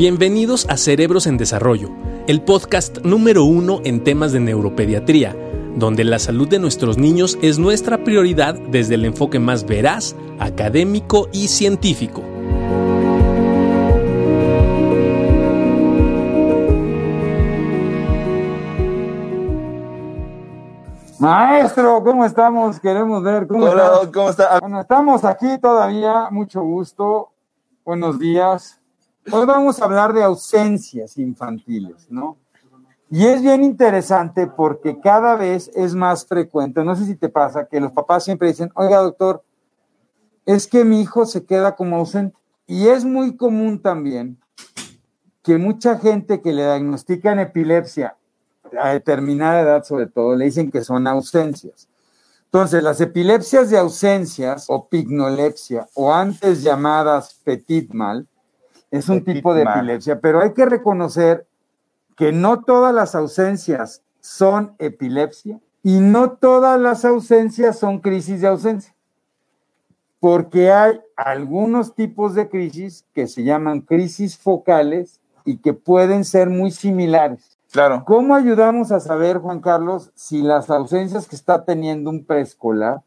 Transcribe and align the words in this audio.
Bienvenidos 0.00 0.66
a 0.70 0.78
Cerebros 0.78 1.26
en 1.26 1.36
Desarrollo, 1.36 1.90
el 2.26 2.40
podcast 2.40 3.00
número 3.04 3.44
uno 3.44 3.80
en 3.84 4.02
temas 4.02 4.32
de 4.32 4.40
neuropediatría, 4.40 5.36
donde 5.76 6.04
la 6.04 6.18
salud 6.18 6.48
de 6.48 6.58
nuestros 6.58 6.96
niños 6.96 7.38
es 7.42 7.58
nuestra 7.58 8.02
prioridad 8.02 8.54
desde 8.54 8.94
el 8.94 9.04
enfoque 9.04 9.38
más 9.38 9.66
veraz, 9.66 10.16
académico 10.38 11.28
y 11.34 11.48
científico. 11.48 12.22
Maestro, 21.18 22.02
¿cómo 22.02 22.24
estamos? 22.24 22.80
Queremos 22.80 23.22
ver 23.22 23.46
cómo 23.46 23.66
Hola, 23.66 23.84
estamos? 23.84 24.06
¿cómo 24.06 24.30
está? 24.30 24.60
Bueno, 24.60 24.80
estamos 24.80 25.24
aquí 25.26 25.58
todavía, 25.58 26.28
mucho 26.30 26.62
gusto. 26.62 27.32
Buenos 27.84 28.18
días. 28.18 28.79
Hoy 29.28 29.44
vamos 29.44 29.80
a 29.80 29.84
hablar 29.84 30.14
de 30.14 30.22
ausencias 30.22 31.18
infantiles, 31.18 32.10
¿no? 32.10 32.38
Y 33.10 33.26
es 33.26 33.42
bien 33.42 33.62
interesante 33.62 34.46
porque 34.46 34.98
cada 34.98 35.36
vez 35.36 35.70
es 35.74 35.94
más 35.94 36.24
frecuente, 36.24 36.82
no 36.84 36.96
sé 36.96 37.04
si 37.04 37.16
te 37.16 37.28
pasa, 37.28 37.66
que 37.66 37.80
los 37.80 37.92
papás 37.92 38.24
siempre 38.24 38.48
dicen, 38.48 38.70
oiga 38.74 38.98
doctor, 38.98 39.44
es 40.46 40.66
que 40.66 40.84
mi 40.84 41.02
hijo 41.02 41.26
se 41.26 41.44
queda 41.44 41.76
como 41.76 41.96
ausente. 41.96 42.36
Y 42.66 42.88
es 42.88 43.04
muy 43.04 43.36
común 43.36 43.82
también 43.82 44.38
que 45.42 45.58
mucha 45.58 45.98
gente 45.98 46.40
que 46.40 46.52
le 46.52 46.62
diagnostican 46.62 47.40
epilepsia 47.40 48.16
a 48.80 48.90
determinada 48.90 49.60
edad 49.60 49.84
sobre 49.84 50.06
todo, 50.06 50.34
le 50.34 50.46
dicen 50.46 50.70
que 50.70 50.82
son 50.82 51.06
ausencias. 51.06 51.88
Entonces, 52.44 52.82
las 52.82 53.00
epilepsias 53.00 53.70
de 53.70 53.78
ausencias 53.78 54.64
o 54.68 54.88
pignolepsia 54.88 55.88
o 55.94 56.12
antes 56.12 56.62
llamadas 56.62 57.34
petit 57.44 57.92
mal 57.92 58.26
es 58.90 59.08
un 59.08 59.24
tipo 59.24 59.54
de 59.54 59.62
epilepsia, 59.62 60.20
pero 60.20 60.40
hay 60.40 60.52
que 60.52 60.66
reconocer 60.66 61.46
que 62.16 62.32
no 62.32 62.62
todas 62.62 62.94
las 62.94 63.14
ausencias 63.14 64.02
son 64.20 64.74
epilepsia 64.78 65.60
y 65.82 66.00
no 66.00 66.32
todas 66.32 66.78
las 66.80 67.04
ausencias 67.04 67.78
son 67.78 68.00
crisis 68.00 68.40
de 68.42 68.48
ausencia, 68.48 68.94
porque 70.18 70.70
hay 70.70 71.00
algunos 71.16 71.94
tipos 71.94 72.34
de 72.34 72.48
crisis 72.48 73.06
que 73.14 73.26
se 73.26 73.44
llaman 73.44 73.80
crisis 73.80 74.36
focales 74.36 75.20
y 75.44 75.58
que 75.58 75.72
pueden 75.72 76.24
ser 76.24 76.50
muy 76.50 76.70
similares. 76.70 77.58
Claro. 77.72 78.04
¿Cómo 78.04 78.34
ayudamos 78.34 78.90
a 78.90 79.00
saber, 79.00 79.38
Juan 79.38 79.60
Carlos, 79.60 80.10
si 80.14 80.42
las 80.42 80.68
ausencias 80.70 81.28
que 81.28 81.36
está 81.36 81.64
teniendo 81.64 82.10
un 82.10 82.24
preescolar 82.24 83.02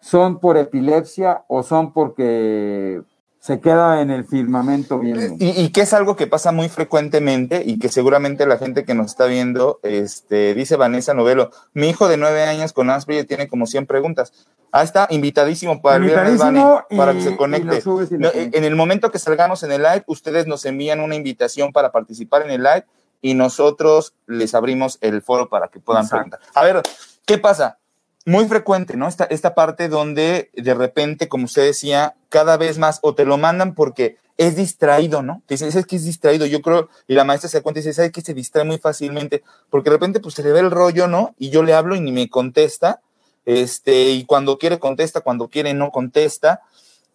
son 0.00 0.38
por 0.38 0.56
epilepsia 0.56 1.44
o 1.48 1.62
son 1.62 1.92
porque 1.92 3.02
se 3.42 3.58
queda 3.58 4.00
en 4.00 4.12
el 4.12 4.24
firmamento 4.24 5.00
viendo? 5.00 5.34
Y, 5.44 5.50
y 5.50 5.70
que 5.70 5.80
es 5.80 5.92
algo 5.92 6.14
que 6.14 6.28
pasa 6.28 6.52
muy 6.52 6.68
frecuentemente 6.68 7.64
y 7.66 7.80
que 7.80 7.88
seguramente 7.88 8.46
la 8.46 8.56
gente 8.56 8.84
que 8.84 8.94
nos 8.94 9.06
está 9.06 9.26
viendo, 9.26 9.80
este, 9.82 10.54
dice 10.54 10.76
Vanessa 10.76 11.12
Novelo, 11.12 11.50
mi 11.74 11.88
hijo 11.88 12.06
de 12.06 12.18
nueve 12.18 12.44
años 12.44 12.72
con 12.72 12.88
Asperger 12.88 13.26
tiene 13.26 13.48
como 13.48 13.66
100 13.66 13.86
preguntas. 13.86 14.32
Ah, 14.70 14.84
está 14.84 15.08
invitadísimo 15.10 15.82
para 15.82 15.96
el 15.96 16.04
viernes, 16.04 16.38
Vane, 16.38 16.60
Invitadísimo 16.60 16.96
para 16.96 17.14
que 17.14 17.20
se 17.20 17.36
conecte. 17.36 17.82
No, 17.84 17.94
conectas. 17.96 18.32
en 18.32 18.62
el 18.64 18.76
momento 18.76 19.10
que 19.10 19.18
salgamos 19.18 19.64
en 19.64 19.72
el 19.72 19.82
live, 19.82 20.04
ustedes 20.06 20.46
nos 20.46 20.64
envían 20.64 21.00
una 21.00 21.16
invitación 21.16 21.72
para 21.72 21.90
participar 21.90 22.42
en 22.42 22.50
el 22.52 22.62
live 22.62 22.86
y 23.20 23.34
nosotros 23.34 24.14
les 24.28 24.54
abrimos 24.54 24.98
el 25.00 25.20
foro 25.20 25.48
para 25.48 25.66
que 25.66 25.80
puedan 25.80 26.04
Exacto. 26.04 26.38
preguntar. 26.38 26.40
A 26.54 26.62
ver, 26.62 26.82
¿qué 27.26 27.38
pasa? 27.38 27.80
Muy 28.24 28.46
frecuente, 28.46 28.96
¿no? 28.96 29.08
Esta, 29.08 29.24
esta 29.24 29.54
parte 29.54 29.88
donde 29.88 30.50
de 30.54 30.74
repente, 30.74 31.28
como 31.28 31.46
usted 31.46 31.64
decía, 31.64 32.14
cada 32.28 32.56
vez 32.56 32.78
más 32.78 33.00
o 33.02 33.14
te 33.14 33.24
lo 33.24 33.36
mandan 33.36 33.74
porque 33.74 34.18
es 34.36 34.56
distraído, 34.56 35.22
¿no? 35.22 35.42
Dicen, 35.48 35.68
es 35.68 35.86
que 35.86 35.96
es 35.96 36.04
distraído. 36.04 36.46
Yo 36.46 36.62
creo, 36.62 36.88
y 37.06 37.14
la 37.14 37.24
maestra 37.24 37.50
se 37.50 37.58
da 37.58 37.62
cuenta 37.62 37.80
y 37.80 37.82
dice, 37.82 37.94
¿sabes 37.94 38.12
que 38.12 38.20
se 38.20 38.34
distrae 38.34 38.64
muy 38.64 38.78
fácilmente? 38.78 39.42
Porque 39.70 39.90
de 39.90 39.96
repente, 39.96 40.20
pues 40.20 40.34
se 40.34 40.42
le 40.42 40.52
ve 40.52 40.60
el 40.60 40.70
rollo, 40.70 41.08
¿no? 41.08 41.34
Y 41.38 41.50
yo 41.50 41.62
le 41.62 41.74
hablo 41.74 41.96
y 41.96 42.00
ni 42.00 42.12
me 42.12 42.28
contesta. 42.28 43.00
Este, 43.44 44.10
y 44.10 44.24
cuando 44.24 44.58
quiere 44.58 44.78
contesta, 44.78 45.20
cuando 45.20 45.48
quiere 45.48 45.74
no 45.74 45.90
contesta. 45.90 46.62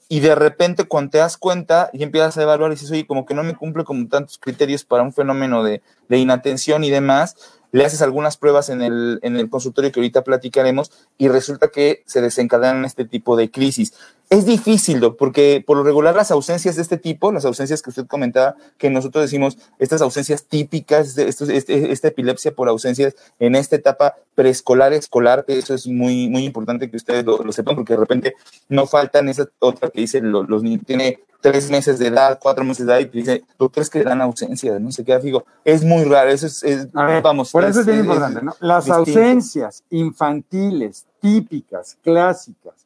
Y 0.10 0.22
de 0.22 0.36
repente, 0.36 0.86
cuando 0.86 1.12
te 1.12 1.18
das 1.18 1.38
cuenta 1.38 1.90
y 1.92 2.04
empiezas 2.04 2.38
a 2.38 2.44
evaluar 2.44 2.72
y 2.72 2.76
dices, 2.76 2.92
oye, 2.92 3.06
como 3.06 3.26
que 3.26 3.34
no 3.34 3.44
me 3.44 3.56
cumple 3.56 3.84
como 3.84 4.08
tantos 4.08 4.38
criterios 4.38 4.86
para 4.86 5.04
un 5.04 5.12
fenómeno 5.12 5.64
de, 5.64 5.82
de 6.08 6.18
inatención 6.18 6.84
y 6.84 6.90
demás, 6.90 7.36
le 7.72 7.86
haces 7.86 8.02
algunas 8.02 8.38
pruebas 8.38 8.70
en 8.70 8.82
el, 8.82 9.20
en 9.24 9.36
el 9.36 9.50
consultorio 9.50 9.92
que 9.92 10.00
ahorita 10.00 10.24
platicaremos 10.24 10.92
y 11.18 11.28
resulta 11.28 11.68
que 11.68 12.04
se 12.06 12.22
desencadenan 12.22 12.86
este 12.86 13.06
tipo 13.06 13.36
de 13.36 13.52
crisis. 13.52 13.94
Es 14.30 14.46
difícil, 14.46 15.00
Doc, 15.00 15.18
porque 15.18 15.64
por 15.66 15.78
lo 15.78 15.84
regular 15.84 16.14
las 16.16 16.32
ausencias 16.32 16.76
de 16.76 16.82
este 16.82 16.98
tipo, 16.98 17.32
las 17.32 17.46
ausencias 17.46 17.82
que 17.82 17.92
usted 17.92 18.08
comentaba, 18.08 18.56
que 18.78 18.90
nosotros 18.90 19.24
decimos, 19.24 19.58
estas 19.80 20.02
ausencias 20.02 20.44
típicas, 20.46 21.18
estos- 21.18 21.50
este- 21.50 21.92
esta 21.92 22.10
epilepsia 22.10 22.52
por 22.54 22.68
ausencias 22.68 23.16
en 23.40 23.56
esta 23.56 23.78
etapa 23.78 24.16
preescolar, 24.36 24.92
escolar, 24.94 25.46
eso 25.48 25.74
es 25.74 25.88
muy, 25.88 26.28
muy 26.30 26.44
importante 26.44 26.90
que 26.90 26.98
ustedes 26.98 27.26
lo, 27.26 27.52
sepan, 27.54 27.76
porque 27.76 27.94
de 27.94 28.00
repente 28.00 28.34
no 28.68 28.86
faltan 28.86 29.30
esa 29.30 29.48
otra 29.60 29.90
que 29.90 30.02
dice, 30.02 30.20
lo- 30.22 30.44
los 30.44 30.62
niños, 30.62 30.82
tiene 30.86 31.20
tres 31.52 31.70
meses 31.70 32.00
de 32.00 32.08
edad, 32.08 32.40
cuatro 32.42 32.64
meses 32.64 32.86
de 32.86 32.94
edad, 32.94 33.00
y 33.02 33.06
te 33.06 33.18
dice, 33.20 33.44
doctores 33.58 33.90
que 33.90 34.04
dan 34.04 34.22
ausencia, 34.22 34.80
no 34.80 34.92
se 34.92 35.04
queda 35.04 35.20
fijo. 35.20 35.44
Es 35.64 35.84
muy 35.84 36.04
raro, 36.04 36.30
eso 36.30 36.48
es, 36.48 36.64
es- 36.64 36.88
A 36.94 37.06
ver, 37.06 37.22
vamos. 37.24 37.52
por 37.52 37.64
eso 37.64 37.82
es 37.82 37.86
bien 37.86 38.00
importante, 38.00 38.42
¿no? 38.42 38.54
Las 38.60 38.86
distinto. 38.86 39.12
ausencias 39.20 39.84
infantiles, 39.90 41.06
típicas, 41.20 41.98
clásicas, 42.04 42.86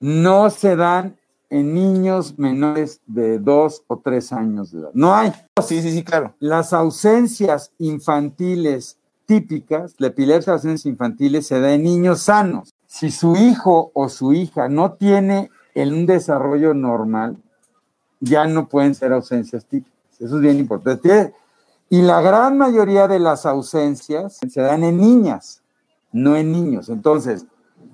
no 0.00 0.50
se 0.50 0.76
dan 0.76 1.16
en 1.50 1.72
niños 1.74 2.38
menores 2.38 3.00
de 3.06 3.38
dos 3.38 3.82
o 3.86 3.98
tres 3.98 4.32
años 4.32 4.70
de 4.70 4.80
edad. 4.80 4.90
No 4.92 5.14
hay. 5.14 5.32
Sí, 5.66 5.80
sí, 5.82 5.90
sí, 5.92 6.04
claro. 6.04 6.34
Las 6.40 6.72
ausencias 6.72 7.72
infantiles 7.78 8.98
típicas, 9.26 9.94
la 9.98 10.08
epilepsia 10.08 10.52
de 10.52 10.56
ausencias 10.56 10.86
infantiles 10.86 11.46
se 11.46 11.60
da 11.60 11.72
en 11.72 11.82
niños 11.82 12.20
sanos. 12.22 12.72
Si 12.86 13.10
su 13.10 13.36
hijo 13.36 13.90
o 13.94 14.08
su 14.08 14.32
hija 14.32 14.68
no 14.68 14.92
tiene 14.92 15.50
el- 15.74 15.92
un 15.92 16.06
desarrollo 16.06 16.74
normal, 16.74 17.36
ya 18.20 18.46
no 18.46 18.68
pueden 18.68 18.94
ser 18.94 19.12
ausencias 19.12 19.64
típicas. 19.64 19.98
Eso 20.20 20.36
es 20.36 20.42
bien 20.42 20.58
importante. 20.58 21.34
Y 21.88 22.02
la 22.02 22.20
gran 22.20 22.58
mayoría 22.58 23.08
de 23.08 23.18
las 23.18 23.46
ausencias 23.46 24.38
se 24.48 24.60
dan 24.60 24.84
en 24.84 24.98
niñas, 24.98 25.62
no 26.12 26.36
en 26.36 26.52
niños. 26.52 26.88
Entonces, 26.88 27.46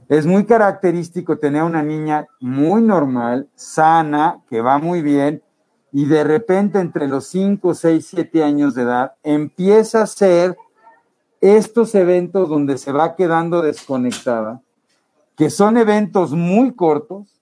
es 0.09 0.27
muy 0.27 0.45
característico 0.45 1.39
tener 1.39 1.63
una 1.63 1.83
niña 1.83 2.27
muy 2.41 2.83
normal, 2.83 3.49
sana, 3.55 4.41
que 4.49 4.61
va 4.61 4.79
muy 4.79 5.03
bien, 5.03 5.43
y 5.93 6.07
de 6.07 6.25
repente 6.25 6.81
entre 6.81 7.07
los 7.07 7.27
5, 7.29 7.73
6, 7.73 8.07
7 8.11 8.43
años 8.43 8.75
de 8.75 8.83
edad 8.83 9.13
empieza 9.23 10.03
a 10.03 10.07
ser 10.07 10.57
estos 11.41 11.95
eventos 11.95 12.49
donde 12.49 12.79
se 12.79 12.91
va 12.91 13.15
quedando 13.15 13.63
desconectada, 13.63 14.61
que 15.37 15.51
son 15.51 15.77
eventos 15.77 16.33
muy 16.33 16.75
cortos, 16.75 17.34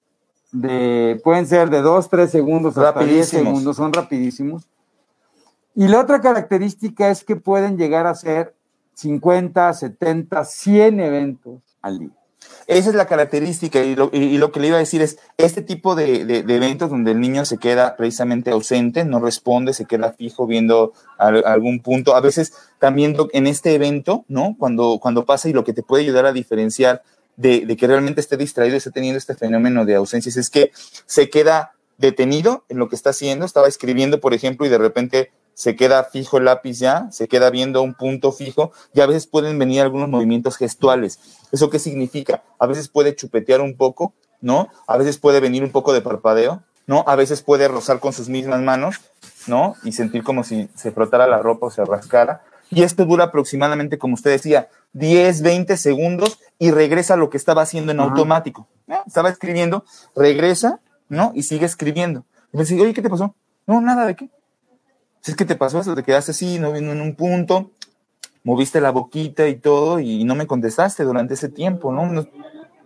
de, 0.53 1.21
pueden 1.25 1.47
ser 1.47 1.71
de 1.71 1.81
2, 1.81 2.09
3 2.09 2.31
segundos 2.31 2.77
hasta 2.77 3.01
10 3.01 3.11
Rapidísimos. 3.11 3.45
segundos, 3.49 3.77
son 3.77 3.93
rapidísimos. 3.93 4.63
Y 5.75 5.89
la 5.89 6.01
otra 6.01 6.21
característica 6.21 7.09
es 7.11 7.25
que 7.25 7.37
pueden 7.37 7.79
llegar 7.79 8.07
a 8.07 8.15
ser 8.15 8.55
50, 8.95 9.73
70, 9.73 10.45
100 10.45 11.01
eventos 11.01 11.61
al 11.81 11.99
día. 11.99 12.11
Esa 12.67 12.91
es 12.91 12.95
la 12.97 13.07
característica 13.07 13.83
y 13.83 13.95
lo, 13.95 14.11
y- 14.12 14.37
lo 14.37 14.51
que 14.53 14.61
le 14.61 14.67
iba 14.67 14.77
a 14.77 14.81
decir 14.81 15.01
es, 15.01 15.19
este 15.39 15.62
tipo 15.62 15.95
de, 15.95 16.25
de- 16.25 16.43
de 16.43 16.57
eventos 16.57 16.91
donde 16.91 17.12
el 17.12 17.21
niño 17.21 17.45
se 17.45 17.57
queda 17.57 17.97
precisamente 17.97 18.51
ausente, 18.51 19.05
no 19.05 19.21
responde, 19.21 19.73
se 19.73 19.87
queda 19.87 20.12
fijo 20.12 20.47
viendo 20.47 20.93
al- 21.19 21.45
algún 21.47 21.81
punto, 21.81 22.15
a 22.15 22.21
veces 22.21 22.53
también 22.79 23.17
en 23.33 23.47
este 23.47 23.75
evento, 23.75 24.25
¿no? 24.29 24.57
Cuando, 24.59 24.99
cuando 25.01 25.25
pasa 25.25 25.49
y 25.49 25.53
lo 25.53 25.65
que 25.65 25.73
te 25.73 25.83
puede 25.83 26.03
ayudar 26.03 26.27
a 26.27 26.33
diferenciar 26.33 27.03
de, 27.37 27.76
que 27.76 27.87
realmente 27.87 28.20
esté 28.20 28.37
distraído 28.37 28.75
y 28.75 28.78
esté 28.78 28.91
teniendo 28.91 29.19
este 29.19 29.34
fenómeno 29.34 29.84
de 29.84 29.94
ausencias 29.94 30.37
es 30.37 30.50
que 30.50 30.70
se 31.06 31.31
queda 31.31 31.73
detenido 31.99 32.64
en 32.69 32.79
lo 32.79 32.88
que 32.88 32.96
está 32.96 33.11
haciendo, 33.11 33.46
estaba 33.46 33.69
escribiendo, 33.69 34.20
por 34.20 34.34
ejemplo, 34.34 34.67
y 34.67 34.69
de 34.69 34.79
repente 34.79 35.32
se 35.55 35.76
queda 35.76 36.05
fijo 36.05 36.38
el 36.38 36.46
lápiz 36.46 36.79
ya, 36.79 37.11
se 37.11 37.29
queda 37.29 37.50
viendo 37.50 37.82
un 37.82 37.94
punto 37.94 38.32
fijo 38.32 38.73
y 38.94 39.00
a 39.00 39.06
veces 39.06 39.26
pueden 39.26 39.58
venir 39.58 39.82
algunos 39.82 40.08
movimientos 40.08 40.56
gestuales. 40.56 41.20
¿Eso 41.52 41.70
qué 41.70 41.79
significa? 41.79 42.43
A 42.58 42.67
veces 42.67 42.88
puede 42.88 43.14
chupetear 43.14 43.61
un 43.61 43.76
poco, 43.76 44.14
¿no? 44.40 44.69
A 44.87 44.96
veces 44.96 45.19
puede 45.19 45.40
venir 45.40 45.62
un 45.62 45.70
poco 45.70 45.93
de 45.93 46.00
parpadeo, 46.00 46.62
¿no? 46.87 47.05
A 47.06 47.17
veces 47.17 47.43
puede 47.43 47.69
rozar 47.69 48.00
con 48.00 48.12
sus 48.12 48.28
mismas 48.28 48.61
manos, 48.61 48.96
¿no? 49.46 49.76
Y 49.85 49.93
sentir 49.93 50.23
como 50.23 50.43
si 50.43 50.69
se 50.75 50.90
frotara 50.90 51.26
la 51.26 51.38
ropa 51.38 51.67
o 51.67 51.70
se 51.70 51.85
rascara. 51.85 52.43
Y 52.75 52.83
esto 52.83 53.05
dura 53.05 53.25
aproximadamente, 53.25 53.99
como 53.99 54.15
usted 54.15 54.31
decía, 54.31 54.69
10, 54.95 55.43
20 55.43 55.77
segundos 55.77 56.39
y 56.59 56.71
regresa 56.71 57.15
a 57.15 57.17
lo 57.17 57.29
que 57.31 57.37
estaba 57.37 57.63
haciendo 57.63 57.93
en 57.93 58.01
automático. 58.01 58.67
¿no? 58.87 58.99
Estaba 59.07 59.29
escribiendo, 59.29 59.85
regresa, 60.17 60.81
¿no? 61.09 61.33
Y 61.35 61.43
sigue 61.43 61.67
escribiendo. 61.67 62.25
Y 62.53 62.57
me 62.57 62.63
dice, 62.65 62.81
oye, 62.81 62.95
¿qué 62.95 63.03
te 63.03 63.11
pasó? 63.11 63.35
No, 63.67 63.81
nada, 63.81 64.07
¿de 64.07 64.17
qué? 64.17 64.31
Si 65.21 65.31
es 65.33 65.37
que 65.37 65.45
te 65.45 65.55
pasó 65.55 65.81
esto, 65.81 65.95
te 65.95 66.03
quedaste 66.03 66.31
así, 66.33 66.59
no 66.59 66.73
viendo 66.73 66.93
en 66.93 67.01
un 67.01 67.15
punto, 67.15 67.71
moviste 68.43 68.81
la 68.81 68.91
boquita 68.91 69.47
y 69.49 69.57
todo, 69.57 70.01
y 70.01 70.25
no 70.25 70.35
me 70.35 70.47
contestaste 70.47 71.05
durante 71.05 71.35
ese 71.35 71.49
tiempo, 71.49 71.93
¿no? 71.93 72.07
No- 72.07 72.27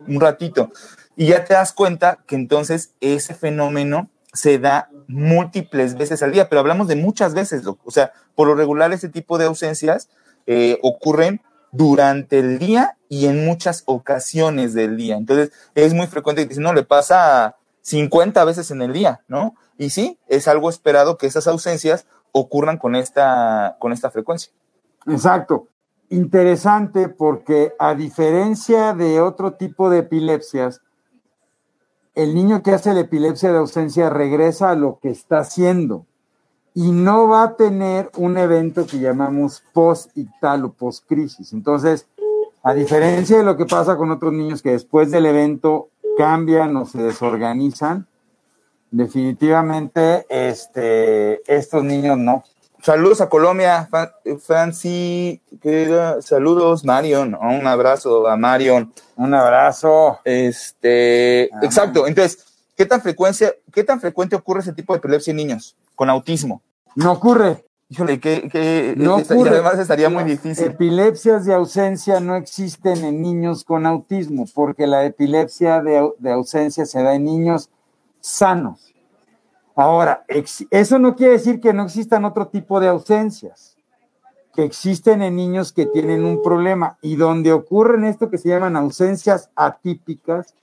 Un 0.09 0.21
ratito. 0.21 0.71
Y 1.17 1.27
ya 1.29 1.45
te 1.45 1.55
das 1.55 1.73
cuenta 1.73 2.19
que 2.27 2.35
entonces 2.37 2.93
ese 3.01 3.35
fenómeno 3.35 4.09
se 4.33 4.59
da 4.59 4.91
múltiples 5.09 5.97
veces 5.97 6.23
al 6.23 6.33
día, 6.33 6.49
pero 6.49 6.61
hablamos 6.61 6.89
de 6.89 6.97
muchas 6.97 7.35
veces, 7.35 7.63
o 7.67 7.91
sea, 7.91 8.13
por 8.35 8.49
lo 8.49 8.55
regular 8.55 8.93
este 8.93 9.09
tipo 9.09 9.39
de 9.39 9.47
ausencias 9.47 10.09
eh, 10.47 10.79
ocurren 10.83 11.41
durante 11.73 12.39
el 12.39 12.59
día 12.59 12.97
y 13.09 13.27
en 13.27 13.45
muchas 13.45 13.83
ocasiones 13.87 14.75
del 14.75 14.97
día. 14.97 15.17
Entonces, 15.17 15.53
es 15.75 15.95
muy 15.95 16.07
frecuente 16.07 16.43
que 16.43 16.49
dicen, 16.49 16.65
no, 16.65 16.73
le 16.73 16.83
pasa 16.83 17.57
50 17.83 18.45
veces 18.45 18.71
en 18.71 18.83
el 18.83 18.93
día, 18.93 19.21
¿no? 19.29 19.55
Y 19.79 19.91
sí, 19.91 20.19
es 20.27 20.49
algo 20.49 20.71
esperado 20.71 21.19
que 21.19 21.27
esas 21.27 21.47
ausencias 21.47 22.07
ocurran 22.33 22.79
con 22.79 22.97
esta, 22.97 23.77
con 23.79 23.93
esta 23.93 24.11
frecuencia. 24.11 24.53
Exacto. 25.07 25.69
Interesante 26.09 27.09
porque 27.09 27.75
a 27.79 27.95
diferencia 27.95 28.93
de 28.93 29.21
otro 29.21 29.55
tipo 29.55 29.91
de 29.91 29.99
epilepsias, 29.99 30.81
el 32.17 32.35
niño 32.35 32.63
que 32.63 32.73
hace 32.73 32.95
la 32.95 33.01
epilepsia 33.01 33.53
de 33.53 33.59
ausencia 33.59 34.11
regresa 34.11 34.71
a 34.71 34.75
lo 34.75 34.99
que 35.01 35.11
está 35.11 35.39
haciendo 35.39 36.07
y 36.75 36.91
no 36.91 37.29
va 37.29 37.43
a 37.45 37.57
tener 37.57 38.11
un 38.17 38.39
evento 38.39 38.87
que 38.87 38.99
llamamos 38.99 39.63
post-ictal 39.73 40.65
o 40.65 40.73
post-crisis. 40.73 41.53
Entonces, 41.53 42.09
a 42.63 42.75
diferencia 42.75 43.37
de 43.37 43.45
lo 43.45 43.57
que 43.57 43.67
pasa 43.67 43.97
con 43.97 44.11
otros 44.11 44.33
niños 44.33 44.63
que 44.63 44.73
después 44.73 45.11
del 45.11 45.27
evento 45.27 45.91
cambian 46.17 46.75
o 46.77 46.87
se 46.87 47.03
desorganizan, 47.03 48.07
definitivamente 48.91 50.27
este, 50.31 51.41
estos 51.53 51.85
niños 51.85 52.17
no. 52.17 52.45
Saludos 52.83 53.21
a 53.21 53.29
Colombia, 53.29 53.89
Franci, 54.45 55.41
saludos, 56.21 56.85
Marion, 56.85 57.35
un 57.35 57.67
abrazo 57.67 58.29
a 58.29 58.37
Marion. 58.37 58.93
Un 59.17 59.35
abrazo. 59.35 60.21
Este, 60.25 61.45
exacto. 61.63 62.07
Entonces, 62.07 62.45
¿qué 62.77 62.87
tan 62.87 63.01
frecuencia, 63.01 63.55
qué 63.73 63.83
tan 63.83 64.01
frecuente 64.01 64.37
ocurre 64.37 64.61
ese 64.61 64.73
tipo 64.73 64.93
de 64.93 64.99
epilepsia 64.99 65.31
en 65.31 65.39
niños 65.39 65.77
con 65.95 66.11
autismo? 66.11 66.63
No 66.95 67.13
ocurre. 67.13 67.65
Híjole, 67.89 68.19
que, 68.19 68.95
no 68.97 69.17
ocurre. 69.17 69.51
además 69.51 69.79
estaría 69.79 70.11
muy 70.11 70.25
difícil. 70.25 70.67
Epilepsias 70.67 71.45
de 71.45 71.55
ausencia 71.55 72.19
no 72.21 72.35
existen 72.35 73.05
en 73.05 73.23
niños 73.23 73.65
con 73.65 73.87
autismo, 73.87 74.45
porque 74.55 74.89
la 74.89 75.05
epilepsia 75.05 75.81
de, 75.83 76.11
de 76.19 76.33
ausencia 76.33 76.85
se 76.85 77.03
da 77.03 77.15
en 77.15 77.25
niños 77.25 77.71
sanos. 78.21 78.93
Ahora, 79.79 80.25
eso 80.71 80.99
no 80.99 81.15
quiere 81.15 81.35
decir 81.35 81.61
que 81.61 81.75
no 81.75 81.85
existan 81.85 82.25
otro 82.25 82.49
tipo 82.49 82.81
de 82.81 82.89
ausencias, 82.89 83.77
que 84.55 84.65
existen 84.65 85.21
en 85.21 85.37
niños 85.37 85.71
que 85.71 85.85
tienen 85.85 86.25
un 86.25 86.43
problema 86.43 86.97
y 87.03 87.17
donde 87.17 87.53
ocurren 87.53 88.05
esto 88.05 88.31
que 88.31 88.39
se 88.39 88.49
llaman 88.49 88.75
ausencias 88.75 89.51
atípicas, 89.55 90.55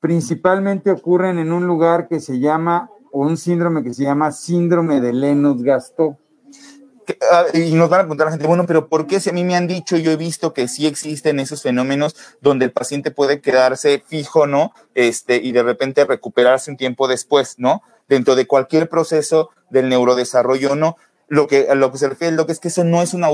principalmente 0.00 0.90
ocurren 0.90 1.38
en 1.38 1.52
un 1.52 1.66
lugar 1.66 2.08
que 2.08 2.18
se 2.18 2.40
llama, 2.40 2.88
o 3.12 3.20
un 3.20 3.36
síndrome 3.36 3.84
que 3.84 3.92
se 3.92 4.04
llama 4.04 4.32
síndrome 4.32 5.02
de 5.02 5.12
Lennox-Gastaut. 5.12 6.16
Ah, 7.30 7.44
y 7.52 7.72
nos 7.72 7.90
van 7.90 8.00
a 8.00 8.02
preguntar 8.04 8.26
la 8.26 8.32
gente, 8.32 8.46
bueno, 8.46 8.66
pero 8.66 8.88
¿por 8.88 9.06
qué 9.06 9.20
si 9.20 9.30
a 9.30 9.32
mí 9.32 9.44
me 9.44 9.56
han 9.56 9.66
dicho, 9.66 9.96
yo 9.96 10.10
he 10.10 10.16
visto 10.16 10.52
que 10.54 10.68
sí 10.68 10.86
existen 10.86 11.40
esos 11.40 11.62
fenómenos 11.62 12.16
donde 12.40 12.64
el 12.64 12.72
paciente 12.72 13.10
puede 13.10 13.40
quedarse 13.40 14.02
fijo, 14.06 14.46
¿no? 14.46 14.72
Este, 14.94 15.36
y 15.36 15.52
de 15.52 15.62
repente 15.62 16.04
recuperarse 16.04 16.70
un 16.70 16.76
tiempo 16.76 17.08
después, 17.08 17.56
¿no? 17.58 17.82
dentro 18.08 18.34
de 18.34 18.46
cualquier 18.46 18.88
proceso 18.88 19.50
del 19.70 19.88
neurodesarrollo 19.88 20.74
no. 20.74 20.96
Lo 21.28 21.46
que, 21.46 21.68
a 21.70 21.74
lo 21.74 21.90
que 21.90 21.98
se 21.98 22.08
refiere 22.08 22.36
lo 22.36 22.46
que 22.46 22.52
es 22.52 22.60
que 22.60 22.68
eso 22.68 22.84
no 22.84 23.00
es 23.02 23.14
una, 23.14 23.28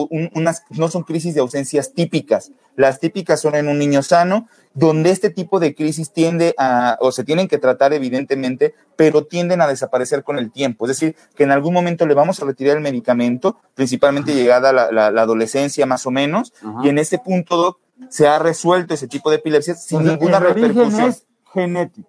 no 0.70 0.88
son 0.88 1.02
crisis 1.02 1.34
de 1.34 1.40
ausencias 1.40 1.92
típicas. 1.92 2.52
Las 2.76 3.00
típicas 3.00 3.40
son 3.40 3.56
en 3.56 3.68
un 3.68 3.78
niño 3.78 4.02
sano, 4.02 4.48
donde 4.74 5.10
este 5.10 5.30
tipo 5.30 5.58
de 5.58 5.74
crisis 5.74 6.12
tiende 6.12 6.54
a, 6.56 6.96
o 7.00 7.10
se 7.10 7.24
tienen 7.24 7.48
que 7.48 7.58
tratar 7.58 7.92
evidentemente, 7.92 8.74
pero 8.96 9.26
tienden 9.26 9.60
a 9.60 9.66
desaparecer 9.66 10.22
con 10.22 10.38
el 10.38 10.52
tiempo. 10.52 10.86
Es 10.86 10.90
decir, 10.90 11.16
que 11.34 11.42
en 11.42 11.50
algún 11.50 11.74
momento 11.74 12.06
le 12.06 12.14
vamos 12.14 12.40
a 12.40 12.46
retirar 12.46 12.76
el 12.76 12.82
medicamento, 12.82 13.56
principalmente 13.74 14.34
llegada 14.34 14.72
la, 14.72 15.06
adolescencia 15.06 15.84
más 15.86 16.06
o 16.06 16.10
menos, 16.10 16.52
y 16.82 16.88
en 16.88 16.98
ese 16.98 17.18
punto, 17.18 17.78
se 18.08 18.26
ha 18.26 18.38
resuelto 18.38 18.94
ese 18.94 19.08
tipo 19.08 19.30
de 19.30 19.36
epilepsia 19.36 19.74
sin 19.74 20.04
ninguna 20.04 20.38
repercusión. 20.38 21.08
Es 21.08 21.26
genético. 21.52 22.08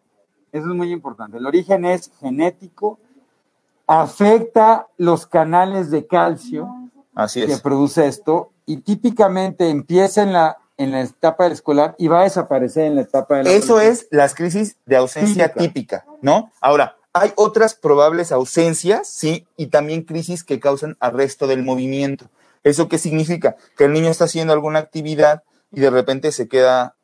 Eso 0.51 0.69
es 0.69 0.75
muy 0.75 0.91
importante. 0.91 1.37
El 1.37 1.45
origen 1.45 1.85
es 1.85 2.11
genético, 2.19 2.99
afecta 3.87 4.87
los 4.97 5.27
canales 5.27 5.91
de 5.91 6.07
calcio 6.07 6.69
que 7.33 7.57
produce 7.57 8.07
esto 8.07 8.51
y 8.65 8.77
típicamente 8.77 9.69
empieza 9.69 10.23
en 10.23 10.33
la, 10.33 10.57
en 10.77 10.91
la 10.91 11.01
etapa 11.01 11.43
del 11.43 11.53
escolar 11.53 11.95
y 11.97 12.07
va 12.07 12.21
a 12.21 12.23
desaparecer 12.23 12.85
en 12.85 12.95
la 12.95 13.01
etapa 13.01 13.37
de 13.37 13.43
la 13.43 13.51
Eso 13.51 13.79
es 13.79 14.07
las 14.11 14.33
crisis 14.33 14.77
de 14.85 14.95
ausencia 14.95 15.53
típica, 15.53 16.05
¿no? 16.21 16.51
Ahora, 16.61 16.95
hay 17.13 17.33
otras 17.35 17.75
probables 17.75 18.31
ausencias, 18.31 19.07
sí, 19.07 19.45
y 19.57 19.67
también 19.67 20.03
crisis 20.03 20.43
que 20.43 20.59
causan 20.59 20.95
arresto 20.99 21.47
del 21.47 21.63
movimiento. 21.63 22.29
¿Eso 22.63 22.87
qué 22.87 22.97
significa? 22.97 23.57
Que 23.75 23.85
el 23.85 23.93
niño 23.93 24.09
está 24.09 24.25
haciendo 24.25 24.53
alguna 24.53 24.79
actividad 24.79 25.43
y 25.71 25.81
de 25.81 25.89
repente 25.89 26.31
se 26.31 26.47
queda 26.47 26.95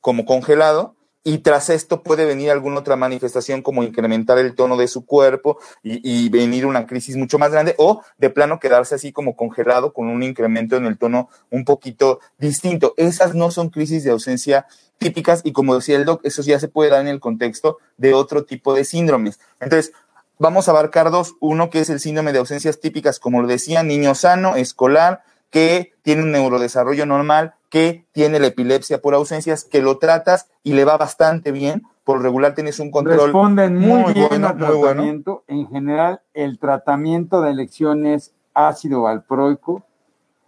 como 0.00 0.26
congelado 0.26 0.94
y 1.24 1.38
tras 1.38 1.68
esto 1.68 2.02
puede 2.02 2.24
venir 2.24 2.50
alguna 2.50 2.80
otra 2.80 2.96
manifestación 2.96 3.62
como 3.62 3.82
incrementar 3.82 4.38
el 4.38 4.54
tono 4.54 4.76
de 4.76 4.88
su 4.88 5.04
cuerpo 5.04 5.58
y, 5.82 6.28
venir 6.30 6.66
una 6.66 6.86
crisis 6.86 7.16
mucho 7.16 7.38
más 7.38 7.50
grande 7.50 7.74
o 7.78 8.02
de 8.16 8.30
plano 8.30 8.60
quedarse 8.60 8.94
así 8.94 9.12
como 9.12 9.36
congelado 9.36 9.92
con 9.92 10.08
un 10.08 10.22
incremento 10.22 10.76
en 10.76 10.86
el 10.86 10.98
tono 10.98 11.28
un 11.50 11.64
poquito 11.64 12.20
distinto. 12.38 12.94
Esas 12.96 13.34
no 13.34 13.50
son 13.50 13.70
crisis 13.70 14.04
de 14.04 14.10
ausencia 14.10 14.66
típicas 14.98 15.42
y 15.44 15.52
como 15.52 15.74
decía 15.74 15.96
el 15.96 16.04
doc, 16.04 16.20
eso 16.24 16.42
ya 16.42 16.58
se 16.60 16.68
puede 16.68 16.90
dar 16.90 17.00
en 17.00 17.08
el 17.08 17.20
contexto 17.20 17.78
de 17.96 18.14
otro 18.14 18.44
tipo 18.44 18.74
de 18.74 18.84
síndromes. 18.84 19.38
Entonces, 19.60 19.92
vamos 20.38 20.68
a 20.68 20.70
abarcar 20.70 21.10
dos. 21.10 21.34
Uno 21.40 21.70
que 21.70 21.80
es 21.80 21.90
el 21.90 22.00
síndrome 22.00 22.32
de 22.32 22.38
ausencias 22.38 22.80
típicas, 22.80 23.18
como 23.18 23.42
lo 23.42 23.48
decía, 23.48 23.82
niño 23.82 24.14
sano, 24.14 24.56
escolar, 24.56 25.22
que 25.50 25.92
tiene 26.02 26.22
un 26.22 26.32
neurodesarrollo 26.32 27.06
normal, 27.06 27.54
que 27.68 28.06
tiene 28.12 28.38
la 28.38 28.46
epilepsia 28.48 29.00
por 29.00 29.14
ausencias, 29.14 29.64
que 29.64 29.82
lo 29.82 29.98
tratas 29.98 30.48
y 30.62 30.72
le 30.72 30.84
va 30.84 30.96
bastante 30.96 31.52
bien. 31.52 31.82
Por 32.04 32.22
regular 32.22 32.54
tienes 32.54 32.80
un 32.80 32.90
control. 32.90 33.18
Responden 33.18 33.76
muy, 33.76 34.14
bien 34.14 34.44
al 34.44 34.56
tratamiento. 34.56 35.44
En 35.46 35.68
general, 35.68 36.22
el 36.32 36.58
tratamiento 36.58 37.42
de 37.42 37.50
elección 37.50 38.06
es 38.06 38.32
ácido 38.54 39.02
valproico 39.02 39.84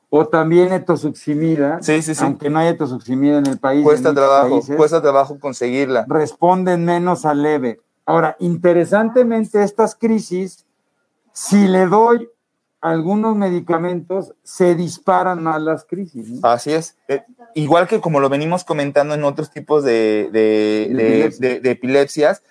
o 0.09 0.27
también 0.27 0.73
etosuximida. 0.73 1.83
Sí, 1.83 2.03
sí, 2.03 2.15
sí. 2.15 2.25
Aunque 2.25 2.51
no 2.51 2.59
hay 2.59 2.69
etosuximida 2.69 3.39
en 3.39 3.47
el 3.47 3.59
país. 3.59 3.85
Cuesta 3.85 4.13
trabajo, 4.13 4.61
cuesta 4.77 5.01
trabajo 5.01 5.39
conseguirla. 5.39 6.07
Responden 6.09 6.85
menos 6.85 7.25
a 7.25 7.35
leve. 7.35 7.81
Ahora, 8.07 8.37
interesantemente, 8.41 9.63
estas 9.63 9.95
crisis, 9.95 10.67
si 11.33 11.69
le 11.69 11.87
doy 11.87 12.29
algunos 12.81 13.37
medicamentos 13.37 14.33
se 14.43 14.75
disparan 14.75 15.43
más 15.43 15.61
las 15.61 15.85
crisis. 15.85 16.43
Así 16.43 16.73
es. 16.73 16.97
Eh, 17.09 17.23
igual 17.55 17.87
que 17.87 18.01
como 18.01 18.21
lo 18.21 18.29
venimos 18.29 18.65
comentando 18.65 19.15
en 19.15 19.25
otros 19.25 19.51
tipos 19.51 19.85
de, 19.85 20.31
de, 20.33 21.71
epilepsias, 21.71 22.43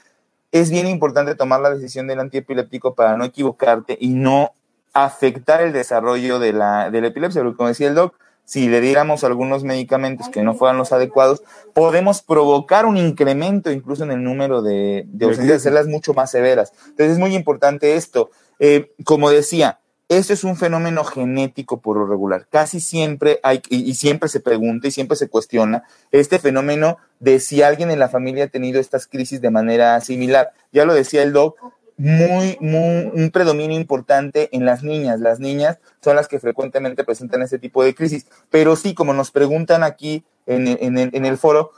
es 0.51 0.69
bien 0.69 0.88
importante 0.88 1.36
tomar 1.36 1.62
la 1.62 1.71
decisión 1.71 2.07
del 2.07 2.19
antiepiléptico 2.19 2.95
para 2.95 3.17
no 3.17 3.25
equivocarte 3.25 3.98
y 4.00 4.09
no 4.09 4.51
afectar 4.93 5.62
el 5.62 5.74
desarrollo 5.74 6.39
de 6.39 6.53
la, 6.53 6.91
de 6.91 7.01
la 7.01 7.07
epilepsia. 7.07 7.41
Porque 7.41 7.57
como 7.57 7.69
decía 7.69 7.88
el 7.88 7.95
doc, 7.95 8.15
si 8.45 8.67
le 8.67 8.81
diéramos 8.81 9.24
algunos 9.24 9.63
medicamentos 9.63 10.29
que 10.29 10.41
no 10.41 10.55
fueran 10.55 10.77
los 10.77 10.91
adecuados, 10.91 11.43
podemos 11.74 12.21
provocar 12.21 12.86
un 12.86 12.98
incremento 12.98 13.71
incluso 13.71 14.03
en 14.03 14.12
el 14.12 14.24
número 14.24 14.62
de, 14.62 15.05
de 15.07 15.25
ausencias, 15.25 15.57
hacerlas 15.57 15.88
mucho 15.88 16.13
más 16.13 16.31
severas. 16.31 16.74
Entonces 16.88 17.13
es 17.13 17.19
muy 17.19 17.36
importante 17.36 17.95
esto. 17.95 18.31
Eh, 18.59 18.91
como 19.05 19.29
decía, 19.29 19.79
eso 20.09 20.33
es 20.33 20.43
un 20.43 20.57
fenómeno 20.57 21.03
genético 21.03 21.79
por 21.79 21.95
lo 21.95 22.07
regular. 22.07 22.47
Casi 22.49 22.79
siempre 22.79 23.39
hay, 23.43 23.61
y, 23.69 23.93
siempre 23.93 24.27
se 24.27 24.39
pregunta 24.39 24.87
y 24.87 24.91
siempre 24.91 25.15
se 25.15 25.29
cuestiona 25.29 25.83
este 26.11 26.39
fenómeno 26.39 26.97
de 27.19 27.39
si 27.39 27.61
alguien 27.61 27.91
en 27.91 27.99
la 27.99 28.09
familia 28.09 28.45
ha 28.45 28.47
tenido 28.47 28.79
estas 28.79 29.05
crisis 29.05 29.39
de 29.39 29.51
manera 29.51 30.01
similar. 30.01 30.51
Ya 30.71 30.85
lo 30.85 30.95
decía 30.95 31.21
el 31.21 31.31
doc, 31.31 31.57
muy, 31.95 32.57
muy, 32.59 33.11
un 33.13 33.29
predominio 33.31 33.77
importante 33.77 34.49
en 34.51 34.65
las 34.65 34.81
niñas. 34.81 35.19
Las 35.19 35.39
niñas 35.39 35.77
son 36.01 36.15
las 36.15 36.27
que 36.27 36.39
frecuentemente 36.39 37.03
presentan 37.03 37.43
este 37.43 37.59
tipo 37.59 37.83
de 37.83 37.93
crisis. 37.93 38.25
Pero 38.49 38.75
sí, 38.75 38.95
como 38.95 39.13
nos 39.13 39.29
preguntan 39.29 39.83
aquí 39.83 40.23
en 40.47 41.25
el 41.25 41.37
foro, 41.37 41.71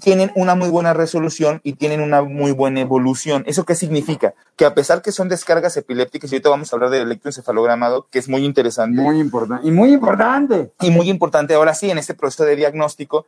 tienen 0.00 0.30
una 0.34 0.54
muy 0.54 0.68
buena 0.68 0.94
resolución 0.94 1.60
y 1.62 1.74
tienen 1.74 2.00
una 2.00 2.22
muy 2.22 2.52
buena 2.52 2.80
evolución. 2.80 3.44
¿Eso 3.46 3.64
qué 3.64 3.74
significa? 3.74 4.34
Que 4.56 4.64
a 4.64 4.74
pesar 4.74 5.02
que 5.02 5.12
son 5.12 5.28
descargas 5.28 5.76
epilépticas, 5.76 6.30
y 6.30 6.36
ahorita 6.36 6.50
vamos 6.50 6.72
a 6.72 6.76
hablar 6.76 6.90
del 6.90 7.02
electroencefalogramado, 7.02 8.06
que 8.10 8.18
es 8.18 8.28
muy 8.28 8.44
interesante. 8.44 9.00
Muy 9.00 9.20
importante. 9.20 9.66
Y 9.66 9.70
muy 9.70 9.92
importante. 9.92 10.72
Y 10.80 10.90
muy 10.90 11.08
importante, 11.08 11.54
ahora 11.54 11.74
sí, 11.74 11.90
en 11.90 11.98
este 11.98 12.14
proceso 12.14 12.44
de 12.44 12.56
diagnóstico, 12.56 13.26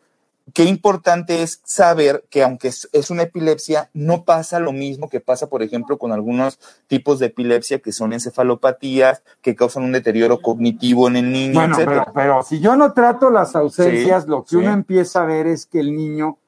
qué 0.55 0.65
importante 0.65 1.43
es 1.43 1.61
saber 1.65 2.25
que 2.31 2.43
aunque 2.43 2.69
es 2.69 3.11
una 3.11 3.23
epilepsia, 3.23 3.91
no 3.93 4.25
pasa 4.25 4.59
lo 4.61 4.73
mismo 4.73 5.09
que 5.09 5.21
pasa, 5.21 5.49
por 5.49 5.63
ejemplo, 5.63 5.99
con 5.99 6.13
algunos 6.13 6.59
tipos 6.87 7.19
de 7.19 7.27
epilepsia 7.27 7.81
que 7.81 7.93
son 7.93 8.13
encefalopatías, 8.13 9.23
que 9.43 9.55
causan 9.55 9.85
un 9.85 9.93
deterioro 9.93 10.41
cognitivo 10.41 11.09
en 11.09 11.17
el 11.17 11.33
niño, 11.33 11.55
bueno, 11.55 12.05
Pero, 12.15 12.43
si 12.43 12.61
yo 12.61 12.77
no 12.77 12.93
trato 12.93 13.31
las 13.31 13.55
ausencias, 13.57 14.27
lo 14.27 14.45
que 14.45 14.57
uno 14.57 14.73
empieza 14.73 15.23
a 15.23 15.27
ver 15.27 15.47
es 15.47 15.67
que 15.67 15.81
el 15.81 15.95
niño 15.95 16.39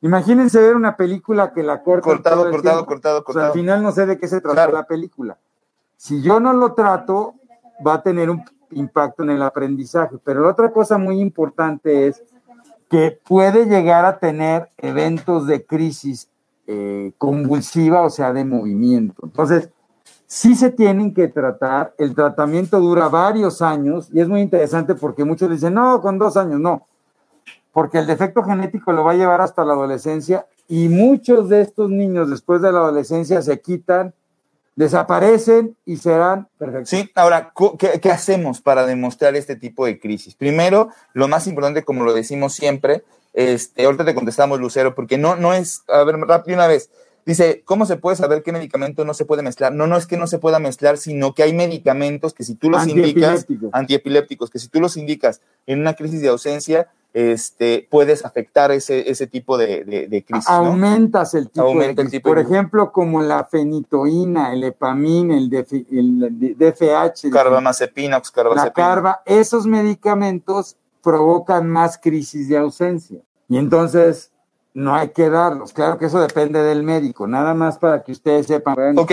Imagínense 0.00 0.60
ver 0.60 0.76
una 0.76 0.96
película 0.96 1.52
que 1.52 1.62
la 1.62 1.82
corta. 1.82 2.04
Cortado, 2.04 2.50
cortado, 2.50 2.86
cortado, 2.86 3.24
cortado. 3.24 3.46
al 3.46 3.52
final 3.52 3.82
no 3.82 3.92
sé 3.92 4.06
de 4.06 4.18
qué 4.18 4.28
se 4.28 4.40
trata 4.40 4.70
la 4.70 4.86
película. 4.86 5.38
Si 5.96 6.22
yo 6.22 6.38
no 6.38 6.52
lo 6.52 6.74
trato, 6.74 7.34
va 7.84 7.94
a 7.94 8.02
tener 8.02 8.30
un 8.30 8.44
impacto 8.70 9.24
en 9.24 9.30
el 9.30 9.42
aprendizaje. 9.42 10.16
Pero 10.22 10.42
la 10.42 10.50
otra 10.50 10.72
cosa 10.72 10.98
muy 10.98 11.20
importante 11.20 12.06
es 12.06 12.22
que 12.88 13.18
puede 13.26 13.66
llegar 13.66 14.04
a 14.04 14.18
tener 14.18 14.70
eventos 14.78 15.46
de 15.46 15.64
crisis 15.66 16.28
eh, 16.66 17.12
convulsiva, 17.18 18.02
o 18.02 18.10
sea, 18.10 18.32
de 18.32 18.44
movimiento. 18.44 19.22
Entonces, 19.24 19.70
sí 20.26 20.54
se 20.54 20.70
tienen 20.70 21.12
que 21.12 21.28
tratar. 21.28 21.94
El 21.98 22.14
tratamiento 22.14 22.78
dura 22.78 23.08
varios 23.08 23.60
años 23.62 24.08
y 24.12 24.20
es 24.20 24.28
muy 24.28 24.40
interesante 24.40 24.94
porque 24.94 25.24
muchos 25.24 25.50
dicen, 25.50 25.74
no, 25.74 26.00
con 26.00 26.18
dos 26.18 26.36
años, 26.36 26.60
no, 26.60 26.86
porque 27.78 27.98
el 27.98 28.08
defecto 28.08 28.42
genético 28.42 28.90
lo 28.90 29.04
va 29.04 29.12
a 29.12 29.14
llevar 29.14 29.40
hasta 29.40 29.64
la 29.64 29.74
adolescencia 29.74 30.46
y 30.66 30.88
muchos 30.88 31.48
de 31.48 31.60
estos 31.60 31.88
niños 31.88 32.28
después 32.28 32.60
de 32.60 32.72
la 32.72 32.80
adolescencia 32.80 33.40
se 33.40 33.60
quitan 33.60 34.12
desaparecen 34.74 35.76
y 35.86 35.96
serán 35.98 36.48
perfectos. 36.58 36.88
Sí, 36.88 37.08
ahora, 37.14 37.52
¿qué, 37.78 38.10
hacemos 38.10 38.60
para 38.60 38.84
demostrar 38.84 39.36
este 39.36 39.54
tipo 39.54 39.86
de 39.86 40.00
crisis? 40.00 40.34
Primero, 40.34 40.88
lo 41.12 41.28
más 41.28 41.46
importante, 41.46 41.84
como 41.84 42.02
lo 42.02 42.14
decimos 42.14 42.52
siempre, 42.52 43.04
este, 43.32 43.84
ahorita 43.84 44.04
te 44.04 44.16
contestamos, 44.16 44.58
Lucero, 44.58 44.96
porque 44.96 45.16
no, 45.16 45.36
no 45.36 45.54
es, 45.54 45.84
a 45.86 46.02
ver, 46.02 46.16
rápido 46.16 46.56
una 46.56 46.66
vez, 46.66 46.90
dice, 47.26 47.62
¿cómo 47.64 47.86
se 47.86 47.96
puede 47.96 48.16
saber 48.16 48.42
qué 48.42 48.50
medicamento 48.50 49.04
no 49.04 49.14
se 49.14 49.24
puede 49.24 49.44
mezclar? 49.44 49.72
No, 49.72 49.86
no 49.86 49.96
es 49.96 50.08
que 50.08 50.16
no 50.16 50.26
se 50.26 50.40
pueda 50.40 50.58
mezclar, 50.58 50.98
sino 50.98 51.32
que 51.32 51.44
hay 51.44 51.52
medicamentos 51.52 52.34
que 52.34 52.42
si 52.42 52.56
tú 52.56 52.70
los 52.70 52.88
indicas, 52.88 53.46
antiepilépticos, 53.70 54.50
que 54.50 54.58
si 54.58 54.66
tú 54.66 54.80
los 54.80 54.96
indicas 54.96 55.42
en 55.68 55.78
una 55.78 55.94
crisis 55.94 56.20
de 56.20 56.28
ausencia, 56.28 56.88
este, 57.14 57.88
puedes 57.90 58.24
afectar 58.24 58.70
ese, 58.70 59.10
ese 59.10 59.26
tipo 59.26 59.56
de, 59.56 59.84
de, 59.84 60.24
crisis. 60.24 60.48
Aumentas 60.48 61.34
el 61.34 61.48
tipo 61.48 61.78
de 61.78 61.94
crisis. 61.94 62.20
Por 62.20 62.38
ejemplo, 62.38 62.92
como 62.92 63.22
la 63.22 63.44
fenitoína, 63.44 64.52
el 64.52 64.64
epamín, 64.64 65.30
el, 65.30 65.52
el 65.52 66.56
DFH. 66.56 67.30
Carbamazepina, 67.30 68.22
La 68.54 68.72
carba, 68.72 69.22
esos 69.24 69.66
medicamentos 69.66 70.76
provocan 71.02 71.68
más 71.68 71.98
crisis 71.98 72.48
de 72.48 72.58
ausencia. 72.58 73.20
Y 73.48 73.56
entonces 73.56 74.30
no 74.74 74.94
hay 74.94 75.08
que 75.08 75.30
darlos. 75.30 75.72
Claro 75.72 75.98
que 75.98 76.06
eso 76.06 76.20
depende 76.20 76.62
del 76.62 76.82
médico, 76.82 77.26
nada 77.26 77.54
más 77.54 77.78
para 77.78 78.02
que 78.02 78.12
ustedes 78.12 78.46
sepan. 78.46 78.98
Ok, 78.98 79.12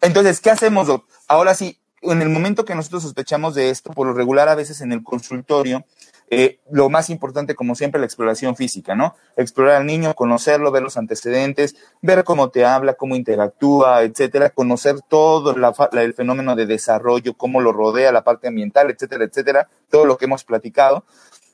entonces, 0.00 0.40
¿qué 0.40 0.50
hacemos, 0.50 0.88
Ahora 1.28 1.54
sí, 1.54 1.78
en 2.02 2.22
el 2.22 2.28
momento 2.28 2.64
que 2.64 2.74
nosotros 2.74 3.02
sospechamos 3.02 3.54
de 3.54 3.70
esto, 3.70 3.90
por 3.92 4.06
lo 4.06 4.12
regular 4.12 4.48
a 4.48 4.54
veces 4.54 4.80
en 4.80 4.92
el 4.92 5.02
consultorio, 5.02 5.84
eh, 6.28 6.58
lo 6.70 6.88
más 6.88 7.08
importante, 7.10 7.54
como 7.54 7.74
siempre, 7.74 8.00
la 8.00 8.06
exploración 8.06 8.56
física, 8.56 8.94
¿no? 8.94 9.14
Explorar 9.36 9.76
al 9.76 9.86
niño, 9.86 10.14
conocerlo, 10.14 10.72
ver 10.72 10.82
los 10.82 10.96
antecedentes, 10.96 11.76
ver 12.02 12.24
cómo 12.24 12.50
te 12.50 12.64
habla, 12.64 12.94
cómo 12.94 13.14
interactúa, 13.14 14.02
etcétera, 14.02 14.50
conocer 14.50 14.96
todo 15.08 15.54
el 15.92 16.14
fenómeno 16.14 16.56
de 16.56 16.66
desarrollo, 16.66 17.34
cómo 17.34 17.60
lo 17.60 17.72
rodea, 17.72 18.10
la 18.10 18.24
parte 18.24 18.48
ambiental, 18.48 18.90
etcétera, 18.90 19.24
etcétera, 19.24 19.68
todo 19.88 20.04
lo 20.04 20.18
que 20.18 20.24
hemos 20.24 20.42
platicado. 20.42 21.04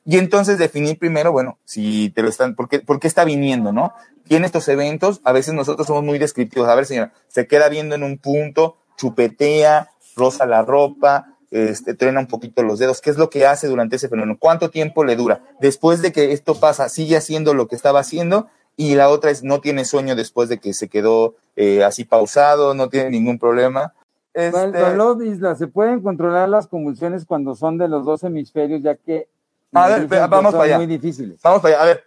Y 0.05 0.19
entonces 0.19 0.59
definir 0.59 0.99
primero, 0.99 1.33
bueno, 1.33 1.59
si 1.65 2.11
te 2.11 2.23
lo 2.23 2.29
están, 2.29 2.57
¿por 2.57 2.69
qué, 2.69 2.81
por 2.81 2.99
qué 2.99 3.07
está 3.07 3.25
viniendo, 3.25 3.73
no? 3.73 3.93
Tiene 4.25 4.47
estos 4.47 4.67
eventos, 4.69 5.21
a 5.23 5.33
veces 5.33 5.55
nosotros 5.55 5.87
somos 5.87 6.03
muy 6.03 6.19
descriptivos. 6.19 6.69
A 6.69 6.75
ver, 6.75 6.87
señora, 6.87 7.13
se 7.29 7.47
queda 7.47 7.69
viendo 7.69 7.95
en 7.95 8.03
un 8.03 8.19
punto, 8.19 8.79
chupetea, 8.97 9.91
rosa 10.17 10.47
la 10.47 10.63
ropa, 10.63 11.32
este, 11.53 11.95
trena 11.95 12.19
un 12.19 12.27
poquito 12.27 12.63
los 12.63 12.79
dedos. 12.79 13.01
¿Qué 13.01 13.11
es 13.11 13.19
lo 13.19 13.31
que 13.31 13.47
hace 13.47 13.69
durante 13.69 13.97
ese 13.97 14.09
fenómeno? 14.09 14.39
¿Cuánto 14.39 14.71
tiempo 14.71 15.05
le 15.05 15.17
dura? 15.17 15.43
Después 15.61 16.03
de 16.03 16.11
que 16.11 16.33
esto 16.33 16.59
pasa, 16.59 16.89
sigue 16.89 17.17
haciendo 17.17 17.55
lo 17.55 17.69
que 17.69 17.77
estaba 17.77 18.01
haciendo. 18.01 18.49
Y 18.77 18.95
la 18.95 19.11
otra 19.11 19.31
es, 19.31 19.45
no 19.45 19.61
tiene 19.61 19.85
sueño 19.85 20.17
después 20.17 20.49
de 20.49 20.59
que 20.59 20.73
se 20.73 20.89
quedó 20.89 21.35
eh, 21.57 21.85
así 21.85 22.05
pausado, 22.05 22.73
no 22.73 22.89
tiene 22.89 23.11
ningún 23.11 23.39
problema. 23.39 23.93
Este... 24.33 24.81
Isla, 25.27 25.55
¿se 25.55 25.67
pueden 25.67 26.01
controlar 26.01 26.49
las 26.49 26.67
convulsiones 26.67 27.27
cuando 27.27 27.55
son 27.55 27.77
de 27.77 27.87
los 27.87 28.07
dos 28.07 28.25
hemisferios, 28.25 28.83
ya 28.83 28.97
que 28.97 29.29
a 29.75 29.89
ver, 29.89 30.07
vamos 30.29 30.53
para 30.53 30.65
allá. 30.65 30.77
muy 30.79 30.87
difíciles? 30.87 31.39
Vamos 31.43 31.61
para 31.61 31.75
allá. 31.75 31.83
A 31.83 31.87
ver, 31.87 32.05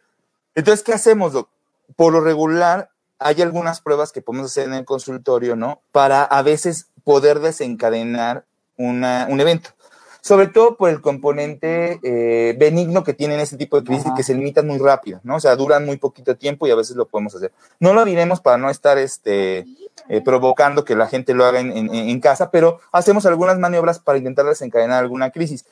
entonces, 0.56 0.84
¿qué 0.84 0.94
hacemos, 0.94 1.34
Doc? 1.34 1.50
Por 1.96 2.14
lo 2.14 2.22
regular, 2.22 2.90
hay 3.20 3.42
algunas 3.42 3.82
pruebas 3.82 4.12
que 4.12 4.22
podemos 4.22 4.48
hacer 4.48 4.68
en 4.68 4.74
el 4.74 4.86
consultorio, 4.86 5.56
¿no? 5.56 5.82
Para 5.92 6.24
a 6.24 6.42
veces 6.42 6.90
poder 7.04 7.40
desencadenar 7.40 8.46
un 8.78 9.40
evento. 9.40 9.72
Sobre 10.26 10.48
todo 10.48 10.76
por 10.76 10.90
el 10.90 11.02
componente 11.02 12.00
eh, 12.02 12.56
benigno 12.58 13.04
que 13.04 13.14
tienen 13.14 13.40
este 13.40 13.58
tipo 13.58 13.80
de 13.80 13.86
crisis 13.86 14.12
que 14.18 14.24
se 14.24 14.34
limitan 14.34 14.66
muy 14.66 14.80
rápido, 14.80 15.20
¿no? 15.22 15.36
O 15.36 15.40
sea, 15.40 15.56
duran 15.56 15.86
muy 15.86 15.98
poquito 15.98 16.36
tiempo 16.36 16.66
y 16.66 16.72
a 16.72 16.76
veces 16.76 16.96
lo 16.96 17.06
podemos 17.06 17.36
hacer. 17.36 17.52
No 17.80 17.94
lo 17.94 18.04
diremos 18.04 18.42
para 18.42 18.58
no 18.58 18.72
estar 18.72 18.98
este, 18.98 19.68
eh, 20.10 20.22
provocando 20.26 20.84
que 20.84 20.96
la 20.96 21.06
gente 21.06 21.36
lo 21.36 21.46
haga 21.46 21.60
en, 21.60 21.72
en, 21.72 22.20
casa, 22.22 22.50
pero 22.50 22.80
hacemos 22.92 23.28
algunas 23.28 23.60
maniobras 23.60 24.00
para 24.00 24.18
intentar 24.18 24.48
desencadenar 24.48 25.04
alguna 25.04 25.30
crisis. 25.30 25.64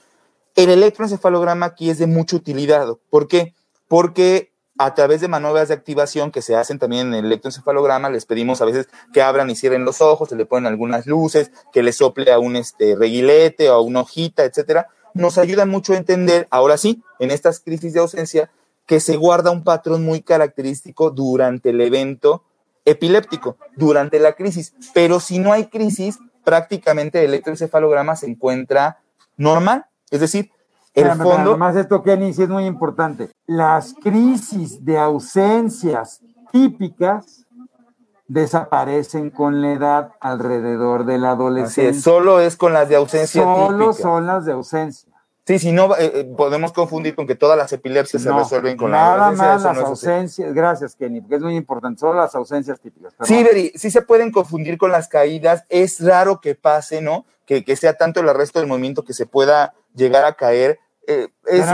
El 0.55 0.69
electroencefalograma 0.69 1.65
aquí 1.65 1.89
es 1.89 1.97
de 1.97 2.05
mucha 2.05 2.35
utilidad. 2.35 2.89
¿Por 3.09 3.27
qué? 3.27 3.55
Porque 3.87 4.51
a 4.77 4.93
través 4.95 5.21
de 5.21 5.27
maniobras 5.27 5.67
de 5.67 5.75
activación 5.75 6.31
que 6.31 6.41
se 6.41 6.55
hacen 6.55 6.79
también 6.79 7.07
en 7.07 7.13
el 7.13 7.25
electroencefalograma, 7.25 8.09
les 8.09 8.25
pedimos 8.25 8.61
a 8.61 8.65
veces 8.65 8.89
que 9.13 9.21
abran 9.21 9.49
y 9.49 9.55
cierren 9.55 9.85
los 9.85 10.01
ojos, 10.01 10.29
se 10.29 10.35
le 10.35 10.45
ponen 10.45 10.67
algunas 10.67 11.05
luces, 11.05 11.51
que 11.71 11.83
le 11.83 11.93
sople 11.93 12.31
a 12.31 12.39
un 12.39 12.55
este, 12.55 12.95
reguilete 12.95 13.69
o 13.69 13.73
a 13.73 13.81
una 13.81 14.01
hojita, 14.01 14.43
etcétera. 14.43 14.87
Nos 15.13 15.37
ayuda 15.37 15.65
mucho 15.65 15.93
a 15.93 15.97
entender, 15.97 16.47
ahora 16.49 16.77
sí, 16.77 17.03
en 17.19 17.29
estas 17.29 17.59
crisis 17.59 17.93
de 17.93 17.99
ausencia, 17.99 18.49
que 18.87 18.99
se 18.99 19.15
guarda 19.15 19.51
un 19.51 19.63
patrón 19.63 20.03
muy 20.03 20.21
característico 20.21 21.11
durante 21.11 21.69
el 21.69 21.79
evento 21.79 22.43
epiléptico, 22.85 23.57
durante 23.77 24.19
la 24.19 24.33
crisis. 24.33 24.73
Pero 24.93 25.19
si 25.19 25.39
no 25.39 25.53
hay 25.53 25.67
crisis, 25.67 26.17
prácticamente 26.43 27.19
el 27.19 27.25
electroencefalograma 27.25 28.15
se 28.15 28.25
encuentra 28.25 28.99
normal. 29.37 29.85
Es 30.09 30.19
decir, 30.19 30.51
el 30.93 31.11
fondo. 31.11 31.51
Además, 31.51 31.75
esto, 31.75 32.03
Kenny, 32.03 32.33
sí 32.33 32.43
es 32.43 32.49
muy 32.49 32.65
importante. 32.65 33.31
Las 33.45 33.93
crisis 33.93 34.83
de 34.83 34.97
ausencias 34.97 36.21
típicas 36.51 37.45
desaparecen 38.27 39.29
con 39.29 39.61
la 39.61 39.73
edad 39.73 40.11
alrededor 40.19 41.05
de 41.05 41.17
la 41.17 41.31
adolescencia. 41.31 42.01
solo 42.01 42.39
es 42.39 42.55
con 42.55 42.73
las 42.73 42.89
de 42.89 42.95
ausencia 42.95 43.43
Solo 43.43 43.93
son 43.93 44.25
las 44.25 44.45
de 44.45 44.53
ausencia. 44.53 45.12
Sí, 45.45 45.59
si 45.59 45.71
no, 45.73 45.93
eh, 45.97 46.11
eh, 46.15 46.33
podemos 46.37 46.71
confundir 46.71 47.15
con 47.15 47.27
que 47.27 47.35
todas 47.35 47.57
las 47.57 47.73
epilepsias 47.73 48.23
se 48.23 48.31
resuelven 48.31 48.77
con 48.77 48.91
la 48.91 48.97
Nada 48.97 49.31
más 49.31 49.63
las 49.63 49.77
ausencias, 49.77 50.53
gracias 50.53 50.95
Kenny, 50.95 51.19
porque 51.19 51.35
es 51.35 51.41
muy 51.41 51.57
importante, 51.57 51.99
solo 51.99 52.13
las 52.13 52.33
ausencias 52.33 52.79
típicas. 52.79 53.13
Sí, 53.23 53.43
Beri, 53.43 53.73
sí 53.75 53.91
se 53.91 54.01
pueden 54.01 54.31
confundir 54.31 54.77
con 54.77 54.91
las 54.91 55.09
caídas, 55.09 55.65
es 55.67 55.99
raro 55.99 56.39
que 56.39 56.55
pase, 56.55 57.01
¿no? 57.01 57.25
Que, 57.45 57.65
que 57.65 57.75
sea 57.75 57.95
tanto 57.95 58.21
el 58.21 58.29
arresto 58.29 58.59
del 58.59 58.69
movimiento 58.69 59.03
que 59.03 59.13
se 59.13 59.25
pueda 59.25 59.73
llegar 59.93 60.23
a 60.23 60.33
caer, 60.33 60.79
eh, 61.07 61.27
es, 61.45 61.65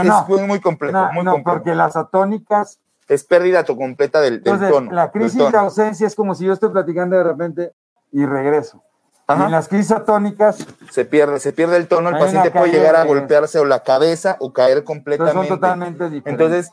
muy 0.46 0.60
complejo. 0.60 0.98
No, 1.22 1.42
porque 1.44 1.74
las 1.74 1.96
atónicas. 1.96 2.80
Es 3.08 3.24
pérdida 3.24 3.64
completa 3.64 4.20
del, 4.20 4.42
tono. 4.42 4.92
La 4.92 5.10
crisis 5.10 5.50
de 5.50 5.58
ausencia 5.58 6.06
es 6.06 6.14
como 6.14 6.34
si 6.34 6.44
yo 6.44 6.52
estoy 6.52 6.70
platicando 6.70 7.16
de 7.16 7.24
repente 7.24 7.72
y 8.12 8.24
regreso. 8.24 8.82
En 9.32 9.50
las 9.50 9.68
crisis 9.68 9.92
atónicas. 9.92 10.66
Se 10.90 11.04
pierde, 11.04 11.40
se 11.40 11.52
pierde 11.52 11.76
el 11.76 11.86
tono, 11.86 12.10
el 12.10 12.18
paciente 12.18 12.50
puede 12.50 12.72
llegar 12.72 12.96
a 12.96 13.04
golpearse 13.04 13.58
o 13.58 13.64
la 13.64 13.82
cabeza 13.82 14.36
o 14.40 14.52
caer 14.52 14.84
completamente. 14.84 15.48
son 15.48 15.48
totalmente 15.48 16.10
diferentes. 16.10 16.26
Entonces, 16.32 16.70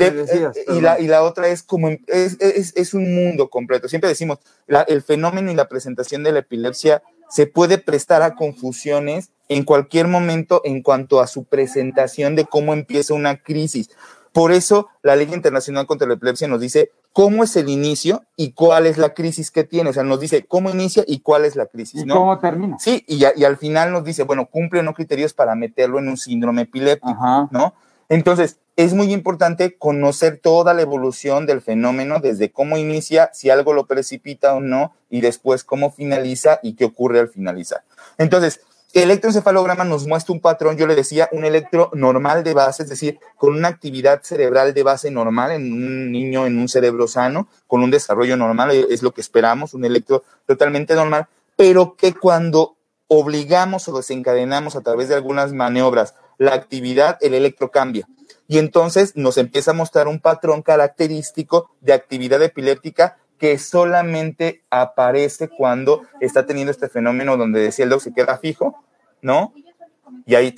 eh, 0.00 0.64
y, 0.68 0.80
la, 0.80 0.98
y 0.98 1.06
la 1.06 1.22
otra 1.22 1.48
es 1.48 1.62
como, 1.62 1.88
es, 1.88 2.36
es, 2.40 2.72
es 2.76 2.94
un 2.94 3.14
mundo 3.14 3.48
completo. 3.48 3.88
Siempre 3.88 4.08
decimos, 4.08 4.38
el 4.66 5.02
fenómeno 5.02 5.50
y 5.50 5.54
la 5.54 5.68
presentación 5.68 6.24
de 6.24 6.32
la 6.32 6.40
epilepsia 6.40 7.02
se 7.28 7.46
puede 7.46 7.78
prestar 7.78 8.22
a 8.22 8.34
confusiones 8.34 9.30
en 9.48 9.64
cualquier 9.64 10.08
momento 10.08 10.60
en 10.64 10.82
cuanto 10.82 11.20
a 11.20 11.26
su 11.26 11.44
presentación 11.44 12.36
de 12.36 12.46
cómo 12.46 12.72
empieza 12.72 13.14
una 13.14 13.42
crisis. 13.42 13.90
Por 14.32 14.52
eso 14.52 14.88
la 15.02 15.16
Ley 15.16 15.32
Internacional 15.32 15.86
contra 15.86 16.06
la 16.06 16.14
Epilepsia 16.14 16.48
nos 16.48 16.60
dice 16.60 16.90
cómo 17.16 17.44
es 17.44 17.56
el 17.56 17.70
inicio 17.70 18.24
y 18.36 18.52
cuál 18.52 18.84
es 18.84 18.98
la 18.98 19.14
crisis 19.14 19.50
que 19.50 19.64
tiene. 19.64 19.88
O 19.88 19.92
sea, 19.94 20.02
nos 20.02 20.20
dice 20.20 20.44
cómo 20.44 20.68
inicia 20.68 21.02
y 21.06 21.20
cuál 21.20 21.46
es 21.46 21.56
la 21.56 21.64
crisis. 21.64 22.02
¿Y 22.02 22.06
cómo 22.06 22.38
termina? 22.38 22.78
Sí, 22.78 23.06
y, 23.08 23.24
y, 23.34 23.44
al 23.44 23.56
final 23.56 23.90
nos 23.90 24.04
dice, 24.04 24.24
bueno, 24.24 24.50
cumple 24.50 24.80
o 24.80 24.82
no 24.82 24.92
criterios 24.92 25.32
para 25.32 25.54
meterlo 25.54 25.98
en 25.98 26.10
un 26.10 26.18
síndrome 26.18 26.62
epiléptico, 26.62 27.48
¿no? 27.50 27.72
Entonces, 28.10 28.58
es 28.76 28.92
muy 28.92 29.14
importante 29.14 29.78
conocer 29.78 30.40
toda 30.42 30.74
la 30.74 30.82
evolución 30.82 31.46
del 31.46 31.62
fenómeno, 31.62 32.20
desde 32.20 32.52
cómo 32.52 32.76
inicia, 32.76 33.30
si 33.32 33.48
algo 33.48 33.72
lo 33.72 33.86
precipita 33.86 34.52
o 34.52 34.60
no, 34.60 34.92
y 35.08 35.22
después 35.22 35.64
cómo 35.64 35.90
finaliza 35.90 36.60
y 36.62 36.74
qué 36.74 36.84
ocurre 36.84 37.20
al 37.20 37.30
finalizar. 37.30 37.80
Entonces, 38.18 38.60
el 38.96 39.10
electroencefalograma 39.10 39.84
nos 39.84 40.06
muestra 40.06 40.32
un 40.32 40.40
patrón, 40.40 40.78
yo 40.78 40.86
le 40.86 40.94
decía, 40.94 41.28
un 41.30 41.44
electro 41.44 41.90
normal 41.92 42.42
de 42.42 42.54
base, 42.54 42.82
es 42.82 42.88
decir, 42.88 43.18
con 43.36 43.54
una 43.54 43.68
actividad 43.68 44.22
cerebral 44.22 44.72
de 44.72 44.82
base 44.82 45.10
normal 45.10 45.50
en 45.50 45.70
un 45.70 46.10
niño, 46.10 46.46
en 46.46 46.58
un 46.58 46.66
cerebro 46.66 47.06
sano, 47.06 47.46
con 47.66 47.82
un 47.82 47.90
desarrollo 47.90 48.38
normal, 48.38 48.70
es 48.70 49.02
lo 49.02 49.12
que 49.12 49.20
esperamos, 49.20 49.74
un 49.74 49.84
electro 49.84 50.24
totalmente 50.46 50.94
normal, 50.94 51.26
pero 51.56 51.94
que 51.94 52.14
cuando 52.14 52.76
obligamos 53.06 53.86
o 53.86 53.96
desencadenamos 53.98 54.76
a 54.76 54.80
través 54.80 55.10
de 55.10 55.14
algunas 55.14 55.52
maniobras 55.52 56.14
la 56.38 56.54
actividad, 56.54 57.18
el 57.20 57.34
electro 57.34 57.70
cambia. 57.70 58.08
Y 58.48 58.56
entonces 58.56 59.14
nos 59.14 59.36
empieza 59.36 59.72
a 59.72 59.74
mostrar 59.74 60.08
un 60.08 60.20
patrón 60.20 60.62
característico 60.62 61.70
de 61.82 61.92
actividad 61.92 62.42
epiléptica 62.42 63.18
que 63.38 63.58
solamente 63.58 64.62
aparece 64.70 65.48
cuando 65.48 66.02
está 66.20 66.46
teniendo 66.46 66.70
este 66.70 66.88
fenómeno 66.88 67.36
donde 67.36 67.60
decía 67.60 67.84
el 67.84 67.90
doc 67.90 68.00
se 68.00 68.12
queda 68.12 68.38
fijo, 68.38 68.82
¿no? 69.22 69.52
Y 70.24 70.34
ahí 70.34 70.54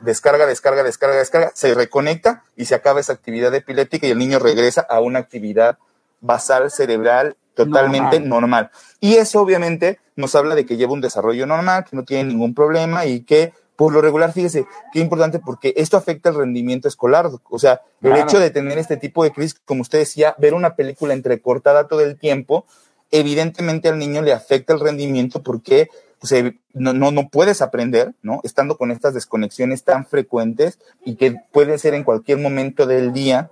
descarga, 0.00 0.46
descarga, 0.46 0.82
descarga, 0.82 1.16
descarga, 1.16 1.52
se 1.54 1.74
reconecta 1.74 2.44
y 2.56 2.66
se 2.66 2.74
acaba 2.74 3.00
esa 3.00 3.12
actividad 3.12 3.54
epiléptica 3.54 4.06
y 4.06 4.10
el 4.10 4.18
niño 4.18 4.38
regresa 4.38 4.86
a 4.88 5.00
una 5.00 5.18
actividad 5.18 5.78
basal 6.20 6.70
cerebral 6.70 7.36
totalmente 7.54 8.20
normal. 8.20 8.70
Y 9.00 9.14
eso 9.14 9.40
obviamente 9.40 9.98
nos 10.16 10.34
habla 10.34 10.54
de 10.54 10.64
que 10.66 10.76
lleva 10.76 10.92
un 10.92 11.00
desarrollo 11.00 11.46
normal, 11.46 11.84
que 11.84 11.96
no 11.96 12.04
tiene 12.04 12.24
ningún 12.24 12.54
problema 12.54 13.06
y 13.06 13.22
que 13.22 13.52
por 13.76 13.92
lo 13.92 14.00
regular, 14.00 14.32
fíjese, 14.32 14.66
qué 14.92 15.00
importante 15.00 15.38
porque 15.38 15.72
esto 15.76 15.96
afecta 15.96 16.28
el 16.28 16.36
rendimiento 16.36 16.88
escolar. 16.88 17.30
O 17.50 17.58
sea, 17.58 17.80
el 18.02 18.16
hecho 18.16 18.38
de 18.38 18.50
tener 18.50 18.78
este 18.78 18.96
tipo 18.96 19.24
de 19.24 19.32
crisis, 19.32 19.60
como 19.64 19.82
usted 19.82 19.98
decía, 19.98 20.34
ver 20.38 20.54
una 20.54 20.76
película 20.76 21.14
entrecortada 21.14 21.88
todo 21.88 22.00
el 22.00 22.18
tiempo, 22.18 22.66
evidentemente 23.10 23.88
al 23.88 23.98
niño 23.98 24.22
le 24.22 24.32
afecta 24.32 24.72
el 24.72 24.80
rendimiento 24.80 25.42
porque 25.42 25.88
no, 26.72 26.92
no, 26.92 27.10
no 27.10 27.28
puedes 27.28 27.62
aprender, 27.62 28.14
¿no? 28.22 28.40
Estando 28.44 28.76
con 28.76 28.90
estas 28.90 29.14
desconexiones 29.14 29.84
tan 29.84 30.06
frecuentes 30.06 30.78
y 31.04 31.16
que 31.16 31.36
pueden 31.50 31.78
ser 31.78 31.94
en 31.94 32.04
cualquier 32.04 32.38
momento 32.38 32.86
del 32.86 33.12
día 33.12 33.50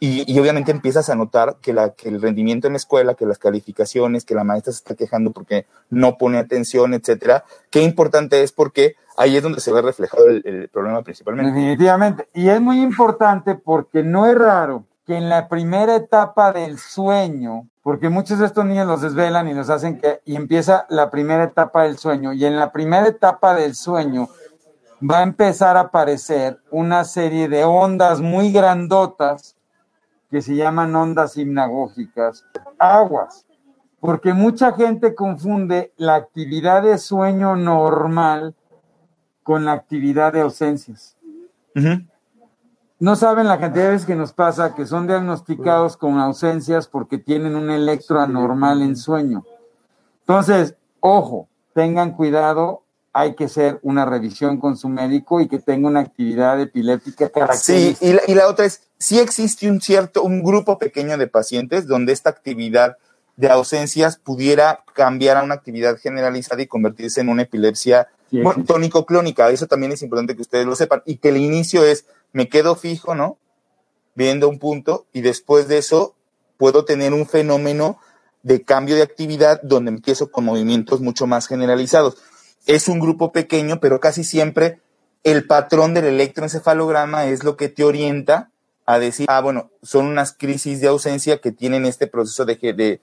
y, 0.00 0.38
obviamente 0.38 0.70
empiezas 0.70 1.10
a 1.10 1.16
notar 1.16 1.56
que, 1.60 1.72
el 1.72 2.22
rendimiento 2.22 2.68
en 2.68 2.74
la 2.74 2.76
escuela, 2.76 3.14
que 3.14 3.26
las 3.26 3.38
calificaciones, 3.38 4.24
que 4.24 4.34
la 4.36 4.44
maestra 4.44 4.72
se 4.72 4.78
está 4.78 4.94
quejando 4.94 5.32
porque 5.32 5.66
no 5.90 6.16
pone 6.16 6.38
atención, 6.38 6.94
etcétera. 6.94 7.44
Qué 7.70 7.82
importante 7.82 8.42
es 8.42 8.52
porque 8.52 8.94
ahí 9.16 9.36
es 9.36 9.42
donde 9.42 9.60
se 9.60 9.72
ve 9.72 9.82
reflejado 9.82 10.26
el, 10.28 10.68
problema 10.72 11.02
principalmente. 11.02 11.50
Definitivamente. 11.50 12.28
Y 12.32 12.48
es 12.48 12.60
muy 12.60 12.80
importante 12.80 13.56
porque 13.56 14.04
no 14.04 14.26
es 14.26 14.38
raro 14.38 14.84
que 15.04 15.16
en 15.16 15.28
la 15.28 15.48
primera 15.48 15.96
etapa 15.96 16.52
del 16.52 16.78
sueño, 16.78 17.66
porque 17.82 18.08
muchos 18.08 18.38
de 18.38 18.46
estos 18.46 18.64
niños 18.64 18.86
los 18.86 19.00
desvelan 19.00 19.48
y 19.48 19.54
los 19.54 19.68
hacen 19.68 19.98
que, 19.98 20.20
y 20.24 20.36
empieza 20.36 20.86
la 20.90 21.10
primera 21.10 21.42
etapa 21.42 21.84
del 21.84 21.98
sueño, 21.98 22.32
y 22.34 22.44
en 22.44 22.56
la 22.56 22.70
primera 22.70 23.08
etapa 23.08 23.54
del 23.54 23.74
sueño 23.74 24.28
va 25.02 25.20
a 25.20 25.22
empezar 25.22 25.76
a 25.76 25.80
aparecer 25.80 26.60
una 26.70 27.04
serie 27.04 27.48
de 27.48 27.64
ondas 27.64 28.20
muy 28.20 28.52
grandotas 28.52 29.56
que 30.30 30.42
se 30.42 30.54
llaman 30.54 30.94
ondas 30.94 31.36
hipnagógicas, 31.36 32.44
aguas, 32.78 33.46
porque 34.00 34.32
mucha 34.32 34.72
gente 34.72 35.14
confunde 35.14 35.92
la 35.96 36.14
actividad 36.14 36.82
de 36.82 36.98
sueño 36.98 37.56
normal 37.56 38.54
con 39.42 39.64
la 39.64 39.72
actividad 39.72 40.32
de 40.32 40.42
ausencias. 40.42 41.16
No 43.00 43.14
saben 43.14 43.46
la 43.46 43.60
cantidad 43.60 43.84
de 43.84 43.90
veces 43.92 44.06
que 44.06 44.16
nos 44.16 44.32
pasa 44.32 44.74
que 44.74 44.84
son 44.84 45.06
diagnosticados 45.06 45.96
con 45.96 46.18
ausencias 46.18 46.88
porque 46.88 47.18
tienen 47.18 47.54
un 47.54 47.70
electro 47.70 48.20
anormal 48.20 48.82
en 48.82 48.96
sueño. 48.96 49.44
Entonces, 50.20 50.76
ojo, 51.00 51.48
tengan 51.74 52.12
cuidado, 52.12 52.82
hay 53.12 53.34
que 53.34 53.44
hacer 53.44 53.78
una 53.82 54.04
revisión 54.04 54.58
con 54.58 54.76
su 54.76 54.88
médico 54.88 55.40
y 55.40 55.48
que 55.48 55.58
tenga 55.58 55.88
una 55.88 56.00
actividad 56.00 56.60
epiléptica 56.60 57.28
característica. 57.30 57.98
Sí, 58.00 58.30
y 58.30 58.34
la, 58.34 58.48
otra 58.48 58.66
es, 58.66 58.82
sí 58.98 59.18
existe 59.18 59.70
un 59.70 59.80
cierto, 59.80 60.22
un 60.22 60.42
grupo 60.42 60.78
pequeño 60.78 61.16
de 61.16 61.26
pacientes 61.26 61.86
donde 61.86 62.12
esta 62.12 62.30
actividad 62.30 62.96
de 63.36 63.48
ausencias 63.48 64.18
pudiera 64.18 64.84
cambiar 64.94 65.36
a 65.36 65.42
una 65.42 65.54
actividad 65.54 65.96
generalizada 65.98 66.60
y 66.62 66.66
convertirse 66.66 67.20
en 67.20 67.28
una 67.28 67.42
epilepsia 67.42 68.08
tónico-clónica. 68.66 69.48
Eso 69.50 69.66
también 69.66 69.92
es 69.92 70.02
importante 70.02 70.34
que 70.34 70.42
ustedes 70.42 70.66
lo 70.66 70.76
sepan. 70.76 71.02
Y 71.06 71.16
que 71.16 71.30
el 71.30 71.38
inicio 71.38 71.84
es, 71.84 72.06
me 72.32 72.48
quedo 72.48 72.74
fijo, 72.74 73.14
¿no? 73.14 73.38
Viendo 74.14 74.48
un 74.48 74.58
punto 74.58 75.06
y 75.12 75.20
después 75.20 75.68
de 75.68 75.78
eso 75.78 76.14
puedo 76.56 76.84
tener 76.84 77.14
un 77.14 77.26
fenómeno 77.26 77.98
de 78.42 78.62
cambio 78.62 78.96
de 78.96 79.02
actividad 79.02 79.60
donde 79.62 79.90
empiezo 79.90 80.30
con 80.30 80.44
movimientos 80.44 81.00
mucho 81.00 81.26
más 81.26 81.46
generalizados 81.46 82.16
es 82.68 82.86
un 82.86 83.00
grupo 83.00 83.32
pequeño, 83.32 83.80
pero 83.80 83.98
casi 83.98 84.22
siempre 84.22 84.80
el 85.24 85.46
patrón 85.46 85.94
del 85.94 86.04
electroencefalograma 86.04 87.26
es 87.26 87.42
lo 87.42 87.56
que 87.56 87.68
te 87.68 87.82
orienta 87.82 88.50
a 88.88 88.98
decir, 88.98 89.26
ah, 89.28 89.42
bueno, 89.42 89.68
son 89.82 90.06
unas 90.06 90.32
crisis 90.32 90.80
de 90.80 90.88
ausencia 90.88 91.42
que 91.42 91.52
tienen 91.52 91.84
este 91.84 92.06
proceso 92.06 92.46
de, 92.46 92.56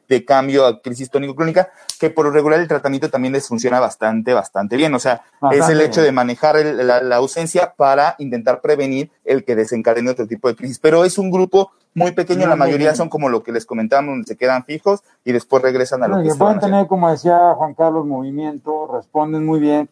de, 0.07 0.25
cambio 0.25 0.65
a 0.65 0.81
crisis 0.81 1.11
tónico-clónica, 1.11 1.69
que 1.99 2.09
por 2.09 2.25
lo 2.25 2.31
regular 2.31 2.59
el 2.59 2.67
tratamiento 2.67 3.11
también 3.11 3.33
les 3.33 3.47
funciona 3.47 3.79
bastante, 3.79 4.33
bastante 4.33 4.77
bien. 4.77 4.95
O 4.95 4.99
sea, 4.99 5.21
es 5.51 5.69
el 5.69 5.79
hecho 5.81 6.01
de 6.01 6.11
manejar 6.11 6.55
la, 6.65 7.15
ausencia 7.17 7.75
para 7.77 8.15
intentar 8.17 8.61
prevenir 8.61 9.11
el 9.25 9.45
que 9.45 9.55
desencadene 9.55 10.09
otro 10.09 10.25
tipo 10.25 10.47
de 10.47 10.55
crisis. 10.55 10.79
Pero 10.79 11.05
es 11.05 11.19
un 11.19 11.29
grupo 11.29 11.69
muy 11.93 12.13
pequeño, 12.13 12.47
la 12.47 12.55
mayoría 12.55 12.95
son 12.95 13.07
como 13.07 13.29
lo 13.29 13.43
que 13.43 13.51
les 13.51 13.67
comentábamos, 13.67 14.13
donde 14.13 14.27
se 14.27 14.37
quedan 14.37 14.65
fijos 14.65 15.03
y 15.23 15.33
después 15.33 15.61
regresan 15.61 16.01
a 16.01 16.07
lo 16.07 16.23
que, 16.23 16.33
pueden 16.33 16.59
tener, 16.59 16.87
como 16.87 17.11
decía 17.11 17.53
Juan 17.55 17.75
Carlos, 17.75 18.07
movimiento, 18.07 18.89
responden 18.91 19.45
muy 19.45 19.59
bien, 19.59 19.87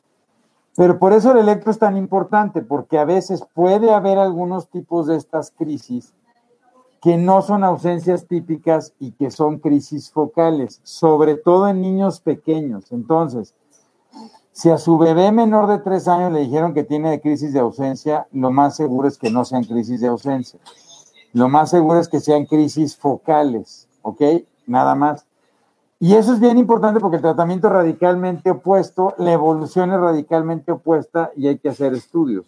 pero 0.75 0.97
por 0.99 1.13
eso 1.13 1.31
el 1.31 1.39
electro 1.39 1.71
es 1.71 1.79
tan 1.79 1.97
importante, 1.97 2.61
porque 2.61 2.97
a 2.97 3.05
veces 3.05 3.45
puede 3.53 3.93
haber 3.93 4.17
algunos 4.17 4.69
tipos 4.69 5.07
de 5.07 5.17
estas 5.17 5.51
crisis 5.51 6.13
que 7.01 7.17
no 7.17 7.41
son 7.41 7.65
ausencias 7.65 8.27
típicas 8.27 8.93
y 8.97 9.11
que 9.11 9.29
son 9.29 9.59
crisis 9.59 10.09
focales, 10.09 10.79
sobre 10.83 11.35
todo 11.35 11.67
en 11.67 11.81
niños 11.81 12.21
pequeños. 12.21 12.91
Entonces, 12.93 13.53
si 14.53 14.69
a 14.69 14.77
su 14.77 14.97
bebé 14.97 15.31
menor 15.31 15.67
de 15.67 15.79
tres 15.79 16.07
años 16.07 16.31
le 16.31 16.39
dijeron 16.39 16.73
que 16.73 16.83
tiene 16.83 17.19
crisis 17.19 17.51
de 17.51 17.59
ausencia, 17.59 18.27
lo 18.31 18.51
más 18.51 18.75
seguro 18.75 19.07
es 19.07 19.17
que 19.17 19.29
no 19.29 19.43
sean 19.45 19.65
crisis 19.65 19.99
de 19.99 20.07
ausencia. 20.07 20.59
Lo 21.33 21.49
más 21.49 21.71
seguro 21.71 21.99
es 21.99 22.07
que 22.07 22.19
sean 22.19 22.45
crisis 22.45 22.95
focales, 22.95 23.89
¿ok? 24.03 24.21
Nada 24.67 24.95
más. 24.95 25.25
Y 26.03 26.15
eso 26.15 26.33
es 26.33 26.41
bien 26.41 26.57
importante 26.57 26.99
porque 26.99 27.15
el 27.15 27.21
tratamiento 27.21 27.67
es 27.67 27.73
radicalmente 27.73 28.51
opuesto, 28.51 29.15
la 29.19 29.31
evolución 29.31 29.89
es 29.93 30.01
radicalmente 30.01 30.73
opuesta 30.73 31.31
y 31.37 31.47
hay 31.47 31.57
que 31.59 31.69
hacer 31.69 31.93
estudios. 31.93 32.43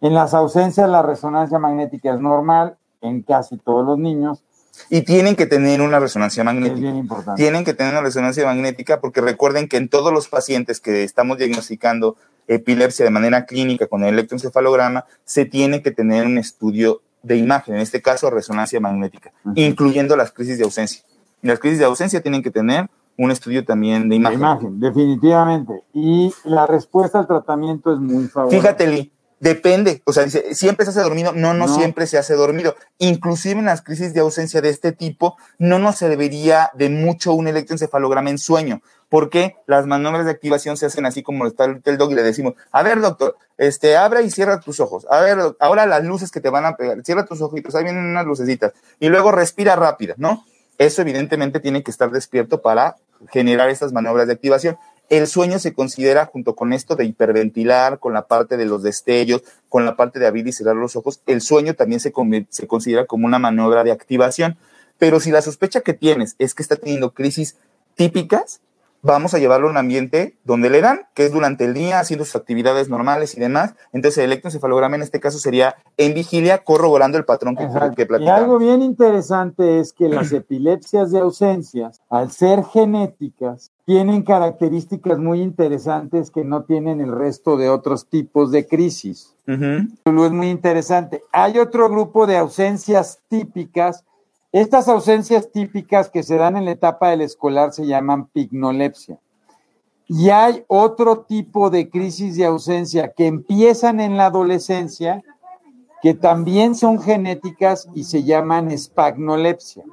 En 0.00 0.12
las 0.12 0.34
ausencias 0.34 0.90
la 0.90 1.00
resonancia 1.00 1.60
magnética 1.60 2.12
es 2.12 2.18
normal 2.18 2.78
en 3.00 3.22
casi 3.22 3.58
todos 3.58 3.86
los 3.86 3.96
niños. 3.96 4.42
Y 4.88 5.02
tienen 5.02 5.36
que 5.36 5.46
tener 5.46 5.82
una 5.82 6.00
resonancia 6.00 6.42
magnética. 6.42 6.74
Es 6.74 6.80
bien 6.80 6.96
importante. 6.96 7.40
Tienen 7.40 7.64
que 7.64 7.74
tener 7.74 7.92
una 7.92 8.02
resonancia 8.02 8.44
magnética 8.44 9.00
porque 9.00 9.20
recuerden 9.20 9.68
que 9.68 9.76
en 9.76 9.88
todos 9.88 10.12
los 10.12 10.26
pacientes 10.26 10.80
que 10.80 11.04
estamos 11.04 11.38
diagnosticando 11.38 12.16
epilepsia 12.48 13.04
de 13.04 13.12
manera 13.12 13.46
clínica 13.46 13.86
con 13.86 14.02
el 14.02 14.14
electroencefalograma, 14.14 15.04
se 15.24 15.44
tiene 15.44 15.80
que 15.80 15.92
tener 15.92 16.26
un 16.26 16.38
estudio 16.38 17.02
de 17.22 17.36
imagen, 17.36 17.76
en 17.76 17.82
este 17.82 18.02
caso 18.02 18.30
resonancia 18.30 18.80
magnética, 18.80 19.32
incluyendo 19.54 20.16
las 20.16 20.32
crisis 20.32 20.58
de 20.58 20.64
ausencia. 20.64 21.04
Las 21.42 21.58
crisis 21.58 21.78
de 21.78 21.84
ausencia 21.84 22.20
tienen 22.20 22.42
que 22.42 22.50
tener 22.50 22.88
un 23.16 23.30
estudio 23.30 23.64
también 23.64 24.08
de 24.08 24.16
imagen. 24.16 24.38
De 24.38 24.44
imagen, 24.44 24.80
definitivamente. 24.80 25.82
Y 25.92 26.32
la 26.44 26.66
respuesta 26.66 27.18
al 27.18 27.26
tratamiento 27.26 27.92
es 27.92 27.98
muy 27.98 28.28
favorable. 28.28 28.58
Fíjate, 28.58 28.86
Lee, 28.86 29.12
depende. 29.40 30.02
O 30.06 30.12
sea, 30.12 30.24
dice, 30.24 30.54
¿siempre 30.54 30.86
se 30.86 30.90
hace 30.90 31.02
dormido? 31.02 31.32
No, 31.32 31.52
no, 31.52 31.68
siempre 31.68 32.06
se 32.06 32.18
hace 32.18 32.34
dormido. 32.34 32.76
Inclusive 32.98 33.60
en 33.60 33.66
las 33.66 33.82
crisis 33.82 34.14
de 34.14 34.20
ausencia 34.20 34.60
de 34.60 34.70
este 34.70 34.92
tipo, 34.92 35.36
no 35.58 35.78
nos 35.78 35.96
serviría 35.96 36.70
de 36.74 36.88
mucho 36.88 37.34
un 37.34 37.48
electroencefalograma 37.48 38.30
en 38.30 38.38
sueño. 38.38 38.80
Porque 39.10 39.56
las 39.66 39.86
maniobras 39.86 40.24
de 40.24 40.30
activación 40.30 40.76
se 40.76 40.86
hacen 40.86 41.04
así 41.04 41.22
como 41.22 41.44
está 41.46 41.64
el 41.64 41.98
dog 41.98 42.12
y 42.12 42.14
le 42.14 42.22
decimos, 42.22 42.54
a 42.70 42.82
ver, 42.84 43.00
doctor, 43.00 43.36
este, 43.58 43.96
abre 43.96 44.22
y 44.22 44.30
cierra 44.30 44.60
tus 44.60 44.78
ojos. 44.78 45.04
A 45.10 45.20
ver, 45.20 45.38
ahora 45.58 45.84
las 45.84 46.04
luces 46.04 46.30
que 46.30 46.40
te 46.40 46.48
van 46.48 46.64
a 46.64 46.76
pegar, 46.76 47.02
cierra 47.02 47.26
tus 47.26 47.42
ojitos, 47.42 47.74
ahí 47.74 47.82
vienen 47.82 48.04
unas 48.04 48.24
lucecitas. 48.24 48.72
Y 49.00 49.08
luego 49.08 49.32
respira 49.32 49.74
rápido, 49.74 50.14
¿no? 50.16 50.44
Eso 50.80 51.02
evidentemente 51.02 51.60
tiene 51.60 51.82
que 51.82 51.90
estar 51.90 52.10
despierto 52.10 52.62
para 52.62 52.96
generar 53.30 53.68
estas 53.68 53.92
maniobras 53.92 54.26
de 54.26 54.32
activación. 54.32 54.78
El 55.10 55.26
sueño 55.26 55.58
se 55.58 55.74
considera, 55.74 56.24
junto 56.24 56.56
con 56.56 56.72
esto 56.72 56.96
de 56.96 57.04
hiperventilar, 57.04 57.98
con 57.98 58.14
la 58.14 58.26
parte 58.26 58.56
de 58.56 58.64
los 58.64 58.82
destellos, 58.82 59.42
con 59.68 59.84
la 59.84 59.94
parte 59.94 60.18
de 60.18 60.26
abrir 60.26 60.48
y 60.48 60.52
cerrar 60.52 60.76
los 60.76 60.96
ojos, 60.96 61.20
el 61.26 61.42
sueño 61.42 61.74
también 61.74 62.00
se, 62.00 62.14
se 62.48 62.66
considera 62.66 63.04
como 63.04 63.26
una 63.26 63.38
maniobra 63.38 63.84
de 63.84 63.92
activación. 63.92 64.56
Pero 64.96 65.20
si 65.20 65.30
la 65.30 65.42
sospecha 65.42 65.82
que 65.82 65.92
tienes 65.92 66.34
es 66.38 66.54
que 66.54 66.62
está 66.62 66.76
teniendo 66.76 67.12
crisis 67.12 67.58
típicas, 67.94 68.62
vamos 69.02 69.34
a 69.34 69.38
llevarlo 69.38 69.68
a 69.68 69.70
un 69.70 69.76
ambiente 69.76 70.38
donde 70.44 70.70
le 70.70 70.80
dan, 70.80 71.02
que 71.14 71.24
es 71.24 71.32
durante 71.32 71.64
el 71.64 71.74
día, 71.74 72.00
haciendo 72.00 72.24
sus 72.24 72.36
actividades 72.36 72.88
normales 72.88 73.36
y 73.36 73.40
demás. 73.40 73.74
Entonces, 73.92 74.18
el 74.18 74.24
electroencefalograma 74.26 74.96
en 74.96 75.02
este 75.02 75.20
caso 75.20 75.38
sería 75.38 75.76
en 75.96 76.14
vigilia, 76.14 76.64
corroborando 76.64 77.18
el 77.18 77.24
patrón 77.24 77.56
que, 77.56 77.66
que 77.96 78.06
platicamos. 78.06 78.22
Y 78.22 78.28
algo 78.28 78.58
bien 78.58 78.82
interesante 78.82 79.80
es 79.80 79.92
que 79.92 80.08
las 80.08 80.32
epilepsias 80.32 81.10
de 81.12 81.20
ausencias, 81.20 82.00
al 82.08 82.30
ser 82.30 82.64
genéticas, 82.64 83.72
tienen 83.84 84.22
características 84.22 85.18
muy 85.18 85.40
interesantes 85.42 86.30
que 86.30 86.44
no 86.44 86.62
tienen 86.62 87.00
el 87.00 87.10
resto 87.10 87.56
de 87.56 87.68
otros 87.68 88.06
tipos 88.06 88.52
de 88.52 88.66
crisis. 88.66 89.34
Uh 89.48 89.88
Es 90.04 90.32
muy 90.32 90.48
interesante. 90.48 91.24
Hay 91.32 91.58
otro 91.58 91.88
grupo 91.88 92.26
de 92.26 92.36
ausencias 92.36 93.18
típicas 93.28 94.04
estas 94.52 94.88
ausencias 94.88 95.52
típicas 95.52 96.10
que 96.10 96.22
se 96.22 96.36
dan 96.36 96.56
en 96.56 96.64
la 96.64 96.72
etapa 96.72 97.10
del 97.10 97.20
escolar 97.20 97.72
se 97.72 97.86
llaman 97.86 98.26
pignolepsia. 98.26 99.18
Y 100.08 100.30
hay 100.30 100.64
otro 100.66 101.20
tipo 101.20 101.70
de 101.70 101.88
crisis 101.88 102.36
de 102.36 102.44
ausencia 102.44 103.12
que 103.12 103.28
empiezan 103.28 104.00
en 104.00 104.16
la 104.16 104.26
adolescencia, 104.26 105.22
que 106.02 106.14
también 106.14 106.74
son 106.74 107.00
genéticas 107.00 107.88
y 107.94 108.02
se 108.02 108.24
llaman 108.24 108.72
espagnolepsia. 108.72 109.84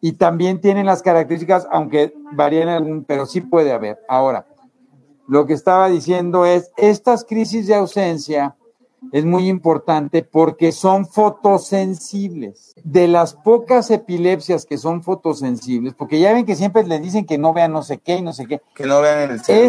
Y 0.00 0.12
también 0.12 0.60
tienen 0.60 0.86
las 0.86 1.02
características, 1.02 1.66
aunque 1.72 2.14
varían 2.34 2.68
algún, 2.68 3.02
pero 3.02 3.26
sí 3.26 3.40
puede 3.40 3.72
haber. 3.72 3.98
Ahora, 4.08 4.46
lo 5.26 5.44
que 5.44 5.54
estaba 5.54 5.88
diciendo 5.88 6.46
es, 6.46 6.70
estas 6.76 7.24
crisis 7.24 7.66
de 7.66 7.74
ausencia 7.74 8.54
es 9.12 9.24
muy 9.24 9.48
importante 9.48 10.22
porque 10.22 10.72
son 10.72 11.06
fotosensibles. 11.06 12.74
De 12.84 13.08
las 13.08 13.34
pocas 13.34 13.90
epilepsias 13.90 14.64
que 14.66 14.78
son 14.78 15.02
fotosensibles, 15.02 15.94
porque 15.94 16.18
ya 16.20 16.32
ven 16.32 16.46
que 16.46 16.56
siempre 16.56 16.84
les 16.84 17.02
dicen 17.02 17.24
que 17.26 17.38
no 17.38 17.52
vean 17.52 17.72
no 17.72 17.82
sé 17.82 17.98
qué 17.98 18.16
y 18.16 18.22
no 18.22 18.32
sé 18.32 18.46
qué. 18.46 18.60
Que 18.74 18.86
no 18.86 19.00
vean 19.00 19.30
el 19.30 19.40
celular, 19.42 19.66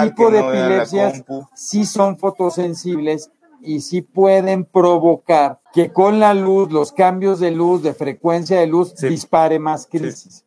Este 0.00 0.08
tipo 0.10 0.28
que 0.28 0.32
de 0.36 0.42
no 0.42 0.52
epilepsias 0.52 1.24
sí 1.54 1.84
son 1.84 2.18
fotosensibles 2.18 3.30
y 3.60 3.80
sí 3.80 4.02
pueden 4.02 4.64
provocar 4.64 5.60
que 5.72 5.92
con 5.92 6.20
la 6.20 6.34
luz, 6.34 6.70
los 6.70 6.92
cambios 6.92 7.40
de 7.40 7.50
luz, 7.50 7.82
de 7.82 7.94
frecuencia 7.94 8.60
de 8.60 8.66
luz, 8.66 8.92
Sí. 8.96 9.08
dispare 9.08 9.58
más 9.58 9.86
crisis. 9.86 10.44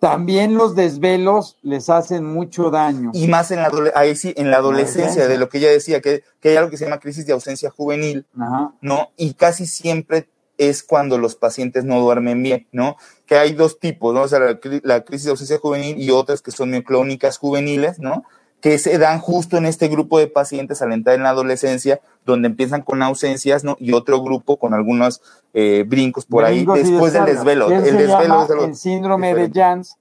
También 0.00 0.54
los 0.54 0.74
desvelos 0.74 1.58
les 1.62 1.88
hacen 1.90 2.24
mucho 2.24 2.70
daño. 2.70 3.10
Y 3.14 3.28
más 3.28 3.50
en 3.50 3.60
la, 3.62 3.70
adole- 3.70 3.92
ahí 3.94 4.14
sí, 4.16 4.32
en 4.36 4.50
la 4.50 4.58
adolescencia, 4.58 5.28
de 5.28 5.38
lo 5.38 5.48
que 5.48 5.58
ella 5.58 5.70
decía, 5.70 6.00
que, 6.00 6.22
que 6.40 6.50
hay 6.50 6.56
algo 6.56 6.70
que 6.70 6.76
se 6.76 6.84
llama 6.84 7.00
crisis 7.00 7.26
de 7.26 7.32
ausencia 7.32 7.70
juvenil, 7.70 8.26
Ajá. 8.38 8.72
¿no? 8.80 9.10
Y 9.16 9.34
casi 9.34 9.66
siempre 9.66 10.28
es 10.58 10.82
cuando 10.82 11.18
los 11.18 11.36
pacientes 11.36 11.84
no 11.84 12.00
duermen 12.00 12.42
bien, 12.42 12.66
¿no? 12.72 12.96
Que 13.26 13.36
hay 13.36 13.52
dos 13.52 13.78
tipos, 13.78 14.14
¿no? 14.14 14.22
O 14.22 14.28
sea, 14.28 14.38
la, 14.38 14.58
la 14.84 15.04
crisis 15.04 15.24
de 15.26 15.30
ausencia 15.32 15.58
juvenil 15.58 16.00
y 16.00 16.10
otras 16.10 16.40
que 16.40 16.50
son 16.50 16.70
mioclónicas 16.70 17.36
juveniles, 17.38 17.98
¿no? 17.98 18.24
Que 18.60 18.78
se 18.78 18.98
dan 18.98 19.20
justo 19.20 19.56
en 19.56 19.66
este 19.66 19.88
grupo 19.88 20.18
de 20.18 20.26
pacientes 20.26 20.82
al 20.82 20.92
entrar 20.92 21.16
en 21.16 21.22
la 21.22 21.30
adolescencia, 21.30 22.00
donde 22.24 22.48
empiezan 22.48 22.82
con 22.82 23.02
ausencias, 23.02 23.64
¿no? 23.64 23.76
Y 23.78 23.92
otro 23.92 24.22
grupo 24.22 24.56
con 24.56 24.74
algunos 24.74 25.20
eh, 25.54 25.84
brincos 25.86 26.26
por 26.26 26.44
ahí 26.44 26.64
Brincos 26.64 26.78
después 26.78 27.12
del 27.12 27.26
desvelo. 27.26 27.70
El 27.70 27.84
se 27.84 27.92
desvelo 27.92 28.22
llama 28.22 28.44
es 28.44 28.50
el 28.50 28.74
síndrome 28.74 29.28
diferente. 29.28 29.58
de 29.58 29.64
Jans 29.64 29.96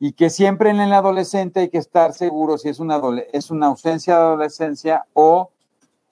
y 0.00 0.12
que 0.12 0.28
siempre 0.28 0.70
en 0.70 0.80
el 0.80 0.92
adolescente 0.92 1.60
hay 1.60 1.68
que 1.68 1.78
estar 1.78 2.12
seguro 2.12 2.58
si 2.58 2.68
es 2.68 2.78
una, 2.78 3.00
es 3.32 3.50
una 3.50 3.66
ausencia 3.68 4.16
de 4.16 4.20
adolescencia 4.20 5.06
o 5.14 5.50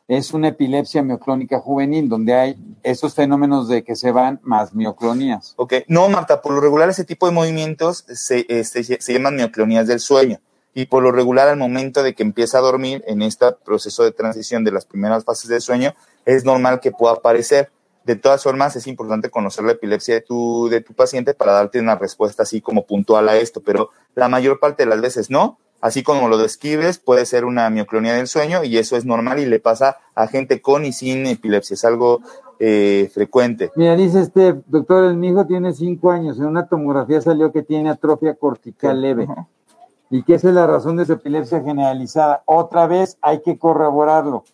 es 0.08 0.32
una 0.32 0.48
epilepsia 0.48 1.02
mioclónica 1.02 1.60
juvenil, 1.60 2.08
donde 2.08 2.34
hay 2.34 2.56
esos 2.82 3.14
fenómenos 3.14 3.68
de 3.68 3.84
que 3.84 3.96
se 3.96 4.10
van 4.10 4.40
más 4.42 4.74
mioclonías. 4.74 5.54
Ok, 5.56 5.74
no, 5.88 6.08
Marta, 6.08 6.42
por 6.42 6.52
lo 6.52 6.60
regular 6.60 6.88
ese 6.88 7.04
tipo 7.04 7.26
de 7.26 7.32
movimientos 7.32 8.04
se, 8.08 8.44
este, 8.48 8.82
se 8.82 9.12
llaman 9.12 9.36
mioclonías 9.36 9.86
del 9.86 10.00
sueño. 10.00 10.38
Y 10.74 10.86
por 10.86 11.02
lo 11.02 11.12
regular 11.12 11.48
al 11.48 11.58
momento 11.58 12.02
de 12.02 12.14
que 12.14 12.22
empieza 12.22 12.58
a 12.58 12.62
dormir 12.62 13.04
en 13.06 13.22
este 13.22 13.46
proceso 13.64 14.04
de 14.04 14.12
transición 14.12 14.64
de 14.64 14.72
las 14.72 14.86
primeras 14.86 15.24
fases 15.24 15.48
del 15.48 15.60
sueño, 15.60 15.94
es 16.24 16.44
normal 16.44 16.80
que 16.80 16.92
pueda 16.92 17.14
aparecer. 17.14 17.70
De 18.04 18.16
todas 18.16 18.42
formas, 18.42 18.74
es 18.74 18.86
importante 18.86 19.30
conocer 19.30 19.64
la 19.64 19.72
epilepsia 19.72 20.14
de 20.14 20.20
tu, 20.22 20.68
de 20.68 20.80
tu 20.80 20.94
paciente 20.94 21.34
para 21.34 21.52
darte 21.52 21.78
una 21.78 21.94
respuesta 21.94 22.42
así 22.42 22.60
como 22.60 22.86
puntual 22.86 23.28
a 23.28 23.36
esto, 23.36 23.60
pero 23.60 23.90
la 24.14 24.28
mayor 24.28 24.58
parte 24.58 24.84
de 24.84 24.90
las 24.90 25.00
veces 25.00 25.30
no. 25.30 25.58
Así 25.80 26.04
como 26.04 26.28
lo 26.28 26.38
describes, 26.38 26.98
puede 26.98 27.26
ser 27.26 27.44
una 27.44 27.68
mioclonía 27.68 28.14
del 28.14 28.28
sueño 28.28 28.62
y 28.62 28.78
eso 28.78 28.96
es 28.96 29.04
normal 29.04 29.40
y 29.40 29.46
le 29.46 29.58
pasa 29.58 29.98
a 30.14 30.28
gente 30.28 30.62
con 30.62 30.84
y 30.84 30.92
sin 30.92 31.26
epilepsia. 31.26 31.74
Es 31.74 31.84
algo 31.84 32.20
eh, 32.60 33.10
frecuente. 33.12 33.72
Mira, 33.74 33.96
dice 33.96 34.20
este 34.20 34.54
doctor, 34.68 35.02
el 35.02 35.16
mi 35.16 35.30
hijo 35.30 35.44
tiene 35.44 35.72
cinco 35.72 36.12
años, 36.12 36.38
en 36.38 36.44
una 36.44 36.68
tomografía 36.68 37.20
salió 37.20 37.50
que 37.50 37.64
tiene 37.64 37.90
atrofia 37.90 38.36
cortical 38.36 39.02
leve. 39.02 39.26
Y 40.12 40.22
que 40.24 40.34
esa 40.34 40.50
es 40.50 40.54
la 40.54 40.66
razón 40.66 40.98
de 40.98 41.06
su 41.06 41.14
epilepsia 41.14 41.62
generalizada. 41.62 42.42
Otra 42.44 42.86
vez 42.86 43.16
hay 43.22 43.40
que 43.40 43.56
corroborarlo. 43.56 44.44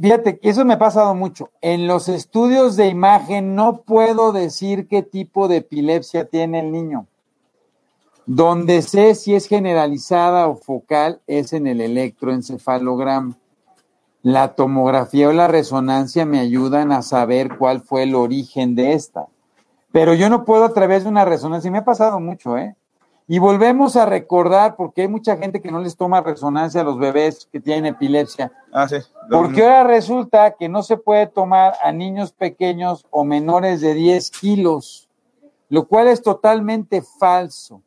Fíjate, 0.00 0.38
eso 0.40 0.64
me 0.64 0.74
ha 0.74 0.78
pasado 0.78 1.16
mucho. 1.16 1.50
En 1.60 1.88
los 1.88 2.08
estudios 2.08 2.76
de 2.76 2.86
imagen 2.86 3.56
no 3.56 3.78
puedo 3.78 4.30
decir 4.30 4.86
qué 4.86 5.02
tipo 5.02 5.48
de 5.48 5.56
epilepsia 5.56 6.26
tiene 6.26 6.60
el 6.60 6.70
niño. 6.70 7.08
Donde 8.24 8.82
sé 8.82 9.16
si 9.16 9.34
es 9.34 9.48
generalizada 9.48 10.46
o 10.46 10.54
focal 10.54 11.20
es 11.26 11.52
en 11.52 11.66
el 11.66 11.80
electroencefalograma. 11.80 13.36
La 14.22 14.54
tomografía 14.54 15.28
o 15.28 15.32
la 15.32 15.48
resonancia 15.48 16.24
me 16.24 16.38
ayudan 16.38 16.92
a 16.92 17.02
saber 17.02 17.58
cuál 17.58 17.80
fue 17.80 18.04
el 18.04 18.14
origen 18.14 18.76
de 18.76 18.92
esta. 18.92 19.26
Pero 19.90 20.14
yo 20.14 20.30
no 20.30 20.44
puedo 20.44 20.64
a 20.64 20.72
través 20.72 21.02
de 21.02 21.08
una 21.08 21.24
resonancia, 21.24 21.68
me 21.68 21.78
ha 21.78 21.84
pasado 21.84 22.20
mucho, 22.20 22.56
¿eh? 22.56 22.76
Y 23.28 23.40
volvemos 23.40 23.96
a 23.96 24.06
recordar, 24.06 24.76
porque 24.76 25.02
hay 25.02 25.08
mucha 25.08 25.36
gente 25.36 25.60
que 25.60 25.72
no 25.72 25.80
les 25.80 25.96
toma 25.96 26.20
resonancia 26.20 26.82
a 26.82 26.84
los 26.84 26.98
bebés 26.98 27.48
que 27.50 27.60
tienen 27.60 27.86
epilepsia, 27.86 28.52
Ah, 28.72 28.86
sí. 28.88 28.96
Porque 29.30 29.64
ahora 29.64 29.84
resulta 29.84 30.52
que 30.52 30.68
no 30.68 30.82
se 30.82 30.98
puede 30.98 31.26
tomar 31.26 31.74
a 31.82 31.92
niños 31.92 32.30
pequeños 32.32 33.06
o 33.10 33.24
menores 33.24 33.80
de 33.80 33.94
10 33.94 34.30
kilos, 34.30 35.08
lo 35.70 35.86
cual 35.88 36.08
es 36.08 36.22
totalmente 36.22 37.02
falso. 37.18 37.82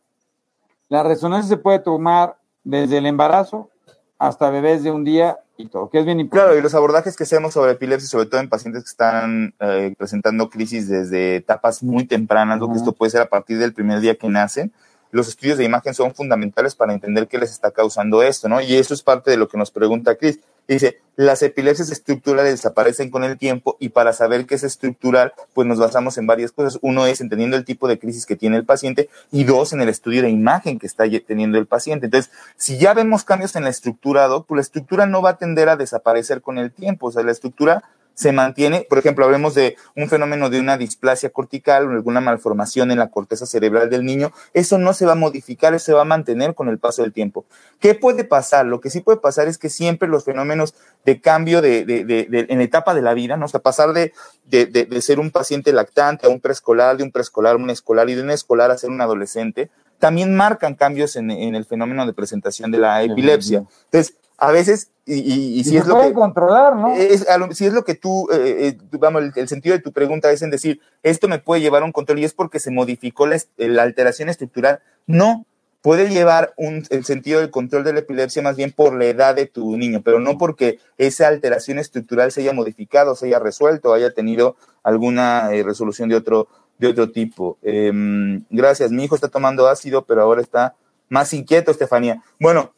La 0.89 1.04
resonancia 1.04 1.56
se 1.56 1.62
puede 1.62 1.80
tomar 1.80 2.38
desde 2.63 2.97
el 2.97 3.06
embarazo 3.06 3.69
hasta 4.17 4.49
bebés 4.49 4.84
de 4.84 4.91
un 4.91 5.04
día 5.04 5.39
y 5.58 5.67
todo, 5.67 5.89
que 5.89 5.99
es 5.99 6.06
bien 6.06 6.19
importante. 6.19 6.47
Claro, 6.47 6.60
y 6.60 6.63
los 6.63 6.73
abordajes 6.73 7.15
que 7.15 7.23
hacemos 7.23 7.54
sobre 7.54 7.73
epilepsia, 7.73 8.10
sobre 8.10 8.25
todo 8.25 8.41
en 8.41 8.49
pacientes 8.49 8.84
que 8.84 8.89
están 8.89 9.54
eh, 9.60 9.93
presentando 9.97 10.49
crisis 10.49 10.89
desde 10.89 11.36
etapas 11.36 11.84
muy 11.84 12.06
tempranas, 12.06 12.60
lo 12.60 12.69
que 12.69 12.78
esto 12.78 12.93
puede 12.93 13.12
ser 13.12 13.21
a 13.21 13.30
partir 13.30 13.60
del 13.60 13.73
primer 13.73 13.99
día 13.99 14.15
que 14.15 14.28
nacen, 14.28 14.73
los 15.12 15.28
estudios 15.28 15.58
de 15.58 15.63
imagen 15.63 15.93
son 15.93 16.13
fundamentales 16.13 16.76
para 16.76 16.93
entender 16.93 17.28
qué 17.28 17.38
les 17.38 17.52
está 17.52 17.72
causando 17.72 18.22
esto, 18.24 18.48
¿no? 18.48 18.62
Y 18.62 18.76
eso 18.76 18.93
es 18.93 19.02
parte 19.02 19.32
de 19.32 19.38
lo 19.38 19.48
que 19.48 19.58
nos 19.58 19.72
pregunta 19.72 20.15
Cris. 20.15 20.39
Dice, 20.67 21.02
las 21.15 21.41
epilepsias 21.41 21.89
estructurales 21.89 22.52
desaparecen 22.52 23.10
con 23.10 23.24
el 23.24 23.39
tiempo 23.39 23.76
y 23.80 23.89
para 23.89 24.13
saber 24.13 24.45
qué 24.45 24.54
es 24.54 24.63
estructural, 24.63 25.34
pues 25.54 25.67
nos 25.67 25.80
basamos 25.80 26.19
en 26.19 26.28
varias 26.28 26.52
cosas. 26.52 26.78
Uno 26.84 27.08
es 27.08 27.22
entendiendo 27.22 27.58
el 27.58 27.65
tipo 27.65 27.88
de 27.88 27.98
crisis 27.98 28.28
que 28.28 28.36
tiene 28.36 28.56
el 28.56 28.65
paciente 28.65 29.10
y 29.32 29.45
dos, 29.45 29.74
en 29.74 29.82
el 29.82 29.89
estudio 29.89 30.22
de 30.22 30.30
imagen 30.30 30.78
que 30.78 30.86
está 30.86 31.06
teniendo 31.26 31.58
el 31.58 31.65
paciente. 31.65 32.06
Entonces, 32.06 32.32
si 32.56 32.78
ya 32.78 32.93
vemos 32.93 33.24
cambios 33.24 33.56
en 33.56 33.63
la 33.63 33.72
estructura, 33.72 34.28
Doc, 34.28 34.45
pues 34.45 34.58
la 34.58 34.62
estructura 34.62 35.08
no 35.08 35.24
va 35.24 35.32
a 35.32 35.38
tender 35.38 35.69
a 35.69 35.76
desaparecer 35.76 36.43
con 36.43 36.60
el 36.60 36.72
tiempo. 36.72 37.08
O 37.08 37.12
sea, 37.12 37.24
la 37.24 37.32
estructura 37.32 37.84
se 38.20 38.34
mantiene, 38.34 38.86
por 38.90 38.98
ejemplo, 38.98 39.24
hablemos 39.24 39.56
de 39.56 39.78
un 39.96 40.10
fenómeno 40.10 40.50
de 40.50 40.60
una 40.60 40.78
displasia 40.78 41.30
cortical 41.30 41.88
o 41.88 41.92
alguna 41.92 42.20
malformación 42.20 42.92
en 42.92 43.00
la 43.00 43.10
corteza 43.12 43.46
cerebral 43.46 43.90
del 43.90 44.04
niño, 44.04 44.34
eso 44.54 44.78
no 44.78 44.92
se 44.92 45.06
va 45.06 45.14
a 45.14 45.16
modificar, 45.16 45.74
eso 45.74 45.86
se 45.86 45.94
va 45.94 46.02
a 46.02 46.04
mantener 46.06 46.54
con 46.54 46.68
el 46.68 46.80
paso 46.80 47.02
del 47.02 47.14
tiempo. 47.14 47.46
¿Qué 47.80 47.96
puede 47.96 48.26
pasar? 48.26 48.66
Lo 48.66 48.82
que 48.82 48.90
sí 48.90 49.00
puede 49.00 49.20
pasar 49.20 49.48
es 49.48 49.58
que 49.58 49.70
siempre 49.70 50.10
los 50.10 50.26
fenómenos 50.26 50.76
de 51.06 51.22
cambio 51.22 51.62
de, 51.62 51.86
de, 51.86 52.04
de, 52.04 52.26
de- 52.26 52.46
en 52.50 52.58
la 52.58 52.66
etapa 52.66 52.94
de 52.94 53.02
la 53.02 53.14
vida, 53.14 53.38
¿no? 53.38 53.46
O 53.46 53.48
sea, 53.48 53.62
pasar 53.62 53.94
de, 53.94 54.12
de, 54.44 54.66
de, 54.66 54.84
de 54.84 55.02
ser 55.02 55.22
un 55.22 55.32
paciente 55.32 55.72
lactante 55.72 56.28
a 56.28 56.30
un 56.30 56.42
preescolar, 56.42 56.98
de 56.98 57.04
un 57.06 57.12
preescolar 57.14 57.54
a 57.54 57.58
un 57.58 57.70
escolar 57.70 58.10
y 58.10 58.16
de 58.16 58.22
un 58.22 58.32
escolar 58.32 58.70
a 58.70 58.78
ser 58.78 58.90
un 58.90 59.00
adolescente, 59.00 59.70
también 59.98 60.36
marcan 60.36 60.76
cambios 60.76 61.16
en, 61.16 61.32
en 61.32 61.56
el 61.56 61.64
fenómeno 61.64 62.06
de 62.06 62.12
presentación 62.12 62.70
de 62.70 62.80
la 62.80 63.02
epilepsia. 63.04 63.64
Entonces, 63.86 64.16
a 64.39 64.52
veces, 64.52 64.91
y, 65.06 65.15
y, 65.15 65.34
y 65.56 65.60
Y 65.60 65.63
si 65.63 65.69
se 65.71 65.78
es 65.80 65.88
lo 65.88 65.99
que... 65.99 66.13
controlar, 66.13 66.75
¿no? 66.75 66.93
Es, 66.95 67.25
si 67.54 67.65
es 67.65 67.73
lo 67.73 67.84
que 67.84 67.95
tú, 67.95 68.28
eh, 68.32 68.67
eh, 68.67 68.78
tú- 68.91 68.99
vamos, 68.99 69.23
el, 69.23 69.32
el 69.36 69.47
sentido 69.47 69.75
de 69.75 69.82
tu 69.82 69.91
pregunta 69.91 70.32
es 70.32 70.41
en 70.41 70.52
decir, 70.52 70.80
esto 71.04 71.28
me 71.28 71.39
puede 71.39 71.62
llevar 71.62 71.82
a 71.82 71.86
un 71.86 71.91
control 71.91 72.19
y 72.19 72.25
es 72.25 72.34
porque 72.34 72.60
se 72.60 72.71
modificó 72.71 73.28
la, 73.28 73.38
alteración 73.82 74.30
estructural. 74.30 74.80
No, 75.08 75.45
puede 75.82 76.10
llevar 76.10 76.54
un, 76.58 76.86
el 76.89 77.06
sentido 77.06 77.39
del 77.39 77.49
control 77.52 77.84
de 77.84 77.93
la 77.93 77.99
epilepsia 77.99 78.41
más 78.41 78.56
bien 78.56 78.71
por 78.71 78.93
la 78.93 79.06
edad 79.06 79.36
de 79.36 79.45
tu 79.45 79.78
niño, 79.78 80.02
pero 80.04 80.19
no 80.19 80.38
porque 80.38 80.80
esa 80.97 81.28
alteración 81.28 81.80
estructural 81.80 82.32
se 82.32 82.41
haya 82.41 82.54
modificado, 82.54 83.15
se 83.15 83.28
haya 83.28 83.39
resuelto, 83.39 83.93
haya 83.93 84.13
tenido 84.13 84.56
alguna 84.84 85.54
eh, 85.54 85.63
resolución 85.63 86.10
de 86.10 86.15
otro, 86.15 86.47
de 86.78 86.88
otro 86.88 87.12
tipo. 87.12 87.58
Em, 87.62 88.43
gracias, 88.49 88.91
mi 88.91 89.04
hijo 89.06 89.15
está 89.15 89.28
tomando 89.30 89.67
ácido, 89.67 90.04
pero 90.06 90.21
ahora 90.21 90.41
está 90.41 90.75
más 91.10 91.34
inquieto, 91.34 91.71
Estefanía. 91.71 92.21
Bueno, 92.39 92.73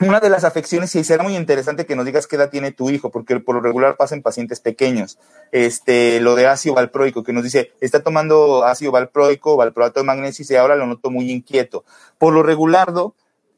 una 0.00 0.20
de 0.20 0.28
las 0.28 0.44
afecciones, 0.44 0.94
y 0.94 1.04
será 1.04 1.22
muy 1.22 1.36
interesante 1.36 1.86
que 1.86 1.96
nos 1.96 2.04
digas 2.04 2.26
qué 2.26 2.36
edad 2.36 2.50
tiene 2.50 2.70
tu 2.70 2.90
hijo, 2.90 3.10
porque 3.10 3.40
por 3.40 3.54
lo 3.54 3.62
regular 3.62 3.96
pasa 3.96 4.14
en 4.14 4.22
pacientes 4.22 4.60
pequeños. 4.60 5.18
Este, 5.52 6.20
lo 6.20 6.34
de 6.34 6.46
ácido 6.46 6.74
valproico, 6.74 7.22
que 7.22 7.32
nos 7.32 7.42
dice, 7.42 7.72
está 7.80 8.02
tomando 8.02 8.64
ácido 8.64 8.92
valproico, 8.92 9.56
valproato 9.56 10.00
de 10.00 10.06
magnesio, 10.06 10.44
y 10.48 10.56
ahora 10.56 10.76
lo 10.76 10.86
noto 10.86 11.10
muy 11.10 11.30
inquieto. 11.30 11.84
Por 12.18 12.34
lo 12.34 12.42
regular, 12.42 12.92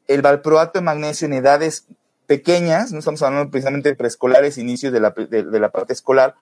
el 0.07 0.21
valproato 0.21 0.79
de 0.79 0.85
magnesio 0.85 1.25
en 1.25 1.33
edades 1.33 1.87
pequeñas, 2.25 2.91
no 2.91 2.99
estamos 2.99 3.21
hablando 3.21 3.51
precisamente 3.51 3.89
de 3.89 3.95
preescolares, 3.95 4.57
inicios 4.57 4.93
de 4.93 4.99
la, 4.99 5.11
de 5.11 5.59
la 5.59 5.69
parte 5.69 5.93
escolar, 5.93 6.35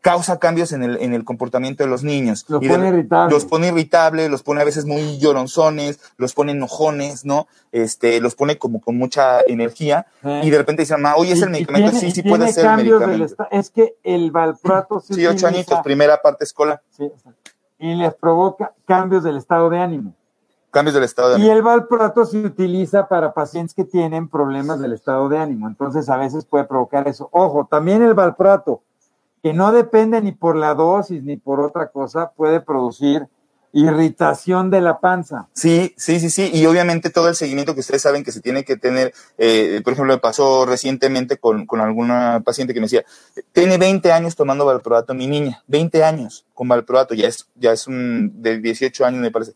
causa 0.00 0.38
cambios 0.38 0.70
en 0.72 0.82
el, 0.84 0.96
en 0.98 1.14
el 1.14 1.24
comportamiento 1.24 1.82
de 1.82 1.90
los 1.90 2.04
niños. 2.04 2.44
Los 2.48 2.62
Y 2.62 2.68
pone 2.68 2.88
irritables. 2.88 3.32
Los 3.34 3.44
pone 3.44 3.68
irritables, 3.68 4.30
los 4.30 4.42
pone 4.44 4.60
a 4.60 4.64
veces 4.64 4.84
muy 4.84 5.18
lloronzones, 5.18 6.00
los 6.16 6.32
pone 6.32 6.52
enojones, 6.52 7.24
¿no? 7.24 7.48
Este, 7.72 8.20
los 8.20 8.34
pone 8.36 8.56
como 8.58 8.80
con 8.80 8.96
mucha 8.96 9.40
energía 9.46 10.06
Sí. 10.22 10.28
y 10.44 10.50
de 10.50 10.58
repente 10.58 10.82
dicen, 10.82 11.00
mamá, 11.02 11.16
oye, 11.16 11.32
es 11.32 11.40
Y- 11.40 11.42
el 11.42 11.48
y 11.48 11.52
medicamento. 11.52 11.90
tiene- 11.90 12.06
sí, 12.06 12.12
sí 12.22 12.28
puede 12.28 12.52
ser 12.52 12.66
el 12.66 12.76
del 12.76 12.86
medicamento. 12.86 13.48
Es 13.50 13.70
que 13.70 13.96
el 14.04 14.30
valproato 14.30 15.00
se 15.00 15.14
Sí, 15.14 15.26
ocho 15.26 15.46
utiliza- 15.46 15.48
añitos, 15.48 15.80
primera 15.82 16.22
parte 16.22 16.44
escolar. 16.44 16.80
Sí, 16.90 17.04
exacto. 17.04 17.50
y 17.78 17.94
les 17.94 18.14
provoca 18.14 18.72
cambios 18.86 19.22
del 19.24 19.36
estado 19.36 19.68
de 19.68 19.78
ánimo. 19.78 20.14
Cambios 20.70 20.94
del 20.94 21.04
estado 21.04 21.28
de 21.30 21.34
Y 21.38 21.42
ánimo. 21.42 21.56
el 21.56 21.62
valproato 21.62 22.24
se 22.24 22.38
utiliza 22.38 23.06
para 23.08 23.34
pacientes 23.34 23.74
que 23.74 23.84
tienen 23.84 24.28
problemas 24.28 24.78
del 24.80 24.92
estado 24.94 25.28
de 25.28 25.36
ánimo. 25.38 25.68
Entonces, 25.68 26.08
a 26.08 26.16
veces 26.16 26.44
puede 26.46 26.64
provocar 26.64 27.06
eso. 27.08 27.28
Ojo, 27.32 27.66
también 27.70 28.02
el 28.02 28.14
valproato, 28.14 28.82
que 29.46 29.52
no 29.52 29.70
depende 29.70 30.20
ni 30.20 30.32
por 30.32 30.56
la 30.56 30.74
dosis 30.74 31.22
ni 31.22 31.36
por 31.36 31.60
otra 31.60 31.86
cosa, 31.92 32.32
puede 32.32 32.60
producir 32.60 33.28
irritación 33.72 34.72
de 34.72 34.80
la 34.80 34.98
panza. 34.98 35.46
Sí, 35.52 35.94
sí, 35.96 36.18
sí, 36.18 36.30
sí. 36.30 36.50
Y 36.52 36.66
obviamente 36.66 37.10
todo 37.10 37.28
el 37.28 37.36
seguimiento 37.36 37.72
que 37.72 37.78
ustedes 37.78 38.02
saben 38.02 38.24
que 38.24 38.32
se 38.32 38.40
tiene 38.40 38.64
que 38.64 38.76
tener, 38.76 39.14
eh, 39.38 39.80
por 39.84 39.92
ejemplo, 39.92 40.14
me 40.14 40.18
pasó 40.18 40.66
recientemente 40.66 41.36
con, 41.36 41.64
con 41.64 41.80
alguna 41.80 42.42
paciente 42.44 42.74
que 42.74 42.80
me 42.80 42.86
decía, 42.86 43.04
tiene 43.52 43.78
20 43.78 44.10
años 44.10 44.34
tomando 44.34 44.66
valproato 44.66 45.14
mi 45.14 45.28
niña, 45.28 45.62
20 45.68 46.02
años 46.02 46.44
con 46.52 46.66
valproato, 46.66 47.14
ya 47.14 47.28
es, 47.28 47.46
ya 47.54 47.70
es 47.70 47.86
un 47.86 48.42
de 48.42 48.58
18 48.58 49.04
años 49.04 49.20
me 49.20 49.30
parece. 49.30 49.52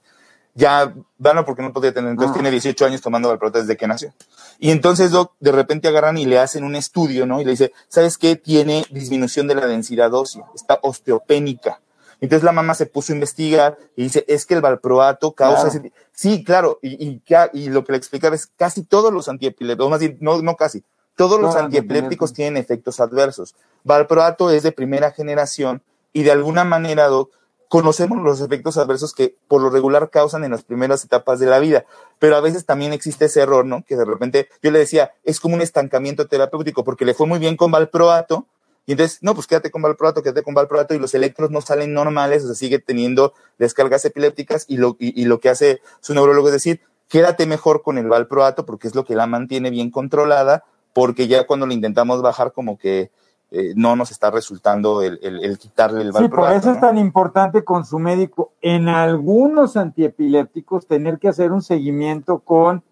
Ya, 0.54 0.92
bueno, 1.16 1.44
porque 1.44 1.62
no 1.62 1.72
podía 1.72 1.94
tener, 1.94 2.10
entonces 2.10 2.32
Ah. 2.32 2.34
tiene 2.34 2.50
18 2.50 2.84
años 2.84 3.00
tomando 3.00 3.28
valproato 3.28 3.58
desde 3.60 3.76
que 3.76 3.86
nació. 3.86 4.12
Y 4.58 4.70
entonces, 4.70 5.10
doc, 5.12 5.32
de 5.40 5.52
repente 5.52 5.88
agarran 5.88 6.18
y 6.18 6.26
le 6.26 6.38
hacen 6.38 6.64
un 6.64 6.74
estudio, 6.76 7.24
¿no? 7.26 7.40
Y 7.40 7.44
le 7.44 7.52
dice, 7.52 7.72
¿sabes 7.88 8.18
qué? 8.18 8.36
Tiene 8.36 8.84
disminución 8.90 9.46
de 9.46 9.54
la 9.54 9.66
densidad 9.66 10.12
ósea, 10.12 10.44
está 10.54 10.78
osteopénica. 10.82 11.80
Entonces 12.20 12.44
la 12.44 12.52
mamá 12.52 12.74
se 12.74 12.84
puso 12.86 13.12
a 13.12 13.16
investigar 13.16 13.78
y 13.96 14.02
dice, 14.02 14.24
es 14.28 14.44
que 14.44 14.54
el 14.54 14.60
valproato 14.60 15.32
causa... 15.32 15.70
Claro. 15.70 15.78
ese- 15.86 15.92
Sí, 16.12 16.44
claro, 16.44 16.78
y, 16.82 17.02
y, 17.06 17.22
y 17.54 17.68
lo 17.70 17.82
que 17.84 17.92
le 17.92 17.98
explicaba 17.98 18.34
es 18.34 18.46
casi 18.46 18.82
todos 18.82 19.10
los 19.10 19.28
antiepilépticos, 19.30 19.88
más 19.90 20.00
bien, 20.00 20.18
no, 20.20 20.42
no 20.42 20.54
casi, 20.56 20.82
todos 21.16 21.40
los 21.40 21.56
antiepilépticos. 21.56 22.34
tienen 22.34 22.58
efectos 22.58 23.00
adversos. 23.00 23.54
Valproato 23.84 24.50
es 24.50 24.62
de 24.62 24.72
primera 24.72 25.12
generación 25.12 25.82
y 26.12 26.22
de 26.24 26.32
alguna 26.32 26.64
manera, 26.64 27.06
doc, 27.06 27.30
conocemos 27.70 28.20
los 28.20 28.40
efectos 28.40 28.76
adversos 28.78 29.14
que 29.14 29.36
por 29.46 29.62
lo 29.62 29.70
regular 29.70 30.10
causan 30.10 30.42
en 30.42 30.50
las 30.50 30.64
primeras 30.64 31.04
etapas 31.04 31.38
de 31.38 31.46
la 31.46 31.60
vida, 31.60 31.84
pero 32.18 32.34
a 32.34 32.40
veces 32.40 32.66
también 32.66 32.92
existe 32.92 33.26
ese 33.26 33.42
error, 33.42 33.64
¿no? 33.64 33.84
Que 33.86 33.94
de 33.94 34.04
repente 34.04 34.48
yo 34.60 34.72
le 34.72 34.80
decía, 34.80 35.12
es 35.22 35.38
como 35.38 35.54
un 35.54 35.62
estancamiento 35.62 36.26
terapéutico 36.26 36.82
porque 36.82 37.04
le 37.04 37.14
fue 37.14 37.28
muy 37.28 37.38
bien 37.38 37.56
con 37.56 37.70
valproato 37.70 38.48
y 38.86 38.92
entonces, 38.92 39.18
no, 39.22 39.36
pues 39.36 39.46
quédate 39.46 39.70
con 39.70 39.82
valproato, 39.82 40.20
quédate 40.20 40.42
con 40.42 40.52
valproato 40.52 40.94
y 40.94 40.98
los 40.98 41.14
electros 41.14 41.52
no 41.52 41.60
salen 41.60 41.94
normales, 41.94 42.42
o 42.42 42.46
sea, 42.46 42.56
sigue 42.56 42.80
teniendo 42.80 43.34
descargas 43.56 44.04
epilépticas 44.04 44.64
y 44.66 44.78
lo, 44.78 44.96
y, 44.98 45.24
lo 45.26 45.38
que 45.38 45.48
hace 45.48 45.80
su 46.00 46.12
neurólogo 46.12 46.48
es 46.48 46.54
decir, 46.54 46.80
quédate 47.08 47.46
mejor 47.46 47.82
con 47.82 47.98
el 47.98 48.08
valproato 48.08 48.66
porque 48.66 48.88
es 48.88 48.96
lo 48.96 49.04
que 49.04 49.14
la 49.14 49.28
mantiene 49.28 49.70
bien 49.70 49.92
controlada, 49.92 50.64
porque 50.92 51.28
ya 51.28 51.46
cuando 51.46 51.68
le 51.68 51.74
intentamos 51.74 52.20
bajar 52.20 52.52
como 52.52 52.78
que 52.78 53.12
eh, 53.52 53.72
no 53.76 53.96
nos 53.96 54.10
está 54.12 54.30
resultando 54.30 55.02
el, 55.02 55.18
el- 55.22 55.42
el 55.44 55.58
quitarle 55.58 56.02
el 56.02 56.08
Sí, 56.08 56.12
por 56.12 56.20
valproato. 56.22 56.56
eso 56.56 56.70
es 56.72 56.80
tan 56.80 56.98
importante 56.98 57.64
con 57.64 57.84
su 57.84 57.98
médico 57.98 58.52
en 58.60 58.88
algunos 58.88 59.76
antiepilépticos 59.76 60.86
tener 60.86 61.18
que 61.18 61.28
hacer 61.28 61.50
un 61.52 61.60
seguimiento 61.62 62.38
con 62.38 62.82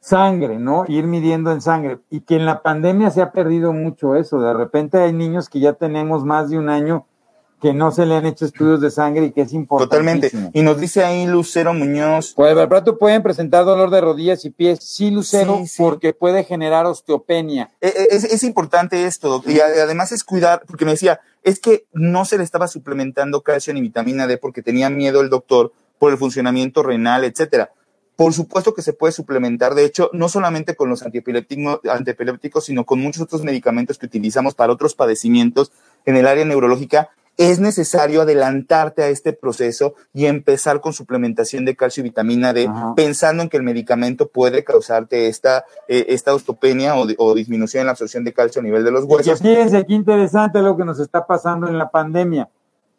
sangre, 0.00 0.58
¿no? 0.58 0.84
Ir 0.88 1.06
midiendo 1.06 1.50
en 1.52 1.60
sangre. 1.60 1.98
Y 2.10 2.20
que 2.20 2.36
en 2.36 2.46
la 2.46 2.62
pandemia 2.62 3.10
se 3.10 3.22
ha 3.22 3.32
perdido 3.32 3.72
mucho 3.72 4.14
eso. 4.14 4.40
De 4.40 4.52
repente 4.54 4.98
hay 4.98 5.12
niños 5.12 5.48
que 5.48 5.58
ya 5.60 5.72
tenemos 5.72 6.24
más 6.24 6.50
de 6.50 6.58
un 6.58 6.68
año 6.68 7.06
que 7.60 7.72
no 7.72 7.90
se 7.90 8.04
le 8.04 8.14
han 8.16 8.26
hecho 8.26 8.44
estudios 8.44 8.80
de 8.80 8.90
sangre 8.90 9.26
y 9.26 9.32
que 9.32 9.40
es 9.42 9.48
Totalmente. 9.50 10.26
importantísimo. 10.26 10.50
Y 10.52 10.62
nos 10.62 10.78
dice 10.78 11.04
ahí 11.04 11.26
Lucero 11.26 11.72
Muñoz, 11.72 12.34
Por 12.34 12.48
el 12.48 12.54
valproato 12.54 12.98
pueden 12.98 13.22
presentar 13.22 13.64
dolor 13.64 13.90
de 13.90 14.00
rodillas 14.00 14.44
y 14.44 14.50
pies, 14.50 14.80
sí, 14.82 15.10
Lucero, 15.10 15.58
Sí, 15.60 15.66
sí. 15.68 15.82
porque 15.82 16.12
puede 16.12 16.44
generar 16.44 16.84
osteopenia. 16.86 17.70
Eh, 17.80 17.92
eh, 17.96 18.08
Es, 18.10 18.24
es 18.24 18.42
importante 18.42 19.06
esto, 19.06 19.42
y 19.46 19.60
además 19.60 20.12
es 20.12 20.22
cuidar, 20.22 20.62
porque 20.66 20.84
me 20.84 20.90
decía, 20.92 21.20
es 21.42 21.58
que 21.60 21.86
no 21.92 22.24
se 22.24 22.36
le 22.38 22.44
estaba 22.44 22.68
suplementando 22.68 23.42
calcio 23.42 23.72
ni 23.72 23.80
vitamina 23.80 24.26
D 24.26 24.36
porque 24.36 24.62
tenía 24.62 24.90
miedo 24.90 25.20
el 25.20 25.30
doctor 25.30 25.72
por 25.98 26.12
el 26.12 26.18
funcionamiento 26.18 26.82
renal, 26.82 27.24
etcétera. 27.24 27.70
Por 28.16 28.32
supuesto 28.32 28.74
que 28.74 28.80
se 28.82 28.92
puede 28.94 29.12
suplementar, 29.12 29.74
de 29.74 29.84
hecho, 29.84 30.10
no 30.12 30.28
solamente 30.28 30.74
con 30.74 30.88
los 30.88 31.02
antiepilépticos, 31.02 31.80
antiepilépticos, 31.90 32.64
sino 32.64 32.84
con 32.84 32.98
muchos 33.00 33.22
otros 33.22 33.42
medicamentos 33.44 33.98
que 33.98 34.06
utilizamos 34.06 34.54
para 34.54 34.72
otros 34.72 34.94
padecimientos 34.94 35.70
en 36.06 36.16
el 36.16 36.26
área 36.26 36.44
neurológica. 36.44 37.10
Es 37.38 37.60
necesario 37.60 38.22
adelantarte 38.22 39.02
a 39.02 39.08
este 39.08 39.34
proceso 39.34 39.94
y 40.14 40.24
empezar 40.24 40.80
con 40.80 40.94
suplementación 40.94 41.66
de 41.66 41.76
calcio 41.76 42.00
y 42.00 42.04
vitamina 42.04 42.54
D, 42.54 42.66
Ajá. 42.66 42.94
pensando 42.94 43.42
en 43.42 43.50
que 43.50 43.58
el 43.58 43.62
medicamento 43.62 44.28
puede 44.28 44.64
causarte 44.64 45.28
esta, 45.28 45.66
eh, 45.86 46.06
esta 46.08 46.34
osteopenia 46.34 46.94
o, 46.96 47.34
disminución 47.34 47.82
en 47.82 47.86
la 47.86 47.92
absorción 47.92 48.24
de 48.24 48.32
calcio 48.32 48.60
a 48.60 48.64
nivel 48.64 48.84
de 48.84 48.90
los 48.90 49.04
Y 49.04 49.06
huesos. 49.06 49.40
fíjense 49.42 49.84
qué 49.84 49.92
interesante 49.92 50.60
lo 50.62 50.76
que 50.78 50.84
nos 50.86 50.98
está 50.98 51.26
pasando 51.26 51.68
en 51.68 51.76
la 51.76 51.90
pandemia. 51.90 52.48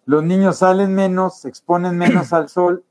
Los 0.06 0.24
niños 0.24 0.58
salen 0.60 0.94
menos, 0.94 1.40
se 1.40 1.50
exponen 1.50 1.98
menos 1.98 2.32
al 2.32 2.48
sol, 2.48 2.84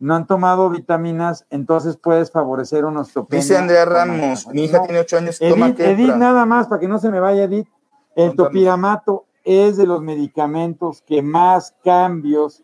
no 0.00 0.14
han 0.16 0.26
tomado 0.26 0.70
vitaminas, 0.70 1.46
entonces 1.50 1.96
puedes 1.96 2.32
favorecer 2.32 2.84
una 2.84 3.00
osteopenia. 3.02 3.42
Dice 3.42 3.56
Andrea 3.56 3.84
Ramos, 3.84 4.46
mi 4.48 4.64
hija 4.64 4.78
No. 4.78 4.84
tiene 4.84 4.98
ocho 5.00 5.18
años, 5.18 5.38
toma 5.38 5.68
Edith, 5.68 5.80
Edith, 5.80 5.96
Kepra. 6.06 6.16
nada 6.18 6.46
más, 6.46 6.66
para 6.66 6.80
que 6.80 6.88
no 6.88 6.98
se 6.98 7.10
me 7.10 7.20
vaya 7.20 7.44
Edith, 7.44 7.68
el 8.16 8.34
topiramato 8.34 9.26
es 9.48 9.78
de 9.78 9.86
los 9.86 10.02
medicamentos 10.02 11.02
que 11.02 11.22
más 11.22 11.74
cambios 11.82 12.62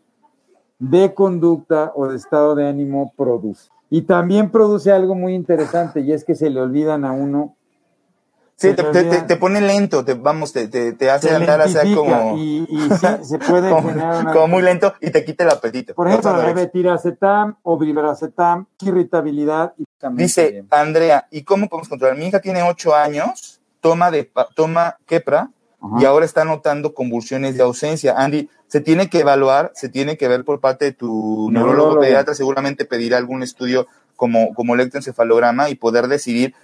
de 0.78 1.14
conducta 1.14 1.92
o 1.94 2.08
de 2.08 2.16
estado 2.16 2.54
de 2.54 2.68
ánimo 2.68 3.12
produce. 3.16 3.70
Y 3.88 4.02
también 4.02 4.50
produce 4.50 4.92
algo 4.92 5.14
muy 5.14 5.34
interesante 5.34 6.00
y 6.00 6.12
es 6.12 6.24
que 6.24 6.34
se 6.34 6.50
le 6.50 6.60
olvidan 6.60 7.04
a 7.04 7.12
uno 7.12 7.56
Sí, 8.56 8.72
te, 8.72 9.36
pone 9.36 9.60
lento, 9.60 10.04
te, 10.04 10.14
vamos, 10.14 10.52
te, 10.52 10.68
te, 10.68 10.92
te 10.92 11.10
hace 11.10 11.34
andar 11.34 11.60
hacia 11.60 11.82
como, 11.92 12.36
y, 12.38 12.64
y 12.70 12.88
sí, 12.94 13.06
se 13.22 13.38
puede 13.40 13.68
como, 13.74 13.88
generar 13.88 14.32
como 14.32 14.46
muy 14.46 14.62
lento 14.62 14.94
y 15.00 15.10
te 15.10 15.24
quita 15.24 15.42
el 15.42 15.50
apetito. 15.50 15.92
Por 15.94 16.06
ejemplo, 16.06 16.40
retiracetam 16.52 17.56
o 17.64 17.76
vibracetam, 17.76 18.66
irritabilidad 18.80 19.74
y 19.76 19.84
también 19.98 20.28
Dice. 20.28 20.64
Andrea, 20.70 21.26
¿y 21.32 21.42
cómo 21.42 21.68
podemos 21.68 21.88
controlar? 21.88 22.16
Mi 22.16 22.26
hija 22.26 22.40
tiene 22.40 22.62
ocho 22.62 22.94
años, 22.94 23.60
toma, 23.80 24.12
de, 24.12 24.30
toma 24.54 24.98
Kepra 25.04 25.50
Ajá. 25.84 26.00
y 26.00 26.04
ahora 26.04 26.24
está 26.24 26.44
notando 26.44 26.94
convulsiones 26.94 27.56
de 27.56 27.62
ausencia. 27.62 28.14
Andy, 28.16 28.48
se 28.66 28.80
tiene 28.80 29.10
que 29.10 29.20
evaluar, 29.20 29.72
se 29.74 29.88
tiene 29.88 30.16
que 30.16 30.28
ver 30.28 30.44
por 30.44 30.60
parte 30.60 30.86
de 30.86 30.92
tu 30.92 31.50
neurólogo 31.50 31.76
Neurólogo. 31.76 32.00
pediatra, 32.00 32.34
seguramente 32.34 32.84
pedirá 32.84 33.18
algún 33.18 33.42
estudio 33.42 33.86
como, 34.16 34.54
como 34.54 34.74
electroencefalograma 34.74 35.70
y 35.70 35.74
poder 35.74 36.08
decidir. 36.08 36.54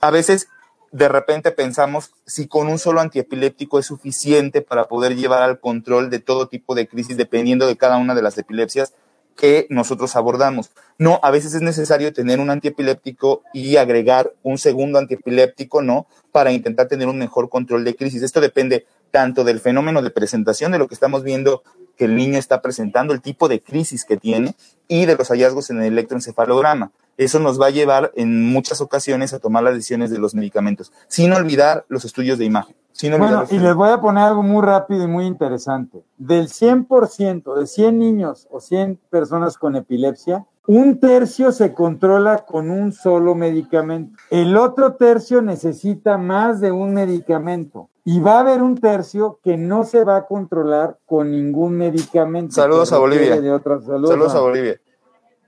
A 0.00 0.10
veces, 0.10 0.48
de 0.92 1.08
repente 1.08 1.52
pensamos 1.52 2.12
si 2.26 2.48
con 2.48 2.68
un 2.68 2.78
solo 2.78 3.00
antiepiléptico 3.00 3.78
es 3.78 3.86
suficiente 3.86 4.62
para 4.62 4.86
poder 4.86 5.14
llevar 5.14 5.42
al 5.42 5.60
control 5.60 6.10
de 6.10 6.18
todo 6.18 6.48
tipo 6.48 6.74
de 6.74 6.88
crisis, 6.88 7.16
dependiendo 7.16 7.66
de 7.66 7.76
cada 7.76 7.98
una 7.98 8.14
de 8.14 8.22
las 8.22 8.38
epilepsias 8.38 8.94
que 9.40 9.66
nosotros 9.70 10.16
abordamos. 10.16 10.70
No, 10.98 11.18
a 11.22 11.30
veces 11.30 11.54
es 11.54 11.62
necesario 11.62 12.12
tener 12.12 12.40
un 12.40 12.50
antiepiléptico 12.50 13.42
y 13.54 13.76
agregar 13.76 14.34
un 14.42 14.58
segundo 14.58 14.98
antiepiléptico, 14.98 15.80
¿no? 15.80 16.06
Para 16.30 16.52
intentar 16.52 16.88
tener 16.88 17.08
un 17.08 17.16
mejor 17.16 17.48
control 17.48 17.82
de 17.84 17.96
crisis. 17.96 18.22
Esto 18.22 18.42
depende 18.42 18.84
tanto 19.10 19.42
del 19.42 19.58
fenómeno 19.58 20.02
de 20.02 20.10
presentación, 20.10 20.72
de 20.72 20.78
lo 20.78 20.88
que 20.88 20.94
estamos 20.94 21.24
viendo 21.24 21.62
que 21.96 22.04
el 22.04 22.16
niño 22.16 22.38
está 22.38 22.60
presentando, 22.60 23.14
el 23.14 23.22
tipo 23.22 23.48
de 23.48 23.62
crisis 23.62 24.04
que 24.04 24.18
tiene 24.18 24.54
y 24.88 25.06
de 25.06 25.16
los 25.16 25.28
hallazgos 25.28 25.70
en 25.70 25.78
el 25.80 25.94
electroencefalograma. 25.94 26.92
Eso 27.16 27.38
nos 27.38 27.58
va 27.58 27.68
a 27.68 27.70
llevar 27.70 28.12
en 28.16 28.44
muchas 28.44 28.82
ocasiones 28.82 29.32
a 29.32 29.38
tomar 29.38 29.62
las 29.62 29.72
decisiones 29.72 30.10
de 30.10 30.18
los 30.18 30.34
medicamentos, 30.34 30.92
sin 31.08 31.32
olvidar 31.32 31.86
los 31.88 32.04
estudios 32.04 32.38
de 32.38 32.44
imagen. 32.44 32.76
Sin 33.00 33.16
Bueno, 33.16 33.44
y 33.50 33.58
les 33.58 33.74
voy 33.74 33.88
a 33.88 33.98
poner 33.98 34.24
algo 34.24 34.42
muy 34.42 34.60
rápido 34.62 35.04
y 35.04 35.06
muy 35.06 35.24
interesante. 35.24 36.04
Del 36.18 36.48
100%, 36.48 37.54
de 37.54 37.66
100 37.66 37.98
niños 37.98 38.46
o 38.50 38.60
100 38.60 39.00
personas 39.08 39.56
con 39.56 39.74
epilepsia, 39.74 40.44
un 40.66 41.00
tercio 41.00 41.50
se 41.50 41.72
controla 41.72 42.44
con 42.44 42.70
un 42.70 42.92
solo 42.92 43.34
medicamento. 43.34 44.18
El 44.28 44.54
otro 44.54 44.96
tercio 44.96 45.40
necesita 45.40 46.18
más 46.18 46.60
de 46.60 46.72
un 46.72 46.92
medicamento. 46.92 47.88
Y 48.04 48.20
va 48.20 48.34
a 48.36 48.40
haber 48.40 48.62
un 48.62 48.76
tercio 48.76 49.40
que 49.42 49.56
no 49.56 49.84
se 49.84 50.04
va 50.04 50.16
a 50.16 50.26
controlar 50.26 50.98
con 51.06 51.30
ningún 51.30 51.78
medicamento. 51.78 52.54
Saludos 52.54 52.92
a 52.92 52.98
Bolivia. 52.98 53.40
de 53.40 53.48
saludos, 53.60 54.10
Saludos 54.10 54.34
a- 54.34 54.40
Bolivia. 54.40 54.78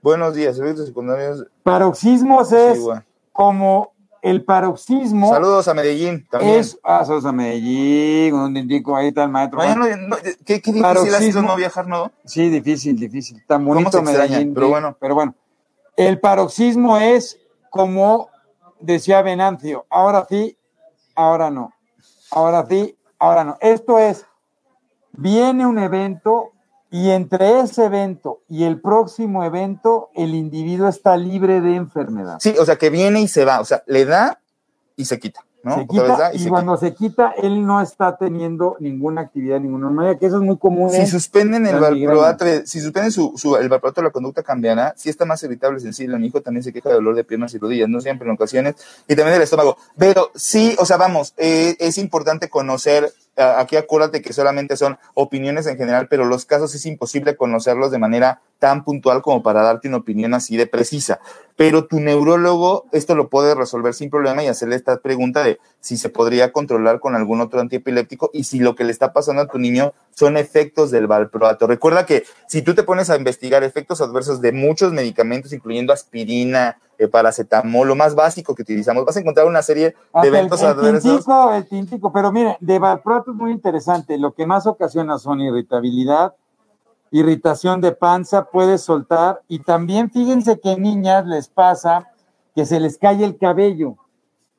Buenos 0.01 0.33
días, 0.33 0.57
efectos 0.57 0.87
secundarios. 0.87 1.45
Paroxismos 1.61 2.51
es 2.51 2.77
Sí, 2.79 2.83
bueno. 2.83 3.03
como 3.31 3.92
el 4.23 4.45
paroxismo 4.45 5.29
Saludos 5.29 5.67
a 5.67 5.73
Medellín 5.73 6.25
también. 6.31 6.61
es. 6.61 6.79
Ah, 6.81 7.03
saludos 7.03 7.25
a 7.25 7.33
Medellín, 7.33 8.33
un 8.33 8.55
indico 8.55 8.95
ahí 8.95 9.09
está 9.09 9.25
el 9.25 9.29
maestro. 9.29 9.59
No, 9.75 9.85
qué, 10.45 10.61
qué 10.61 10.71
difícil 10.71 11.13
ha 11.13 11.19
sido 11.19 11.41
no 11.41 11.55
viajar, 11.57 11.87
¿no? 11.87 12.09
Sí, 12.23 12.49
difícil, 12.49 12.97
difícil. 12.97 13.43
Tan 13.45 13.63
¿Cómo 13.65 13.73
bonito 13.75 13.99
extraña? 13.99 14.29
Medellín. 14.29 14.53
Pero 14.53 14.69
bueno. 14.69 14.97
Pero 14.97 15.15
bueno. 15.15 15.35
El 15.97 16.21
paroxismo 16.21 16.97
es 16.97 17.37
como 17.69 18.29
decía 18.79 19.21
Venancio, 19.21 19.85
ahora 19.89 20.25
sí, 20.29 20.57
ahora 21.15 21.51
no. 21.51 21.73
Ahora 22.31 22.65
sí, 22.65 22.97
ahora 23.19 23.43
no. 23.43 23.57
Esto 23.59 23.99
es, 23.99 24.25
viene 25.11 25.65
un 25.65 25.79
evento 25.79 26.52
y 26.93 27.09
entre 27.09 27.59
ese 27.61 27.85
evento 27.85 28.43
y 28.47 28.65
el 28.65 28.79
próximo 28.79 29.43
evento, 29.43 30.11
el 30.13 30.35
individuo 30.35 30.87
está 30.87 31.17
libre 31.17 31.59
de 31.59 31.75
enfermedad. 31.75 32.37
Sí, 32.39 32.53
o 32.59 32.65
sea, 32.65 32.75
que 32.75 32.91
viene 32.91 33.19
y 33.19 33.27
se 33.27 33.45
va. 33.45 33.61
O 33.61 33.65
sea, 33.65 33.81
le 33.87 34.05
da 34.05 34.39
y 34.95 35.05
se 35.05 35.17
quita. 35.17 35.43
¿no? 35.63 35.75
Se 35.79 35.87
quita, 35.87 36.31
y, 36.35 36.47
cuando 36.47 36.77
se 36.77 36.93
quita, 36.93 37.33
él 37.41 37.65
no 37.65 37.81
está 37.81 38.15
teniendo 38.15 38.77
ninguna 38.79 39.21
actividad, 39.21 39.59
ninguna 39.59 39.85
normalidad, 39.85 40.19
que 40.19 40.27
eso 40.27 40.35
es 40.35 40.43
muy 40.43 40.57
común. 40.59 40.91
Si 40.91 41.07
suspenden 41.07 41.65
el 41.65 41.79
valproato, 41.79 42.45
si 42.65 42.79
suspenden 42.79 43.11
su, 43.11 43.33
su, 43.37 43.55
el 43.55 43.69
valproato 43.69 44.03
la 44.03 44.11
conducta 44.11 44.43
cambiará, 44.43 44.93
si 44.95 45.09
está 45.09 45.25
más 45.25 45.41
evitable, 45.41 45.79
sencillo, 45.79 46.19
mi 46.19 46.27
hijo 46.27 46.41
también 46.41 46.63
se 46.63 46.71
queja 46.71 46.89
de 46.89 46.95
dolor 46.95 47.15
de 47.15 47.23
piernas 47.23 47.55
y 47.55 47.57
rodillas, 47.57 47.89
no 47.89 48.01
siempre 48.01 48.27
en 48.27 48.35
ocasiones, 48.35 48.75
y 49.07 49.15
también 49.15 49.33
del 49.33 49.41
estómago. 49.41 49.77
Pero 49.97 50.29
sí, 50.35 50.75
o 50.77 50.85
sea, 50.85 50.97
vamos, 50.97 51.33
eh, 51.37 51.75
es 51.79 51.97
importante 51.97 52.49
conocer 52.49 53.11
aquí 53.35 53.75
acuérdate 53.75 54.21
que 54.21 54.33
solamente 54.33 54.77
son 54.77 54.97
opiniones 55.13 55.65
en 55.67 55.77
general, 55.77 56.07
pero 56.09 56.25
los 56.25 56.45
casos 56.45 56.73
es 56.75 56.85
imposible 56.85 57.35
conocerlos 57.35 57.91
de 57.91 57.97
manera 57.97 58.41
tan 58.59 58.83
puntual 58.83 59.21
como 59.21 59.43
para 59.43 59.61
darte 59.61 59.87
una 59.87 59.97
opinión 59.97 60.33
así 60.33 60.55
de 60.55 60.67
precisa. 60.67 61.19
Pero 61.55 61.85
tu 61.85 61.99
neurólogo 61.99 62.85
esto 62.91 63.15
lo 63.15 63.29
puede 63.29 63.55
resolver 63.55 63.93
sin 63.93 64.09
problema 64.09 64.43
y 64.43 64.47
hacerle 64.47 64.75
esta 64.75 64.97
pregunta 64.97 65.43
de 65.43 65.59
si 65.81 65.97
se 65.97 66.09
podría 66.09 66.51
controlar 66.51 66.99
con 66.99 67.15
algún 67.15 67.41
otro 67.41 67.59
antiepiléptico 67.59 68.29
y 68.33 68.45
si 68.45 68.59
lo 68.59 68.75
que 68.75 68.83
le 68.83 68.91
está 68.91 69.13
pasando 69.13 69.41
a 69.41 69.47
tu 69.47 69.59
niño 69.59 69.93
son 70.11 70.37
efectos 70.37 70.91
del 70.91 71.07
valproato. 71.07 71.67
Recuerda 71.67 72.05
que 72.05 72.23
si 72.47 72.61
tú 72.61 72.73
te 72.73 72.83
pones 72.83 73.09
a 73.09 73.17
investigar 73.17 73.63
efectos 73.63 74.01
adversos 74.01 74.41
de 74.41 74.51
muchos 74.51 74.93
medicamentos, 74.93 75.53
incluyendo 75.53 75.91
aspirina, 75.91 76.77
eh, 77.03 77.07
paracetamol, 77.07 77.87
lo 77.87 77.95
más 77.95 78.15
básico 78.15 78.55
que 78.55 78.61
utilizamos, 78.61 79.05
vas 79.05 79.17
a 79.17 79.19
encontrar 79.19 79.47
una 79.47 79.61
serie 79.61 79.95
de 80.21 80.27
eventos 80.27 80.61
el, 80.61 80.77
el. 80.85 81.01
Tintico, 81.01 81.53
el 81.53 81.67
tintico, 81.67 82.11
pero 82.11 82.31
mire, 82.31 82.57
de 82.59 82.79
valproato 82.79 83.31
es 83.31 83.37
muy 83.37 83.51
interesante. 83.51 84.17
Lo 84.17 84.33
que 84.33 84.45
más 84.45 84.67
ocasiona 84.67 85.17
son 85.17 85.41
irritabilidad, 85.41 86.35
irritación 87.11 87.81
de 87.81 87.91
panza, 87.91 88.45
puede 88.45 88.77
soltar 88.77 89.41
y 89.47 89.59
también 89.59 90.09
fíjense 90.09 90.59
que 90.59 90.77
niñas 90.77 91.25
les 91.25 91.47
pasa 91.47 92.09
que 92.55 92.65
se 92.65 92.79
les 92.79 92.97
cae 92.97 93.23
el 93.23 93.37
cabello. 93.37 93.95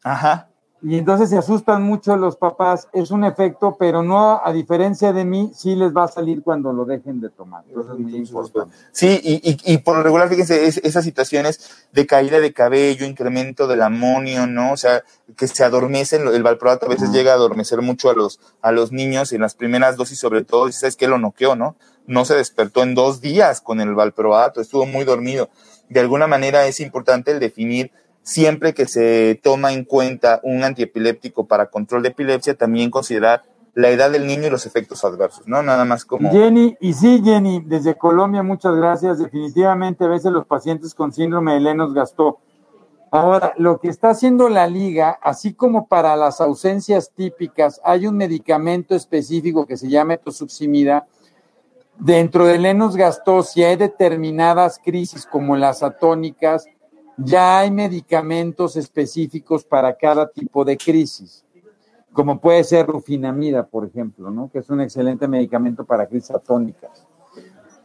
Ajá 0.03 0.49
y 0.87 0.99
entonces 0.99 1.31
se 1.31 1.39
asustan 1.39 1.83
mucho 1.83 2.15
los 2.15 2.37
papás. 2.37 2.89
Es 2.93 3.11
un 3.11 3.25
efecto, 3.25 3.75
pero 3.79 4.03
no, 4.03 4.43
a 4.45 4.53
diferencia 4.53 5.15
de 5.15 5.25
mí, 5.25 5.51
sí 5.55 5.75
les 5.75 5.97
va 5.97 6.05
a 6.05 6.09
salir 6.09 6.43
cuando 6.43 6.75
lo 6.75 6.85
dejen 6.85 7.23
de 7.23 7.31
tomar. 7.31 7.65
Entonces 7.67 7.95
es 7.95 7.99
muy 8.01 8.17
importante. 8.17 8.77
Sí, 8.93 9.19
y, 9.25 9.57
y, 9.65 9.79
por 9.79 9.97
lo 9.97 10.03
regular, 10.03 10.29
fíjense, 10.29 10.67
esas 10.67 11.03
situaciones 11.03 11.87
de 11.91 12.07
caída 12.07 12.39
de 12.39 12.53
cabello, 12.53 13.07
incremento 13.07 13.67
del 13.67 13.81
amonio, 13.81 14.47
¿no? 14.47 14.73
O 14.73 14.77
sea, 14.77 15.03
que 15.39 15.49
se 15.49 15.65
adormecen, 15.65 16.29
el 16.29 16.43
valproato 16.43 16.85
a 16.85 16.91
veces 16.91 17.13
llega 17.13 17.33
a 17.33 17.37
adormecer 17.37 17.81
mucho 17.81 18.11
a 18.11 18.15
los, 18.15 18.39
a 18.61 18.71
los 18.71 18.93
niños 18.93 19.33
en 19.33 19.41
las 19.41 19.55
primeras 19.55 19.97
dosis, 19.97 20.19
sobre 20.19 20.45
todo, 20.45 20.69
y 20.69 20.73
sabes 20.73 20.97
que 20.97 21.09
lo 21.09 21.17
noqueó, 21.17 21.57
¿no? 21.57 21.77
No 22.07 22.27
se 22.27 22.35
despertó 22.35 22.83
en 22.83 22.95
dos 22.95 23.23
días 23.23 23.63
con 23.63 23.81
el 23.81 23.95
valproato, 23.95 24.61
estuvo 24.61 24.85
muy 24.85 25.05
dormido. 25.05 25.49
De 25.89 26.01
alguna 26.01 26.27
manera 26.27 26.67
es 26.67 26.81
importante 26.81 27.31
el 27.31 27.41
definir 27.41 27.91
siempre 28.25 28.75
que 28.75 28.89
se 28.89 29.39
toma 29.43 29.73
en 29.73 29.85
cuenta 29.85 30.41
un 30.43 30.65
antiepiléptico 30.65 31.47
para 31.47 31.67
control 31.67 32.03
de 32.03 32.09
epilepsia, 32.09 32.55
también 32.55 32.91
considerar 32.91 33.43
la 33.75 33.91
edad 33.91 34.11
del 34.11 34.27
niño 34.27 34.47
y 34.47 34.51
los 34.51 34.67
efectos 34.67 35.05
adversos, 35.05 35.47
¿no? 35.47 35.63
Nada 35.63 35.85
más 35.85 36.05
como... 36.05 36.31
Jenny, 36.31 36.77
y 36.81 36.95
sí, 36.95 37.21
Jenny, 37.23 37.63
desde 37.65 37.97
Colombia, 37.97 38.43
muchas 38.43 38.75
gracias. 38.77 39.19
Definitivamente 39.19 40.05
a 40.05 40.09
veces 40.09 40.33
los 40.33 40.47
pacientes 40.47 40.95
con 40.95 41.13
síndrome 41.13 41.55
de 41.55 41.61
Lenos 41.61 41.93
gastó. 41.93 42.39
Ahora, 43.11 43.53
lo 43.59 43.79
que 43.79 43.89
está 43.89 44.11
haciendo 44.11 44.49
la 44.49 44.67
liga, 44.67 45.19
así 45.23 45.53
como 45.53 45.87
para 45.87 46.17
las 46.17 46.41
ausencias 46.41 47.13
típicas, 47.15 47.81
hay 47.85 48.07
un 48.07 48.17
medicamento 48.17 48.95
específico 48.95 49.67
que 49.67 49.77
se 49.77 49.89
llama 49.89 50.15
etosuximida. 50.15 51.07
Dentro 51.99 52.47
de 52.47 52.59
Lenos 52.59 52.97
gastó, 52.97 53.43
si 53.43 53.63
hay 53.63 53.77
determinadas 53.77 54.81
crisis 54.83 55.27
como 55.27 55.57
las 55.57 55.83
atónicas, 55.83 56.67
ya 57.17 57.61
hay 57.61 57.71
medicamentos 57.71 58.77
específicos 58.77 59.65
para 59.65 59.97
cada 59.97 60.29
tipo 60.29 60.65
de 60.65 60.77
crisis, 60.77 61.45
como 62.13 62.41
puede 62.41 62.65
ser 62.65 62.87
rufinamida, 62.87 63.67
por 63.67 63.87
ejemplo, 63.87 64.31
¿no? 64.31 64.51
que 64.51 64.61
es 64.61 64.71
un 64.71 64.81
excelente 64.81 65.29
medicamento 65.29 65.85
para 65.85 66.07
crisis 66.07 66.31
atónicas. 66.31 67.07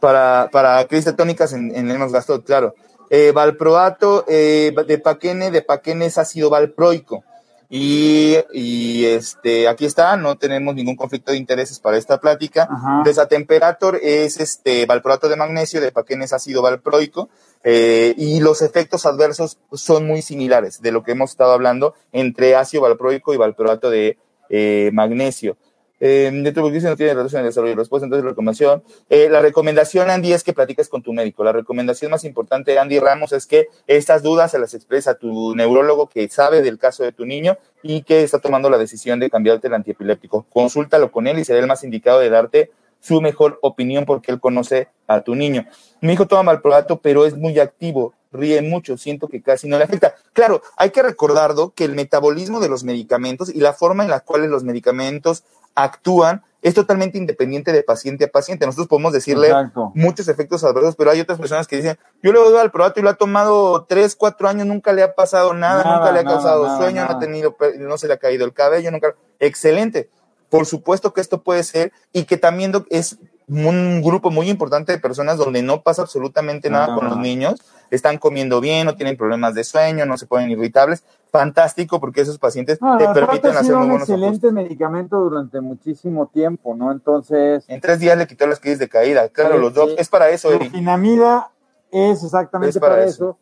Para, 0.00 0.48
para 0.50 0.86
crisis 0.86 1.08
atónicas 1.08 1.52
en, 1.52 1.74
en 1.74 1.90
hemos 1.90 2.12
claro. 2.44 2.74
Eh, 3.12 3.32
valproato 3.32 4.24
eh, 4.28 4.72
de 4.86 4.98
paquene, 4.98 5.50
de 5.50 5.62
paquene 5.62 6.06
es 6.06 6.16
ácido 6.16 6.48
valproico. 6.48 7.24
Y, 7.72 8.36
y, 8.52 9.04
este, 9.04 9.68
aquí 9.68 9.86
está, 9.86 10.16
no 10.16 10.36
tenemos 10.36 10.74
ningún 10.74 10.96
conflicto 10.96 11.30
de 11.30 11.38
intereses 11.38 11.78
para 11.78 11.96
esta 11.96 12.18
plática. 12.18 12.68
Desatemperator 13.04 14.00
es 14.02 14.40
este 14.40 14.86
valproato 14.86 15.28
de 15.28 15.36
magnesio, 15.36 15.80
de 15.80 15.92
paquene 15.92 16.24
es 16.24 16.32
ácido 16.32 16.62
valproico. 16.62 17.28
Eh, 17.62 18.14
y 18.16 18.40
los 18.40 18.60
efectos 18.62 19.06
adversos 19.06 19.58
son 19.72 20.04
muy 20.04 20.20
similares 20.20 20.82
de 20.82 20.90
lo 20.90 21.04
que 21.04 21.12
hemos 21.12 21.30
estado 21.30 21.52
hablando 21.52 21.94
entre 22.10 22.56
ácido 22.56 22.82
valproico 22.82 23.32
y 23.34 23.36
valproato 23.36 23.88
de 23.88 24.18
eh, 24.48 24.90
magnesio. 24.92 25.56
Eh, 26.00 26.30
dentro 26.32 26.68
de 26.70 26.80
no 26.80 26.96
tiene 26.96 27.14
relación 27.14 27.42
el 27.42 27.48
desarrollo 27.48 27.74
y 27.74 27.76
respuesta, 27.76 28.06
entonces 28.06 28.24
la 28.24 28.30
recomendación. 28.30 28.82
Eh, 29.10 29.28
la 29.30 29.40
recomendación, 29.40 30.10
Andy, 30.10 30.32
es 30.32 30.42
que 30.42 30.54
platiques 30.54 30.88
con 30.88 31.02
tu 31.02 31.12
médico. 31.12 31.44
La 31.44 31.52
recomendación 31.52 32.10
más 32.10 32.24
importante, 32.24 32.78
Andy 32.78 32.98
Ramos, 32.98 33.32
es 33.32 33.46
que 33.46 33.68
estas 33.86 34.22
dudas 34.22 34.50
se 34.50 34.58
las 34.58 34.72
expresa 34.74 35.14
tu 35.14 35.54
neurólogo 35.54 36.08
que 36.08 36.26
sabe 36.28 36.62
del 36.62 36.78
caso 36.78 37.04
de 37.04 37.12
tu 37.12 37.26
niño 37.26 37.58
y 37.82 38.02
que 38.02 38.22
está 38.22 38.38
tomando 38.38 38.70
la 38.70 38.78
decisión 38.78 39.20
de 39.20 39.30
cambiarte 39.30 39.68
el 39.68 39.74
antiepiléptico. 39.74 40.46
Consúltalo 40.50 41.12
con 41.12 41.26
él 41.26 41.38
y 41.38 41.44
será 41.44 41.60
el 41.60 41.66
más 41.66 41.84
indicado 41.84 42.20
de 42.20 42.30
darte 42.30 42.70
su 43.00 43.20
mejor 43.20 43.58
opinión 43.62 44.04
porque 44.04 44.30
él 44.30 44.40
conoce 44.40 44.88
a 45.06 45.22
tu 45.22 45.34
niño. 45.34 45.66
Mi 46.00 46.12
hijo 46.12 46.26
toma 46.26 46.44
malprobato, 46.44 47.00
pero 47.00 47.26
es 47.26 47.36
muy 47.36 47.58
activo, 47.58 48.14
ríe 48.30 48.62
mucho, 48.62 48.96
siento 48.96 49.28
que 49.28 49.42
casi 49.42 49.68
no 49.68 49.78
le 49.78 49.84
afecta. 49.84 50.14
Claro, 50.32 50.62
hay 50.76 50.90
que 50.90 51.02
recordarlo 51.02 51.72
que 51.74 51.84
el 51.84 51.94
metabolismo 51.94 52.60
de 52.60 52.68
los 52.68 52.84
medicamentos 52.84 53.48
y 53.48 53.60
la 53.60 53.72
forma 53.72 54.04
en 54.04 54.10
la 54.10 54.20
cual 54.20 54.46
los 54.46 54.64
medicamentos 54.64 55.44
actúan 55.74 56.42
es 56.62 56.74
totalmente 56.74 57.16
independiente 57.16 57.72
de 57.72 57.82
paciente 57.82 58.26
a 58.26 58.28
paciente. 58.28 58.66
Nosotros 58.66 58.88
podemos 58.88 59.12
decirle 59.12 59.50
muchos 59.94 60.28
efectos 60.28 60.62
adversos, 60.62 60.94
pero 60.94 61.10
hay 61.10 61.20
otras 61.20 61.38
personas 61.38 61.66
que 61.66 61.76
dicen, 61.76 61.98
yo 62.22 62.32
le 62.32 62.38
doy 62.38 62.58
al 62.58 62.70
probato 62.70 63.00
y 63.00 63.02
lo 63.02 63.08
ha 63.08 63.14
tomado 63.14 63.86
tres, 63.88 64.14
cuatro 64.14 64.46
años, 64.48 64.66
nunca 64.66 64.92
le 64.92 65.02
ha 65.02 65.14
pasado 65.14 65.54
nada, 65.54 65.82
nunca 65.84 66.12
le 66.12 66.20
ha 66.20 66.24
causado 66.24 66.76
sueño, 66.76 67.04
no 67.06 67.12
ha 67.12 67.18
tenido, 67.18 67.56
no 67.78 67.96
se 67.96 68.08
le 68.08 68.14
ha 68.14 68.18
caído 68.18 68.44
el 68.44 68.52
cabello, 68.52 68.90
nunca. 68.90 69.14
Excelente 69.38 70.10
por 70.50 70.66
supuesto 70.66 71.14
que 71.14 71.22
esto 71.22 71.42
puede 71.42 71.62
ser 71.62 71.92
y 72.12 72.24
que 72.24 72.36
también 72.36 72.72
es 72.90 73.18
un 73.50 74.00
grupo 74.00 74.30
muy 74.30 74.48
importante 74.48 74.92
de 74.92 74.98
personas 74.98 75.36
donde 75.36 75.62
no 75.62 75.82
pasa 75.82 76.02
absolutamente 76.02 76.70
nada 76.70 76.94
con 76.94 77.06
los 77.08 77.16
niños, 77.18 77.60
están 77.90 78.18
comiendo 78.18 78.60
bien, 78.60 78.86
no 78.86 78.94
tienen 78.94 79.16
problemas 79.16 79.54
de 79.54 79.64
sueño, 79.64 80.06
no 80.06 80.16
se 80.16 80.26
ponen 80.26 80.50
irritables. 80.50 81.04
Fantástico 81.32 82.00
porque 82.00 82.20
esos 82.20 82.38
pacientes 82.38 82.78
te 82.78 83.08
permiten 83.08 83.56
hacer 83.56 83.76
muy 83.76 83.88
buenos 83.88 84.08
un 84.08 84.14
excelente 84.14 84.52
medicamento 84.52 85.18
durante 85.18 85.60
muchísimo 85.60 86.28
tiempo, 86.28 86.74
¿no? 86.74 86.90
Entonces... 86.92 87.64
En 87.68 87.80
tres 87.80 87.98
días 87.98 88.16
le 88.16 88.26
quitó 88.26 88.46
las 88.46 88.60
crisis 88.60 88.78
de 88.78 88.88
caída. 88.88 89.28
Claro, 89.28 89.58
los 89.58 89.74
dos, 89.74 89.94
es 89.98 90.08
para 90.08 90.30
eso, 90.30 90.50
La 90.50 90.70
finamida 90.70 91.50
es 91.90 92.22
exactamente 92.22 92.78
para, 92.78 93.04
eso 93.04 93.36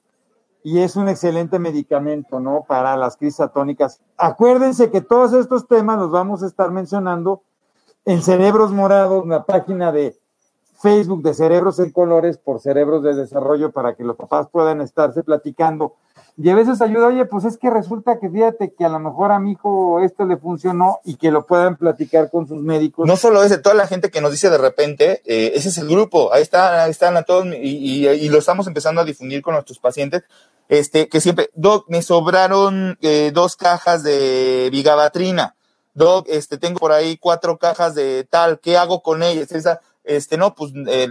y 0.63 0.81
es 0.81 0.97
un 0.97 1.09
excelente 1.09 1.59
medicamento, 1.59 2.41
¿no? 2.41 2.65
Para 2.67 2.97
las 2.97 3.17
crisis 3.17 3.41
atónicas. 3.41 4.01
Acuérdense 4.17 4.91
que 4.91 5.01
todos 5.01 5.33
estos 5.33 5.67
temas 5.67 5.99
los 5.99 6.11
vamos 6.11 6.43
a 6.43 6.47
estar 6.47 6.71
mencionando 6.71 7.43
en 8.09 8.23
Cerebros 8.23 8.73
Morados, 8.73 9.27
la 9.27 9.45
página 9.45 9.93
de 9.93 10.17
Facebook 10.81 11.23
de 11.23 11.35
Cerebros 11.35 11.79
en 11.79 11.91
Colores 11.91 12.39
por 12.39 12.59
Cerebros 12.59 13.03
de 13.03 13.15
Desarrollo 13.15 13.71
para 13.71 13.97
que 13.97 14.03
los 14.03 14.17
papás 14.17 14.49
puedan 14.51 14.81
estarse 14.81 15.23
platicando. 15.23 15.97
Y 16.39 16.49
a 16.49 16.55
veces 16.55 16.81
ayuda, 16.81 17.09
oye, 17.09 17.27
pues 17.27 17.45
es 17.45 17.59
que 17.59 17.69
resulta 17.69 18.19
que 18.19 18.31
fíjate 18.31 18.73
que 18.73 18.87
a 18.87 18.89
lo 18.89 18.99
mejor 18.99 19.31
a 19.31 19.39
mi 19.39 19.53
hijo 19.53 20.01
esto 20.01 20.25
le 20.25 20.39
funcionó 20.39 21.01
y 21.05 21.17
que 21.17 21.31
lo 21.31 21.45
puedan 21.45 21.77
platicar 21.77 22.31
con 22.31 22.49
sus 22.49 22.57
médicos. 22.63 23.07
No 23.07 23.19
solo 23.19 23.43
ese, 23.43 23.59
toda 23.59 23.75
la 23.75 23.87
gente 23.87 24.11
que 24.11 24.23
nos 24.23 24.31
dice 24.31 24.49
de 24.49 24.57
repente, 24.57 25.21
eh, 25.27 25.53
ese 25.55 25.69
es 25.69 25.77
el 25.77 25.89
grupo, 25.89 26.33
ahí 26.33 26.41
están, 26.41 26.81
ahí 26.81 26.91
están 26.91 27.15
a 27.19 27.25
todos 27.25 27.45
y, 27.61 28.27
lo 28.31 28.39
estamos 28.39 28.67
empezando 28.67 29.03
a 29.03 29.05
difundir 29.05 29.43
con 29.43 29.53
nuestros 29.53 29.81
pacientes, 29.81 30.23
este, 30.71 31.11
que 31.11 31.21
siempre, 31.21 31.51
Doc, 31.55 31.85
me 31.89 32.01
sobraron 32.01 32.97
eh, 33.03 33.33
dos 33.35 33.57
cajas 33.57 34.03
de 34.03 34.71
vigabatrina, 34.73 35.57
Doc, 35.99 36.27
este, 36.29 36.57
tengo 36.57 36.79
por 36.79 36.93
ahí 36.93 37.19
cuatro 37.19 37.59
cajas 37.59 37.95
de 37.95 38.27
tal, 38.29 38.61
¿qué 38.61 38.79
hago 38.79 39.03
con 39.03 39.23
ellas? 39.23 39.53
Esa, 39.53 39.81
este, 40.05 40.39
no, 40.39 40.55
pues 40.55 40.73
eh, 40.87 41.09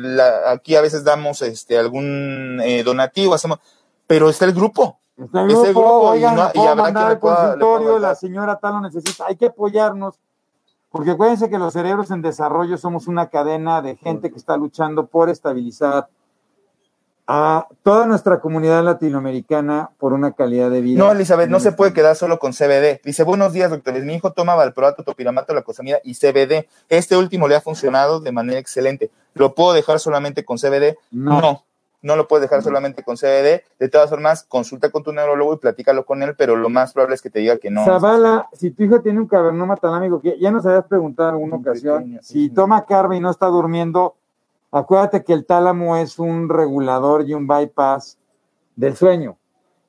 aquí 0.48 0.76
a 0.76 0.82
veces 0.82 1.04
damos 1.04 1.42
este, 1.42 1.78
algún 1.78 2.62
donativo, 2.84 3.34
hacemos, 3.34 3.60
pero 4.08 4.30
está 4.30 4.46
el 4.46 4.54
grupo. 4.54 4.98
Está 5.18 5.42
el 5.42 5.48
grupo, 5.48 6.10
oigan, 6.10 6.52
y, 6.54 6.60
no, 6.60 6.76
mandar 6.76 7.12
al 7.12 7.20
consultorio, 7.20 8.00
la 8.00 8.16
señora 8.16 8.58
tal 8.58 8.74
lo 8.74 8.82
necesita, 8.82 9.26
hay 9.28 9.36
que 9.36 9.48
apoyarnos, 9.48 10.20
porque 10.90 11.12
acuérdense 11.12 11.50
que 11.50 11.58
los 11.58 11.74
cerebros 11.74 12.12
en 12.12 12.22
desarrollo 12.22 12.78
somos 12.78 13.08
una 13.08 13.30
cadena 13.30 13.82
de 13.82 13.96
gente 13.96 14.32
que 14.32 14.38
está 14.38 14.58
luchando 14.58 15.08
por 15.08 15.30
estabilizar 15.30 16.08
a 17.28 17.68
toda 17.84 18.08
nuestra 18.08 18.40
comunidad 18.40 18.84
latinoamericana 18.84 19.92
por 19.98 20.14
una 20.14 20.32
calidad 20.32 20.72
de 20.72 20.82
vida. 20.82 20.98
No, 20.98 21.12
Elizabeth, 21.12 21.50
no 21.50 21.60
se 21.60 21.74
puede 21.74 21.92
quedar 21.92 22.16
solo 22.16 22.40
con 22.40 22.54
CBD. 22.54 23.02
Dice, 23.04 23.24
buenos 23.24 23.52
días, 23.52 23.70
doctores. 23.70 24.06
Mi 24.06 24.16
hijo 24.16 24.32
toma 24.32 24.56
valproato, 24.56 25.04
topiramato, 25.04 25.54
lacosamida 25.54 26.00
y 26.04 26.16
CBD. 26.16 26.68
Este 26.88 27.18
último 27.18 27.48
le 27.48 27.56
ha 27.56 27.62
funcionado 27.62 28.22
de 28.22 28.32
manera 28.32 28.60
excelente. 28.60 29.12
¿Lo 29.34 29.54
puedo 29.56 29.74
dejar 29.74 30.00
solamente 30.00 30.46
con 30.46 30.58
CBD? 30.58 30.98
No. 31.12 31.42
no 31.42 31.64
no 32.02 32.16
lo 32.16 32.28
puedes 32.28 32.44
dejar 32.44 32.64
solamente 32.64 33.04
con 33.04 33.18
CBD. 33.18 33.64
De 33.80 33.90
todas 33.90 34.10
formas, 34.10 34.44
consulta 34.44 34.90
con 34.90 35.04
tu 35.04 35.12
neurólogo 35.12 35.54
y 35.54 35.58
platícalo 35.58 36.06
con 36.06 36.24
él, 36.24 36.36
pero 36.38 36.56
lo 36.56 36.70
más 36.70 36.94
probable 36.94 37.16
es 37.16 37.22
que 37.22 37.30
te 37.30 37.40
diga 37.40 37.58
que 37.58 37.70
no. 37.70 37.86
Zavala, 37.86 38.48
si 38.54 38.72
tu 38.72 38.84
hijo 38.84 39.02
tiene 39.02 39.20
un 39.20 39.28
cavernoma 39.28 39.76
talámico, 39.76 40.22
que 40.22 40.40
ya 40.40 40.52
nos 40.52 40.66
habías 40.66 40.86
preguntado 40.86 41.30
en 41.30 41.36
alguna 41.36 41.56
Un 41.56 41.62
ocasión, 41.62 42.04
pequeño, 42.04 42.20
si 42.22 42.50
toma 42.50 42.86
carne 42.86 43.18
y 43.18 43.20
no 43.20 43.30
está 43.30 43.48
durmiendo, 43.48 44.16
acuérdate 44.72 45.24
que 45.24 45.34
el 45.34 45.46
tálamo 45.46 45.98
es 45.98 46.20
un 46.20 46.50
regulador 46.50 47.28
y 47.28 47.34
un 47.34 47.48
bypass 47.48 48.18
del 48.76 48.96
sueño. 48.96 49.38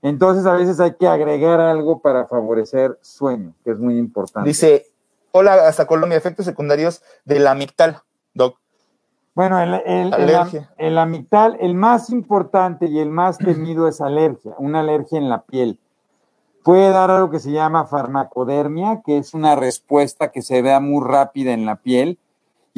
Entonces 0.02 0.46
a 0.46 0.52
veces 0.52 0.78
hay 0.80 0.94
que 0.94 1.08
agregar 1.08 1.60
algo 1.60 2.00
para 2.00 2.26
favorecer 2.26 2.98
sueño, 3.00 3.54
que 3.64 3.72
es 3.72 3.78
muy 3.78 3.98
importante. 3.98 4.48
Dice, 4.48 4.86
hola, 5.32 5.66
hasta 5.66 5.86
Colombia, 5.86 6.16
efectos 6.16 6.46
secundarios 6.46 7.02
de 7.24 7.40
la 7.40 7.50
amigdala, 7.50 8.04
doc. 8.34 8.58
Bueno, 9.34 9.60
el, 9.60 9.74
el, 9.86 10.14
el, 10.14 10.66
el 10.78 10.98
amigdal, 10.98 11.56
el 11.60 11.74
más 11.74 12.10
importante 12.10 12.86
y 12.86 12.98
el 12.98 13.10
más 13.10 13.38
temido 13.38 13.86
es 13.86 14.00
alergia, 14.00 14.54
una 14.58 14.80
alergia 14.80 15.18
en 15.18 15.28
la 15.28 15.42
piel. 15.42 15.78
Puede 16.64 16.90
dar 16.90 17.10
algo 17.10 17.30
que 17.30 17.38
se 17.38 17.52
llama 17.52 17.86
farmacodermia, 17.86 19.00
que 19.04 19.16
es 19.16 19.34
una 19.34 19.54
respuesta 19.54 20.32
que 20.32 20.42
se 20.42 20.60
vea 20.60 20.80
muy 20.80 21.04
rápida 21.06 21.52
en 21.52 21.66
la 21.66 21.76
piel. 21.76 22.18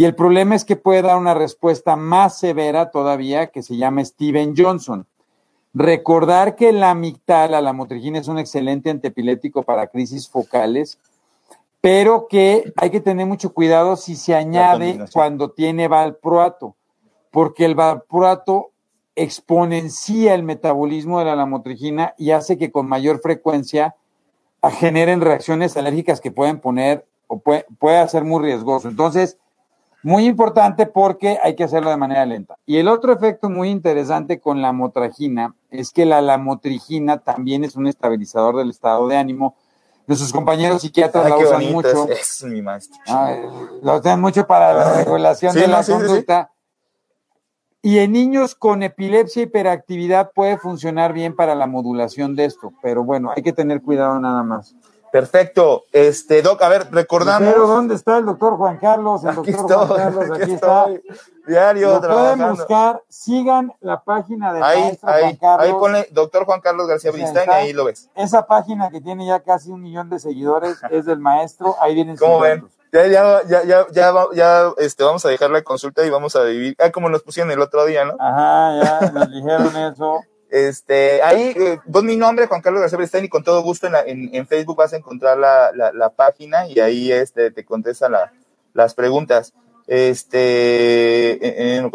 Y 0.00 0.06
el 0.06 0.14
problema 0.14 0.54
es 0.54 0.64
que 0.64 0.76
puede 0.76 1.02
dar 1.02 1.18
una 1.18 1.34
respuesta 1.34 1.94
más 1.94 2.38
severa 2.38 2.90
todavía, 2.90 3.48
que 3.48 3.62
se 3.62 3.76
llama 3.76 4.02
Steven 4.02 4.54
Johnson. 4.56 5.06
Recordar 5.74 6.56
que 6.56 6.72
la 6.72 6.92
amigdala, 6.92 7.60
la 7.60 7.74
motrigina, 7.74 8.18
es 8.18 8.26
un 8.26 8.38
excelente 8.38 8.88
antiepiléptico 8.88 9.62
para 9.62 9.88
crisis 9.88 10.26
focales, 10.26 10.98
pero 11.82 12.28
que 12.30 12.72
hay 12.76 12.88
que 12.88 13.02
tener 13.02 13.26
mucho 13.26 13.52
cuidado 13.52 13.94
si 13.96 14.16
se 14.16 14.34
añade 14.34 15.04
cuando 15.12 15.50
tiene 15.50 15.86
valproato, 15.86 16.76
porque 17.30 17.66
el 17.66 17.74
valproato 17.74 18.70
exponencia 19.14 20.32
el 20.32 20.44
metabolismo 20.44 21.18
de 21.18 21.26
la 21.26 21.36
lamotrigina 21.36 22.14
y 22.16 22.30
hace 22.30 22.56
que 22.56 22.72
con 22.72 22.88
mayor 22.88 23.20
frecuencia 23.20 23.96
generen 24.78 25.20
reacciones 25.20 25.76
alérgicas 25.76 26.22
que 26.22 26.30
pueden 26.30 26.58
poner 26.58 27.04
o 27.26 27.38
puede, 27.38 27.66
puede 27.78 28.08
ser 28.08 28.24
muy 28.24 28.42
riesgoso. 28.42 28.88
Entonces, 28.88 29.36
muy 30.02 30.26
importante 30.26 30.86
porque 30.86 31.38
hay 31.42 31.54
que 31.54 31.64
hacerlo 31.64 31.90
de 31.90 31.96
manera 31.96 32.24
lenta. 32.26 32.56
Y 32.66 32.78
el 32.78 32.88
otro 32.88 33.12
efecto 33.12 33.50
muy 33.50 33.68
interesante 33.68 34.40
con 34.40 34.62
la 34.62 34.72
motragina 34.72 35.54
es 35.70 35.90
que 35.92 36.06
la 36.06 36.20
lamotrigina 36.22 37.18
también 37.18 37.64
es 37.64 37.76
un 37.76 37.86
estabilizador 37.86 38.56
del 38.56 38.70
estado 38.70 39.08
de 39.08 39.16
ánimo. 39.16 39.54
Nuestros 40.06 40.32
compañeros 40.32 40.82
psiquiatras 40.82 41.24
Ay, 41.24 41.30
la 41.30 41.36
usan 41.38 41.72
mucho. 41.72 42.08
es, 42.08 42.42
es 42.42 42.44
mi 42.44 42.62
maestro. 42.62 42.98
Ah, 43.08 43.34
lo 43.82 43.98
usan 43.98 44.20
mucho 44.20 44.46
para 44.46 44.72
la 44.72 44.92
regulación 45.04 45.52
Sí, 45.52 45.60
de 45.60 45.66
no, 45.66 45.72
la 45.72 45.82
sí. 45.82 45.92
Y 47.82 47.98
en 47.98 48.12
niños 48.12 48.54
con 48.54 48.82
epilepsia 48.82 49.40
y 49.40 49.46
hiperactividad 49.46 50.32
puede 50.34 50.58
funcionar 50.58 51.12
bien 51.14 51.34
para 51.34 51.54
la 51.54 51.66
modulación 51.66 52.36
de 52.36 52.44
esto, 52.44 52.72
pero 52.82 53.04
bueno, 53.04 53.30
hay 53.34 53.42
que 53.42 53.54
tener 53.54 53.80
cuidado 53.80 54.18
nada 54.20 54.42
más. 54.42 54.74
Perfecto. 55.12 55.84
Este, 55.92 56.42
Doc, 56.42 56.62
a 56.62 56.68
ver, 56.68 56.88
recordamos. 56.90 57.52
Pero 57.52 57.66
¿dónde 57.66 57.94
está 57.94 58.18
el 58.18 58.26
doctor 58.26 58.56
Juan 58.56 58.78
Carlos? 58.78 59.24
El 59.24 59.30
Aquí 59.30 59.52
doctor 59.52 59.86
Juan 59.88 59.90
estoy, 59.90 59.98
Carlos, 59.98 60.30
aquí 60.30 60.42
aquí 60.42 60.52
está. 60.52 60.86
Diario 61.46 61.88
Lo 61.88 62.00
pueden 62.00 62.10
trabajando. 62.14 62.48
buscar, 62.50 63.02
sigan 63.08 63.72
la 63.80 64.02
página 64.04 64.50
Ahí, 64.52 64.82
maestro 64.82 65.08
ahí, 65.08 65.22
Juan 65.22 65.36
Carlos. 65.36 65.66
ahí 65.66 65.72
ponle 65.72 66.08
doctor 66.12 66.44
Juan 66.44 66.60
Carlos 66.60 66.86
García 66.86 67.10
Bristain 67.10 67.48
y 67.48 67.52
ahí 67.52 67.72
lo 67.72 67.84
ves. 67.84 68.08
Esa 68.14 68.46
página 68.46 68.90
que 68.90 69.00
tiene 69.00 69.26
ya 69.26 69.40
casi 69.40 69.70
un 69.70 69.82
millón 69.82 70.10
de 70.10 70.18
seguidores 70.18 70.78
es 70.90 71.06
del 71.06 71.18
maestro, 71.18 71.76
ahí 71.80 71.94
vienen 71.94 72.16
sus 72.16 72.26
¿Cómo 72.26 72.40
ven? 72.40 72.68
Ya, 72.92 73.06
ya, 73.06 73.42
ya, 73.46 73.62
ya, 73.62 73.86
ya, 73.92 74.12
ya, 74.34 74.72
este, 74.78 75.04
vamos 75.04 75.24
a 75.24 75.28
dejar 75.28 75.50
la 75.50 75.62
consulta 75.62 76.04
y 76.04 76.10
vamos 76.10 76.34
a 76.34 76.42
vivir. 76.42 76.74
Ah, 76.80 76.90
como 76.90 77.08
nos 77.08 77.22
pusieron 77.22 77.52
el 77.52 77.60
otro 77.60 77.84
día, 77.84 78.04
¿no? 78.04 78.16
Ajá, 78.18 78.82
ya 78.82 79.10
nos 79.12 79.30
dijeron 79.30 79.76
eso. 79.76 80.24
Este, 80.50 81.22
ahí, 81.22 81.54
eh, 81.56 81.78
mi 82.02 82.16
nombre, 82.16 82.46
Juan 82.46 82.60
Carlos 82.60 82.80
García 82.80 82.98
Bristain, 82.98 83.24
y 83.24 83.28
con 83.28 83.44
todo 83.44 83.62
gusto 83.62 83.86
en, 83.86 84.34
en, 84.34 84.46
Facebook 84.48 84.76
vas 84.76 84.92
a 84.92 84.96
encontrar 84.96 85.38
la, 85.38 85.70
la, 85.72 86.10
página 86.10 86.66
y 86.66 86.80
ahí 86.80 87.12
este, 87.12 87.52
te 87.52 87.64
contesta 87.64 88.08
la, 88.08 88.32
las 88.74 88.94
preguntas. 88.94 89.54
Este, 89.86 91.32
eh, 91.34 91.76
eh, 91.76 91.80
no 91.80 91.88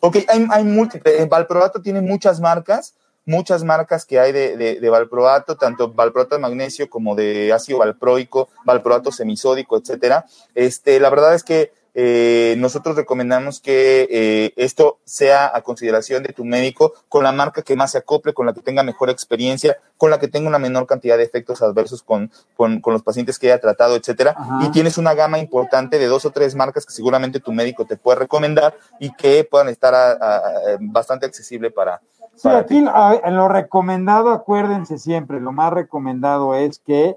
ok, 0.00 0.16
hay, 0.28 0.46
hay 0.50 0.64
múltiples. 0.64 1.28
Valproato 1.30 1.80
tiene 1.80 2.02
muchas 2.02 2.40
marcas, 2.40 2.94
muchas 3.24 3.64
marcas 3.64 4.04
que 4.04 4.20
hay 4.20 4.32
de, 4.32 4.58
de, 4.58 4.78
de 4.78 4.90
valproato, 4.90 5.56
tanto 5.56 5.92
valproato 5.92 6.34
de 6.34 6.42
magnesio 6.42 6.90
como 6.90 7.14
de 7.14 7.52
ácido 7.54 7.78
valproico, 7.78 8.50
valproato 8.66 9.12
semisódico, 9.12 9.78
etcétera. 9.78 10.26
Este, 10.54 11.00
la 11.00 11.08
verdad 11.08 11.34
es 11.34 11.42
que 11.42 11.72
eh, 11.94 12.54
nosotros 12.58 12.96
recomendamos 12.96 13.60
que 13.60 14.06
eh, 14.10 14.52
esto 14.56 14.98
sea 15.04 15.50
a 15.54 15.62
consideración 15.62 16.22
de 16.22 16.32
tu 16.32 16.44
médico 16.44 16.92
con 17.08 17.24
la 17.24 17.32
marca 17.32 17.62
que 17.62 17.76
más 17.76 17.92
se 17.92 17.98
acople, 17.98 18.32
con 18.34 18.46
la 18.46 18.52
que 18.52 18.60
tenga 18.62 18.82
mejor 18.82 19.10
experiencia, 19.10 19.76
con 19.96 20.10
la 20.10 20.18
que 20.18 20.28
tenga 20.28 20.48
una 20.48 20.58
menor 20.58 20.86
cantidad 20.86 21.16
de 21.16 21.24
efectos 21.24 21.62
adversos 21.62 22.02
con, 22.02 22.30
con, 22.56 22.80
con 22.80 22.92
los 22.92 23.02
pacientes 23.02 23.38
que 23.38 23.48
haya 23.52 23.60
tratado, 23.60 23.96
etcétera. 23.96 24.34
Ajá. 24.36 24.58
Y 24.64 24.70
tienes 24.70 24.98
una 24.98 25.14
gama 25.14 25.38
importante 25.38 25.98
de 25.98 26.06
dos 26.06 26.24
o 26.24 26.30
tres 26.30 26.54
marcas 26.54 26.86
que 26.86 26.92
seguramente 26.92 27.40
tu 27.40 27.52
médico 27.52 27.84
te 27.84 27.96
puede 27.96 28.18
recomendar 28.20 28.74
y 28.98 29.12
que 29.14 29.44
puedan 29.44 29.68
estar 29.68 29.94
a- 29.94 30.12
a- 30.12 30.36
a- 30.36 30.42
bastante 30.80 31.26
accesible 31.26 31.70
para, 31.70 32.00
Sí, 32.34 32.42
para 32.44 32.58
aquí 32.60 32.80
ti. 32.80 32.86
en 33.24 33.36
lo 33.36 33.48
recomendado, 33.48 34.30
acuérdense 34.30 34.98
siempre, 34.98 35.40
lo 35.40 35.52
más 35.52 35.72
recomendado 35.72 36.54
es 36.54 36.78
que 36.78 37.16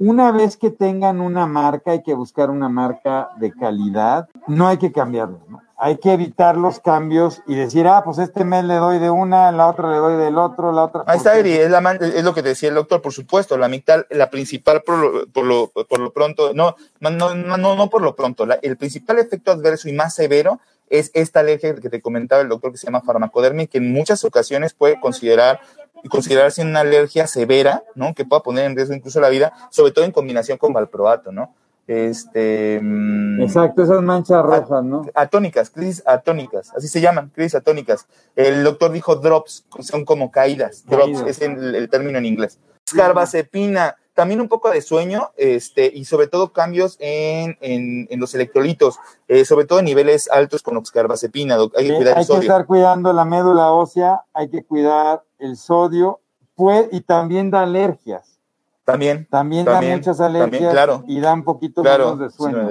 una 0.00 0.32
vez 0.32 0.56
que 0.56 0.70
tengan 0.70 1.20
una 1.20 1.46
marca, 1.46 1.90
hay 1.92 2.02
que 2.02 2.14
buscar 2.14 2.48
una 2.50 2.68
marca 2.70 3.28
de 3.38 3.52
calidad, 3.52 4.28
no 4.48 4.66
hay 4.66 4.78
que 4.78 4.90
cambiarlo, 4.92 5.40
¿no? 5.48 5.60
Hay 5.82 5.96
que 5.98 6.12
evitar 6.12 6.56
los 6.58 6.78
cambios 6.80 7.42
y 7.46 7.54
decir, 7.54 7.86
ah, 7.86 8.02
pues 8.04 8.18
este 8.18 8.44
mes 8.44 8.64
le 8.64 8.74
doy 8.74 8.98
de 8.98 9.08
una, 9.10 9.50
la 9.52 9.66
otra 9.68 9.90
le 9.90 9.96
doy 9.96 10.16
del 10.16 10.36
otro, 10.36 10.72
la 10.72 10.84
otra. 10.84 11.04
Ahí 11.06 11.16
está, 11.18 11.38
Eri, 11.38 11.52
es, 11.52 11.70
la 11.70 11.80
man- 11.80 11.98
es 12.00 12.22
lo 12.24 12.34
que 12.34 12.42
decía 12.42 12.68
el 12.70 12.74
doctor, 12.74 13.00
por 13.00 13.12
supuesto, 13.12 13.56
la 13.56 13.66
amigdala, 13.66 14.04
la 14.10 14.28
principal 14.28 14.82
por 14.82 14.98
lo, 14.98 15.26
por 15.28 15.44
lo, 15.44 15.68
por 15.68 15.98
lo 16.00 16.12
pronto, 16.12 16.52
no, 16.54 16.74
no, 17.00 17.10
no, 17.10 17.34
no, 17.34 17.76
no 17.76 17.88
por 17.90 18.02
lo 18.02 18.14
pronto, 18.14 18.44
la- 18.46 18.58
el 18.60 18.76
principal 18.76 19.18
efecto 19.18 19.52
adverso 19.52 19.88
y 19.88 19.92
más 19.92 20.14
severo 20.14 20.60
es 20.90 21.10
esta 21.14 21.40
alergia 21.40 21.74
que 21.76 21.88
te 21.88 22.02
comentaba 22.02 22.42
el 22.42 22.48
doctor 22.48 22.72
que 22.72 22.78
se 22.78 22.86
llama 22.86 23.00
farmacodermia, 23.00 23.66
que 23.66 23.78
en 23.78 23.92
muchas 23.92 24.24
ocasiones 24.24 24.74
puede 24.74 25.00
considerar 25.00 25.60
considerarse 26.08 26.62
una 26.62 26.80
alergia 26.80 27.26
severa, 27.26 27.84
¿no? 27.94 28.14
Que 28.14 28.24
pueda 28.24 28.42
poner 28.42 28.64
en 28.64 28.74
riesgo 28.76 28.94
incluso 28.94 29.20
la 29.20 29.28
vida, 29.28 29.52
sobre 29.70 29.92
todo 29.92 30.04
en 30.04 30.12
combinación 30.12 30.56
con 30.58 30.72
valproato, 30.72 31.30
¿no? 31.30 31.54
Este, 31.86 32.78
mm, 32.80 33.42
Exacto, 33.42 33.82
esas 33.82 34.00
manchas 34.00 34.42
rojas, 34.44 34.84
¿no? 34.84 35.04
atónicas, 35.12 35.70
crisis 35.70 36.02
atónicas, 36.06 36.72
así 36.76 36.86
se 36.86 37.00
llaman, 37.00 37.30
crisis 37.34 37.56
atónicas. 37.56 38.06
El 38.36 38.62
doctor 38.62 38.92
dijo 38.92 39.16
drops, 39.16 39.66
son 39.80 40.04
como 40.04 40.30
caídas, 40.30 40.84
drops, 40.86 41.20
Caídas. 41.22 41.26
es 41.26 41.42
el, 41.42 41.74
el 41.74 41.88
término 41.88 42.18
en 42.18 42.26
inglés. 42.26 42.58
Carbazepina, 42.94 43.96
también 44.20 44.40
un 44.40 44.48
poco 44.48 44.70
de 44.70 44.82
sueño, 44.82 45.30
este, 45.36 45.90
y 45.92 46.04
sobre 46.04 46.26
todo 46.26 46.52
cambios 46.52 46.96
en, 47.00 47.56
en, 47.60 48.06
en 48.10 48.20
los 48.20 48.34
electrolitos, 48.34 48.98
eh, 49.28 49.44
sobre 49.44 49.64
todo 49.66 49.78
en 49.78 49.86
niveles 49.86 50.28
altos 50.30 50.62
con 50.62 50.76
oxcarbazepina, 50.76 51.56
hay 51.76 51.88
que 51.88 51.94
cuidar 51.96 52.16
hay 52.18 52.22
el 52.22 52.26
que 52.28 52.32
sodio. 52.34 52.40
estar 52.42 52.66
cuidando 52.66 53.12
la 53.12 53.24
médula 53.24 53.72
ósea, 53.72 54.22
hay 54.32 54.48
que 54.50 54.62
cuidar 54.64 55.22
el 55.38 55.56
sodio, 55.56 56.20
pues, 56.54 56.88
y 56.92 57.00
también 57.00 57.50
da 57.50 57.62
alergias. 57.62 58.38
También, 58.84 59.26
También, 59.30 59.64
También, 59.66 59.90
da 59.92 59.96
muchas 59.98 60.18
también, 60.18 60.42
alergias 60.44 60.72
claro. 60.72 61.04
y 61.06 61.20
da 61.20 61.32
un 61.32 61.44
poquito 61.44 61.82
claro. 61.82 62.16
menos 62.16 62.18
de 62.18 62.30
sueño. 62.30 62.68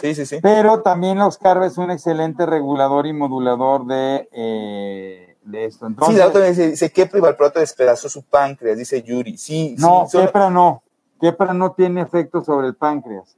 Sí, 0.00 0.14
sí, 0.16 0.26
sí. 0.26 0.38
Pero 0.42 0.82
también 0.82 1.18
la 1.18 1.26
Oscarva 1.28 1.64
es 1.66 1.78
un 1.78 1.90
excelente 1.92 2.44
regulador 2.44 3.06
y 3.06 3.12
modulador 3.12 3.86
de, 3.86 4.28
eh, 4.32 5.36
de 5.44 5.64
esto. 5.66 5.86
Entonces, 5.86 6.14
sí, 6.16 6.18
la 6.20 6.26
otra 6.26 6.40
vez 6.40 6.56
dice, 6.56 6.70
dice 6.70 6.90
que 6.90 7.06
Privalproato 7.06 7.60
despedazó 7.60 8.08
su 8.08 8.22
páncreas, 8.24 8.78
dice 8.78 9.00
Yuri. 9.02 9.38
Sí, 9.38 9.76
no, 9.78 10.06
sí, 10.06 10.12
solo- 10.12 10.26
Kepra 10.26 10.50
no. 10.50 10.82
Kepra 11.20 11.52
no 11.54 11.72
tiene 11.72 12.00
efecto 12.02 12.42
sobre 12.42 12.66
el 12.68 12.74
páncreas. 12.76 13.36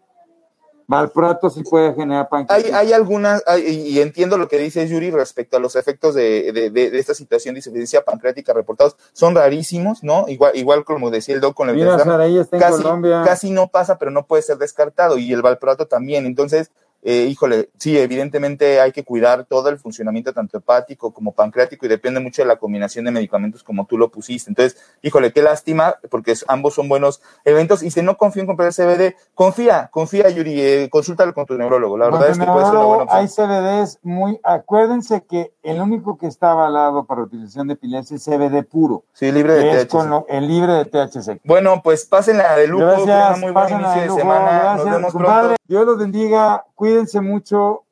Valproato 0.86 1.48
sí 1.48 1.62
puede 1.62 1.94
generar 1.94 2.28
páncreas. 2.28 2.64
Hay, 2.64 2.70
hay 2.70 2.92
algunas, 2.92 3.42
hay- 3.46 3.62
y 3.62 4.00
entiendo 4.00 4.36
lo 4.36 4.48
que 4.48 4.58
dice 4.58 4.86
Yuri 4.86 5.10
respecto 5.10 5.56
a 5.56 5.60
los 5.60 5.74
efectos 5.76 6.14
de, 6.14 6.52
de- 6.52 6.70
de- 6.70 6.90
de 6.90 6.98
esta 6.98 7.14
situación 7.14 7.54
de 7.54 7.60
insuficiencia 7.60 8.04
pancreática 8.04 8.52
reportados, 8.52 8.96
son 9.12 9.34
rarísimos, 9.34 10.02
¿no? 10.02 10.28
Igual, 10.28 10.52
igual 10.54 10.84
como 10.84 11.10
decía 11.10 11.34
el 11.36 11.40
doc 11.40 11.54
con 11.54 11.70
el 11.70 11.76
Mira, 11.76 11.98
Saraí 11.98 12.36
está 12.36 12.56
en 12.56 12.62
casi, 12.62 12.82
Colombia. 12.82 13.22
casi 13.24 13.50
no 13.52 13.68
pasa, 13.68 13.96
pero 13.96 14.10
no 14.10 14.26
puede 14.26 14.42
ser 14.42 14.58
descartado, 14.58 15.16
y 15.18 15.32
el 15.32 15.40
valproato 15.40 15.86
también. 15.86 16.26
Entonces, 16.26 16.70
eh, 17.02 17.26
híjole, 17.28 17.70
sí, 17.78 17.98
evidentemente 17.98 18.80
hay 18.80 18.92
que 18.92 19.04
cuidar 19.04 19.44
todo 19.44 19.68
el 19.68 19.78
funcionamiento 19.78 20.32
tanto 20.32 20.58
hepático 20.58 21.12
como 21.12 21.32
pancreático 21.32 21.84
y 21.84 21.88
depende 21.88 22.20
mucho 22.20 22.42
de 22.42 22.46
la 22.48 22.56
combinación 22.56 23.04
de 23.04 23.10
medicamentos 23.10 23.62
como 23.62 23.86
tú 23.86 23.98
lo 23.98 24.10
pusiste. 24.10 24.50
Entonces, 24.50 24.80
híjole, 25.02 25.32
qué 25.32 25.42
lástima, 25.42 25.96
porque 26.10 26.34
ambos 26.48 26.74
son 26.74 26.88
buenos 26.88 27.20
eventos. 27.44 27.82
Y 27.82 27.90
si 27.90 28.02
no 28.02 28.16
confío 28.16 28.42
en 28.42 28.46
comprar 28.46 28.68
el 28.68 28.74
CBD, 28.74 29.16
confía, 29.34 29.88
confía, 29.92 30.28
Yuri, 30.30 30.60
eh, 30.60 30.88
consúltalo 30.90 31.34
con 31.34 31.44
tu 31.46 31.54
neurólogo. 31.58 31.98
La 31.98 32.06
verdad 32.06 32.30
es 32.30 32.38
que 32.38 32.44
puede 32.46 32.66
ser 32.66 32.74
una 32.76 32.84
buena 32.84 33.02
opción. 33.04 33.20
hay 33.20 33.28
CBDs 33.28 33.98
muy. 34.02 34.38
Acuérdense 34.44 35.24
que 35.24 35.52
el 35.62 35.80
único 35.80 36.16
que 36.18 36.26
está 36.28 36.52
avalado 36.52 37.04
para 37.04 37.22
utilización 37.22 37.66
de 37.68 37.74
epilepsia 37.74 38.16
es 38.16 38.24
CBD 38.24 38.62
puro, 38.62 39.04
Sí, 39.12 39.32
libre 39.32 39.54
de 39.54 39.70
es 39.70 39.88
THC. 39.88 39.88
con 39.90 40.10
lo- 40.10 40.26
el 40.28 40.46
libre 40.46 40.72
de 40.74 40.84
THC. 40.84 41.40
Bueno, 41.44 41.80
pues 41.82 42.06
pásenla 42.06 42.56
de 42.56 42.68
lujo, 42.68 42.84
Gracias, 42.84 43.38
muy 43.40 43.50
buen 43.50 43.70
inicio 43.70 44.02
de 44.02 44.10
semana. 44.20 44.44
Nos 44.52 44.62
gracias, 44.84 44.94
vemos 44.94 45.12
compadre. 45.12 45.40
pronto. 45.48 45.56
Dios 45.66 45.86
los 45.86 45.98
bendiga, 45.98 46.64
cuídense 46.82 47.20
mucho 47.20 47.84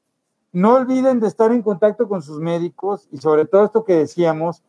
no 0.50 0.74
olviden 0.74 1.20
de 1.20 1.28
estar 1.28 1.52
en 1.52 1.62
contacto 1.62 2.08
con 2.08 2.22
sus 2.22 2.40
médicos 2.40 3.06
y 3.12 3.18
sobre 3.18 3.44
todo 3.44 3.64
esto 3.64 3.84
que 3.84 3.94
decíamos, 3.94 4.64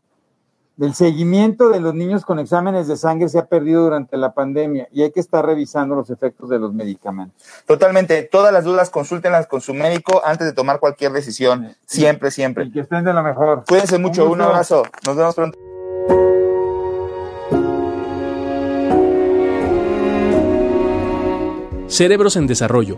del 0.77 0.93
seguimiento 0.93 1.69
de 1.69 1.79
los 1.79 1.95
niños 1.95 2.23
con 2.23 2.37
exámenes 2.37 2.87
de 2.87 2.97
sangre 2.97 3.29
se 3.29 3.39
ha 3.39 3.47
perdido 3.47 3.81
durante 3.81 4.17
la 4.17 4.31
pandemia 4.35 4.87
y 4.91 5.01
hay 5.01 5.11
que 5.11 5.21
estar 5.21 5.43
revisando 5.43 5.95
los 5.95 6.11
efectos 6.11 6.49
de 6.49 6.59
los 6.59 6.71
medicamentos. 6.71 7.43
Totalmente. 7.65 8.21
Todas 8.21 8.53
las 8.53 8.63
dudas 8.63 8.91
consúltenlas 8.91 9.47
con 9.47 9.59
su 9.59 9.73
médico 9.73 10.21
antes 10.23 10.45
de 10.45 10.53
tomar 10.53 10.79
cualquier 10.79 11.13
decisión. 11.13 11.75
Siempre, 11.87 12.29
siempre. 12.29 12.65
Y 12.65 12.71
que 12.71 12.81
estén 12.81 13.03
de 13.03 13.13
lo 13.13 13.23
mejor. 13.23 13.63
Cuídense 13.67 13.97
mucho. 13.97 14.25
Un, 14.25 14.33
Un 14.33 14.41
abrazo. 14.41 14.83
Nos 15.03 15.15
vemos 15.15 15.33
pronto. 15.33 15.57
Cerebros 21.91 22.37
en 22.37 22.47
Desarrollo, 22.47 22.97